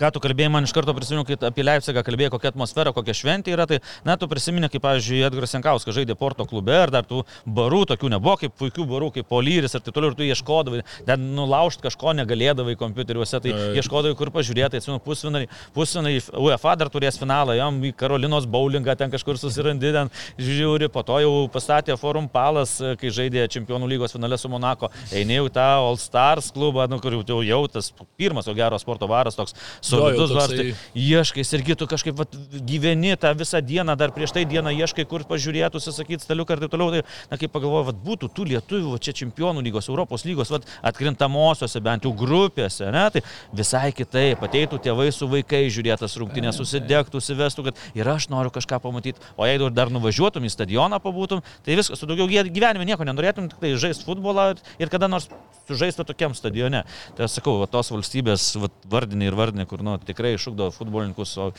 [0.00, 3.54] ką tu kalbėjai, man iš karto prisimenu, kai apie Leipzigą kalbėjai, kokia atmosfera, kokia šventė
[3.54, 7.22] yra, tai net tu prisimeni, kaip, pavyzdžiui, Edgaras Senkauskas žaidė Porto klube ir dar tų
[7.58, 11.24] barų tokių nebuvo, kaip puikių barų, kaip Polyris ir taip toliau, ir tu ieškodavai, ten
[11.36, 17.56] nulaužti kažko negalėdavai kompiuteriuose, tai ieškodavai kur pažiūrėti, atsimenu, pusvinarį, pusvinarį UEFA dar turės finalą,
[17.56, 22.76] jam į Karolinos bowlingą ten kažkur susirandi, ten žiūri, po to jau pastatė Forum Palas,
[23.00, 27.40] kai žaidė Čempionų lygos finale su Monako, einėjau tą All Stars klubą, nu, kur jau,
[27.46, 29.56] jau tas pirmas, o gero sporto varas toks
[29.90, 32.34] solidus toksai- varas, tai ieškai irgi tu kažkaip vat,
[32.68, 36.74] gyveni tą visą dieną, dar prieš tai dieną ieškai, kur pažiūrėtų, sakyti, staliuką ir taip
[36.74, 36.90] toliau.
[36.96, 40.66] Tai, na, kaip pagalvoju, vat, būtų tų lietuvių, va, čia čempionų lygos, Europos lygos, vat,
[40.82, 43.22] atkrintamosiose bent jau grupėse, ne, tai
[43.56, 48.80] visai kitaip, ateitų tėvai su vaikais žiūrėtas rungtynės, susidegtų, suvestų, kad ir aš noriu kažką
[48.82, 53.06] pamatyti, o jeigu dar nuvažiuotum į stadioną pabūtum, tai viskas, tu daugiau gy- gyvenime nieko
[53.06, 55.28] nenorėtum, tik tai žaisti futbolą ir kada nors
[55.68, 56.84] sužaisti tokiam stadione.
[57.16, 61.36] Tai aš sakau, va, tos valstybės va, vardiniai ir vardiniai, kur nu, tikrai iššūkdo futbolininkus,
[61.42, 61.50] o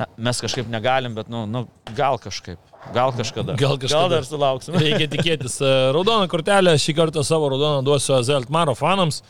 [0.00, 2.60] na, mes kažkaip negalim, bet nu, nu, gal kažkaip.
[2.90, 3.54] Gal kažkada.
[3.54, 4.08] Gal kažkada.
[4.08, 4.74] Gal dar sulauksim.
[4.82, 5.60] Reikia tikėtis.
[5.62, 9.22] E, Raudoną kortelę šį kartą savo raudoną duosiu Zeltmaro fanams.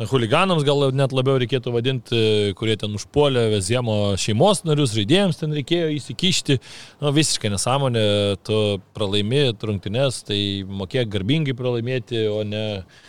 [0.00, 5.52] Huliganams gal net labiau reikėtų vadinti, e, kurie ten užpuolė Vezėmo šeimos narius, žaidėjams ten
[5.56, 6.56] reikėjo įsikišti.
[7.02, 8.04] Nu, visiškai nesąmonė,
[8.46, 8.60] tu
[8.96, 12.64] pralaimi rungtynes, tai mokėk garbingai pralaimėti, o ne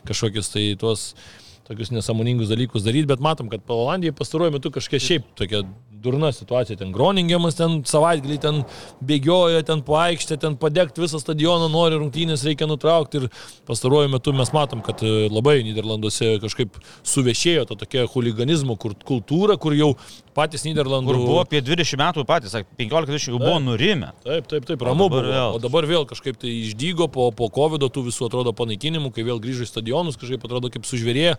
[0.07, 1.13] kažkokius tai tuos
[1.71, 5.63] tokius nesąmoningus dalykus daryti, bet matom, kad Olandijai pastaruoju metu kažkiek šiaip tokia
[6.03, 8.61] durna situacija, ten Groningiamas, ten savaitgalį ten
[9.05, 13.29] bėgioja, ten po aikštę, ten padegti visą stadioną, nori rungtynės, reikia nutraukti ir
[13.69, 19.57] pastaruoju metu mes matom, kad e, labai Niderlanduose kažkaip suvešėjo ta tokia huliganizmo kur- kultūra,
[19.61, 19.93] kur jau
[20.35, 21.11] patys Niderlandų...
[21.11, 24.11] Kur buvo apie 20 metų patys, 15-20 jau buvo nurimę.
[24.23, 25.23] Taip, taip, taip, ramu buvo.
[25.27, 25.57] vėl.
[25.57, 29.41] O dabar vėl kažkaip tai išdygo po, po COVID tų visų atrodo panaikinimų, kai vėl
[29.43, 31.35] grįžo į stadionus, kažkaip atrodo kaip sužvėrėjo.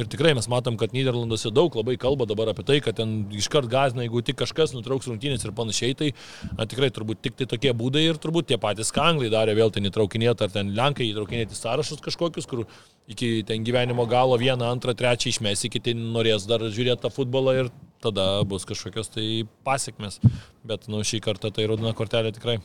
[0.00, 3.70] Ir tikrai mes matom, kad Niderlanduose daug labai kalba dabar apie tai, kad ten iškart
[3.70, 6.10] gazina, jeigu tik kažkas nutrauks rungtynės ir panašiai, tai
[6.56, 9.88] a, tikrai turbūt tik tai tokie būdai ir turbūt tie patys kanglai darė vėl ten
[9.88, 12.66] įtraukinėti, ar ten lenkai įtraukinėti sąrašus kažkokius, kur
[13.12, 17.72] iki ten gyvenimo galo vieną, antrą, trečią išmesi, kiti norės dar žiūrėti tą futbolą ir
[18.02, 19.26] tada bus kažkokios tai
[19.66, 20.20] pasiekmes.
[20.66, 22.60] Bet, nu, šį kartą tai raudona kortelė tikrai.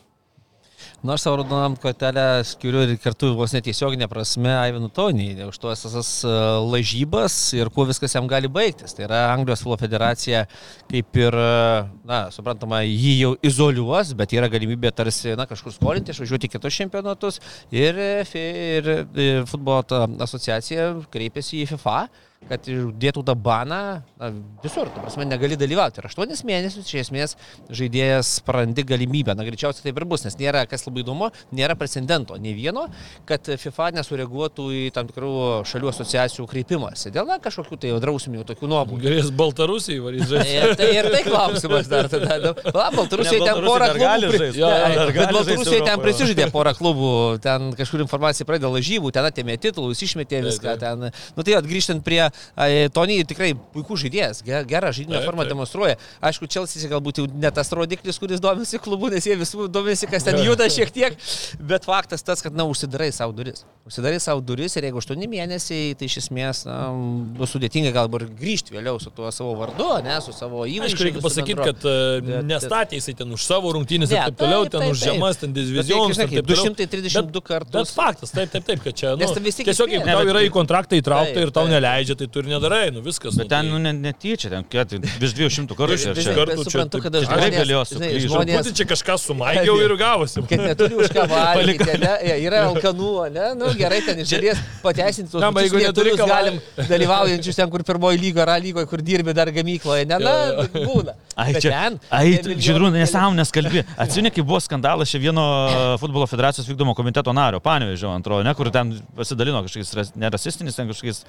[1.04, 6.12] Nors savo raudonam kortelę skiriu ir kartu vos netiesioginė prasme Aivinu Tonį už tuos visas
[6.26, 6.34] e,
[6.74, 8.96] lažybas ir kuo viskas jam gali baigtis.
[8.98, 10.46] Tai yra Anglijos futbolo federacija
[10.90, 16.16] kaip ir, e, na, suprantama, jį jau izoliuos, bet yra galimybė tarsi, na, kažkur skolinti,
[16.16, 18.94] išvažiuoti kitus čempionatus ir, e, ir,
[19.28, 19.84] ir futbolo
[20.26, 22.00] asociacija kreipėsi į FIFA
[22.48, 22.64] kad
[23.02, 23.78] dėtų tą baną
[24.20, 24.28] na,
[24.64, 26.00] visur, tu prasme, negali dalyvauti.
[26.00, 27.34] Ir aštuonis mėnesius iš esmės
[27.74, 29.34] žaidėjas prarandi galimybę.
[29.36, 32.86] Na, greičiausiai taip ir bus, nes nėra, kas labai įdomu, nėra precedento nei vieno,
[33.28, 35.32] kad FIFA nesureaguotų į tam tikrų
[35.68, 39.02] šalių asociacijų kreipimąsi dėl na, kažkokių tai drausminių tokių nuobaudų.
[39.04, 40.56] Galės Baltarusijai varyti žaisti.
[40.68, 42.38] Ir tai, ir tai klausimas dar tada.
[42.44, 44.32] Nu, Va, Baltarusija Ne, ten porą klubų.
[44.38, 47.12] pri- dar Bet gali žaist Baltarusija ten prisižaidė porą klubų,
[47.44, 50.78] ten kažkur informacija pradėjo lažybų, ten atėmė titulus, išmetė viską.
[50.82, 51.10] Ten.
[51.38, 55.54] Nu tai atgrįžtant prie ai, Tony, tikrai puikus žaidėjas, ge- gerą žaidimo formą taip.
[55.54, 55.96] demonstruoja.
[56.22, 60.24] Aišku, Čelsis galbūt jau ne tas rodiklis, kuris domisi klubu, nes jie visų domisi, kas
[60.28, 61.18] ten juda šiek tiek,
[61.60, 63.66] bet faktas tas, kad, na, užsidarai savo duris.
[63.88, 66.92] Užsidarai savo duris ir jeigu 8 mėnesiai, tai iš esmės, na,
[67.38, 70.88] bus sudėtinga galbūt grįžti vėliau su tuo savo vardu, ne, su savo įvaizdžiu.
[70.92, 71.86] Aišku, reikia pasakyti, kad
[72.28, 75.40] Bet- nestatė jisai ten už savo rungtynės Ne, ir taip toliau, ten taip, už žemas,
[75.40, 76.18] ten divizionus.
[76.20, 76.76] reikia, ir taip žinai, toliau.
[76.76, 77.72] 232 Bet- kartus.
[77.78, 79.24] Bet faktas, taip, taip, taip, kad čia, nu,
[79.72, 81.78] tiesiog jeigu tau yra į kontraktą įtraukta ir tau taip.
[82.18, 83.36] Neleidžia, tai tu ir nedarai, nu viskas.
[83.38, 85.98] Bet nu, ten, tai- nu, ne- netyčia, ten tai virš 200 kartų.
[85.98, 86.58] Čia- 200 čia- kartų.
[86.58, 87.14] Bet suprantu, čia kad
[87.54, 88.28] galėjo žinai, suklyst.
[88.28, 90.42] žmonės, čia kažką sumaigiau ir gavosi.
[90.50, 92.14] kad neturi už ką valgyti, ne?
[92.48, 93.46] Yra alkanų, ne?
[93.56, 96.60] Nu, gerai, ten iš dalies pateisinti tuos Na, bet jeigu neturi ką galim
[96.92, 100.18] dalyvaujančius ten, kur pirmoji lyga, yra lygoje, kur dirbi dar gamykloje, ne?
[100.20, 100.36] Na,
[100.74, 101.14] būna.
[101.38, 103.84] Ai, Bet čia, ten, ai, žydrūnai, nesąmonės kalbė.
[103.98, 108.54] Atsimeni, kai buvo skandalas čia vieno e, futbolo federacijos vykdomo komiteto nario, panevežio antrojo, ne,
[108.58, 111.22] kur ten pasidalino kažkokiais ras- nerasistinis, ten kažkokiais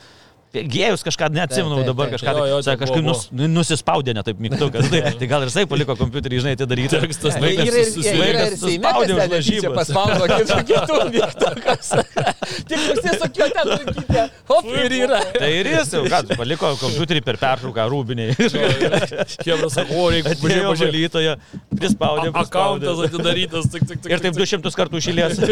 [0.49, 4.23] Gėjus kažką neatsimenu dabar kažką, Jo, jo, tai, tai sakė, kažkaip nus, nu, nusispaudė ne
[4.25, 4.87] taip mygtukas.
[4.89, 8.55] Tai, tai gal ir jisai paliko kompiuterį, žinai, Yra laikas ir- susilaikęs.
[8.63, 9.91] Seime, suspaudė lažybas.
[9.93, 10.39] paspaudė
[10.71, 11.91] kitų mygtukas.
[12.71, 14.25] Tik užsisukio ten rankytę.
[14.49, 15.21] Hop, ir yra.
[15.37, 18.33] Tai ir jis jau, ką, paliko kompiuterį per pertrauką rūbiniai.
[18.39, 20.89] Hebra sako, o reikia pažiūrėti.
[20.89, 21.37] valytoje,
[21.77, 22.33] prispaudė.
[22.41, 23.69] Akauntas atidarytas.
[24.09, 25.45] Ir taip 200 kartų išėlės.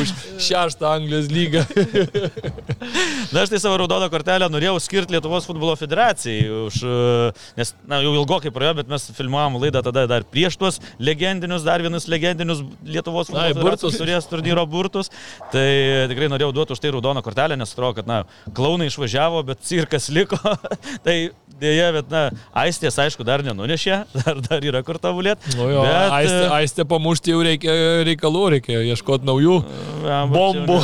[0.00, 0.16] už
[0.48, 1.66] šeštą Anglijos lygą.
[3.32, 8.02] Na, aš tai savo raudoną kortelę norėjau skirti Lietuvos futbolo federacijai, už, e, nes, na,
[8.04, 12.60] jau ilgokai praėjo, bet mes filmuavom laidą tada dar prieš tuos legendinius, dar vienus legendinius
[12.84, 13.96] Lietuvos futbolo Ai, burtus.
[13.96, 15.08] turės turnyro burtus.
[15.54, 15.64] Tai
[16.12, 18.20] tikrai norėjau duoti už tai raudoną kortelę, nes atrodo, kad, na,
[18.52, 20.36] klaunai išvažiavo, bet cirkas liko.
[21.06, 21.16] tai
[21.62, 22.22] dėja, bet, na,
[22.64, 25.54] aistės, aišku, dar nenunešė, dar, dar yra kur tobulėti.
[25.58, 27.76] Nu jo, bet, aistė, e, aistė pamušti jau reikia
[28.08, 29.56] reikalų, reikia ieškoti naujų.
[30.02, 30.78] Ja, bombų.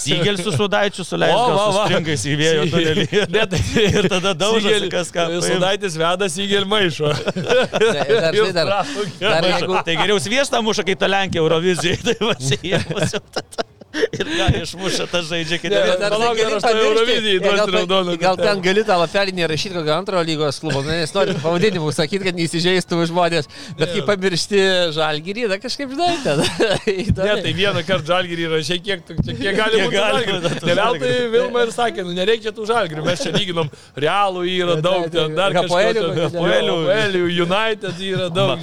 [0.00, 1.84] Sygel su sudaičiu O, suleidžia, va, va.
[1.88, 3.06] stringais į vėjo tunelį.
[3.34, 5.28] Ne, tai- ir tada daužasi kas ką.
[5.30, 5.48] paims.
[5.50, 7.12] Sudaitis vedas į gel maišą.
[7.34, 9.58] Dar, žinai, dar, dar Maišo.
[9.58, 13.66] jeigu, Tai geriau sviestą muša, kai ta Lenkija Eurovizijai, tai va jie pasiūta.
[14.18, 16.78] Ir ką išmuša tą žaidžia, kai Ne, dar palauk, gali dar aš.
[16.84, 20.58] Eurovizijai Ne, duosiu gal ten- raudoną Gal ten gali tą lapelį nerašyti kokio antro lygos
[20.62, 24.62] klubo, nu, nes nori pavadinimų sakyti, kad neįsižeistų žmonės, bet kai pamiršti
[24.96, 26.42] žalgyrį, da kažkaip žinai, ten.
[27.24, 30.40] Ne, tai vieną kartą žalgyrį rašė, kiek, kiek gali Kiek būti gali žalgyrį.
[30.44, 31.30] būti Ne veltui žalgirių.
[31.34, 33.70] Vilma ir sakė, nu nereikia tų žalgirių, mes čia lyginom,
[34.04, 35.54] realų yra daug, ten dar.
[35.54, 38.58] Hapoelių United yra daug.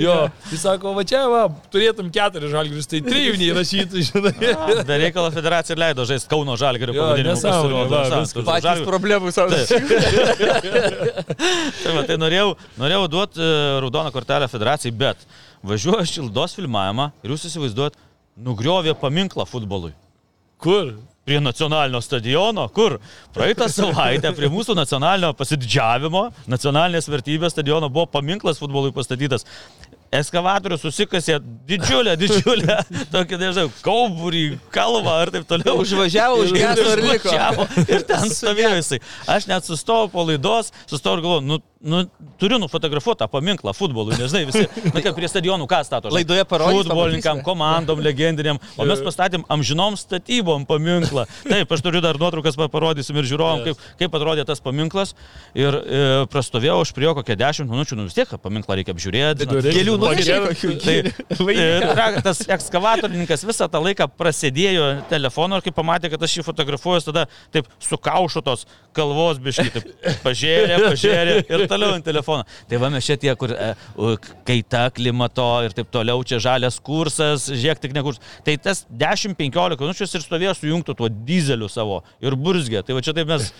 [0.00, 0.16] Jo,
[0.50, 1.42] jis sako, va čia, va,
[1.72, 4.34] turėtum keturis žalgirius, tai trijų neįrašytų, žinai.
[4.88, 7.36] Be reikalo federacija leido žaisti Kauno Žalgirio Jo, pavadinimu.
[8.46, 9.50] Patys problemų savo.
[11.84, 13.50] Tai, tai norėjau, norėjau duoti
[13.84, 15.26] raudoną kortelę federacijai, bet
[15.66, 17.98] važiuoju šildos filmavimą ir jūs įsivaizduot,
[18.40, 19.92] nugriovė paminklą futbolui.
[20.60, 20.94] Kur?
[21.28, 22.96] Prie nacionalinio stadiono, kur
[23.36, 29.44] praeitą savaitę prie mūsų nacionalinio pasididžiavimo, nacionalinės vertybės stadiono buvo paminklas futbolui pastatytas.
[30.10, 31.36] Eskavatorius susikasė
[31.70, 32.80] didžiulę, didžiulę,
[33.14, 35.76] tokį, nežinau, kauburį, kalvą ar taip toliau.
[35.84, 37.66] Užvažiavo, užgeso ir liko.
[37.86, 38.98] Ir ten stovėjo jisai.
[39.30, 42.04] Aš net sustojau po laidos, sustojau ir galvoju, nu, nu,
[42.38, 46.12] turiu nufotografuoti tą paminklą futbolui, nežinai, visi, na kaip prie stadionų ką stato.
[46.12, 51.24] Laidoje parodys, Futbolininkam, komandom, legendiniam, o mes pastatėm amžinom statybom paminklą.
[51.46, 55.14] Taip, aš turiu dar nuotraukas, pa- parodysim ir žiūrovom, kaip, kaip atrodė tas paminklas.
[55.56, 56.02] Ir e,
[56.32, 59.48] prastovėjau aš prie jo kokią 10 minučių, nu vis tiek paminkla reikia apžiūrėti.
[59.48, 59.96] Nu, Pageriau.
[60.00, 60.74] nuotraukų.
[60.84, 60.96] Tai,
[62.28, 67.26] tas ekskavatorininkas visą tą laiką prasidėjo telefonu ir kai pamatė, kad aš jį fotografuoju, tada
[67.54, 68.66] taip sukaušo tos
[68.96, 72.46] kalvos biškai, taip pažiūrė, pažiūrė ir toliau ant telefono.
[72.70, 73.72] Tai va mes čia tie, kur e,
[74.48, 78.20] kaita klimato ir taip toliau, čia žalias kursas, žiūrėk tik ne kurs.
[78.46, 82.84] Tai tas 10-15 minučių ir stovėjo sujungtų tuo dizeliu savo ir burzgė.
[82.86, 83.52] Tai va čia taip mes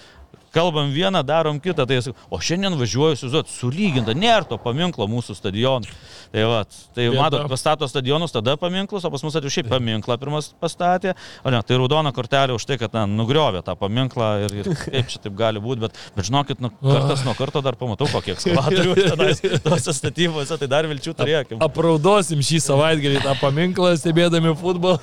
[0.55, 1.87] kalbam vieną, darom kitą.
[1.87, 5.91] Tai, sakau, o šiandien važiuoju, suzuot, sulyginta, nėra to paminklo mūsų stadionų.
[6.31, 6.61] Tai, va,
[6.95, 7.19] tai Vieta.
[7.19, 11.17] matot, pastato stadionus, tada paminklus, o pas mus atvirkščiai paminklą pirmas pastatė.
[11.43, 15.11] O ne, tai raudona kortelė už tai, kad na, nugriovė tą paminklą ir, ir kaip
[15.11, 18.95] čia taip gali būti, bet, bet žinokit, nu, kartas nuo karto dar pamatau, kokie ekskavatorių
[19.01, 21.65] tenais tose statybose, tai dar vilčių turėkim.
[21.67, 25.01] Apraudosim šį savaitgalį tą paminklą, stebėdami futbolą.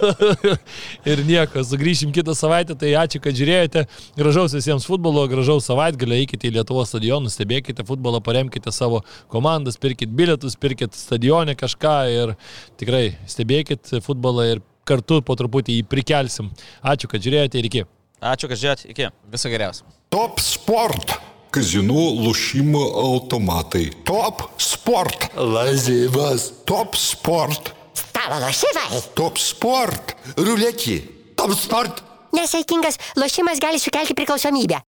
[1.11, 2.77] ir nieko, sugrįšim kitą savaitę.
[2.77, 3.83] Tai ačiū, kad žiūrėjote.
[4.17, 9.77] Gražaus visiems futbolo, gražaus gražaus savaitgalio, eikite į Lietuvos stadionus, stebėkite futbolą, paremkite savo komandas,
[9.81, 12.33] pirkit bilietus, pirkit stadionę kažką ir
[12.81, 16.51] tikrai stebėkit futbolą ir kartu po truputį jį prikelsim.
[16.81, 17.85] Ačiū, kad žiūrėjote ir iki.
[18.17, 19.09] Ačiū, kad žiūrėjote, iki.
[19.33, 19.85] Viso geriausio.
[20.13, 21.17] Top sport.
[21.53, 23.85] Kazinų lošimo automatai.
[24.07, 25.29] Top sport.
[25.37, 26.49] Lazivas.
[26.67, 27.71] Top sport.
[27.97, 29.03] Stalo lošimai.
[29.17, 30.17] Top sport.
[30.37, 30.99] Ruletį.
[31.39, 32.03] Top sport.
[32.35, 34.81] Nesaikingas lošimas gali sukelti priklausomybę.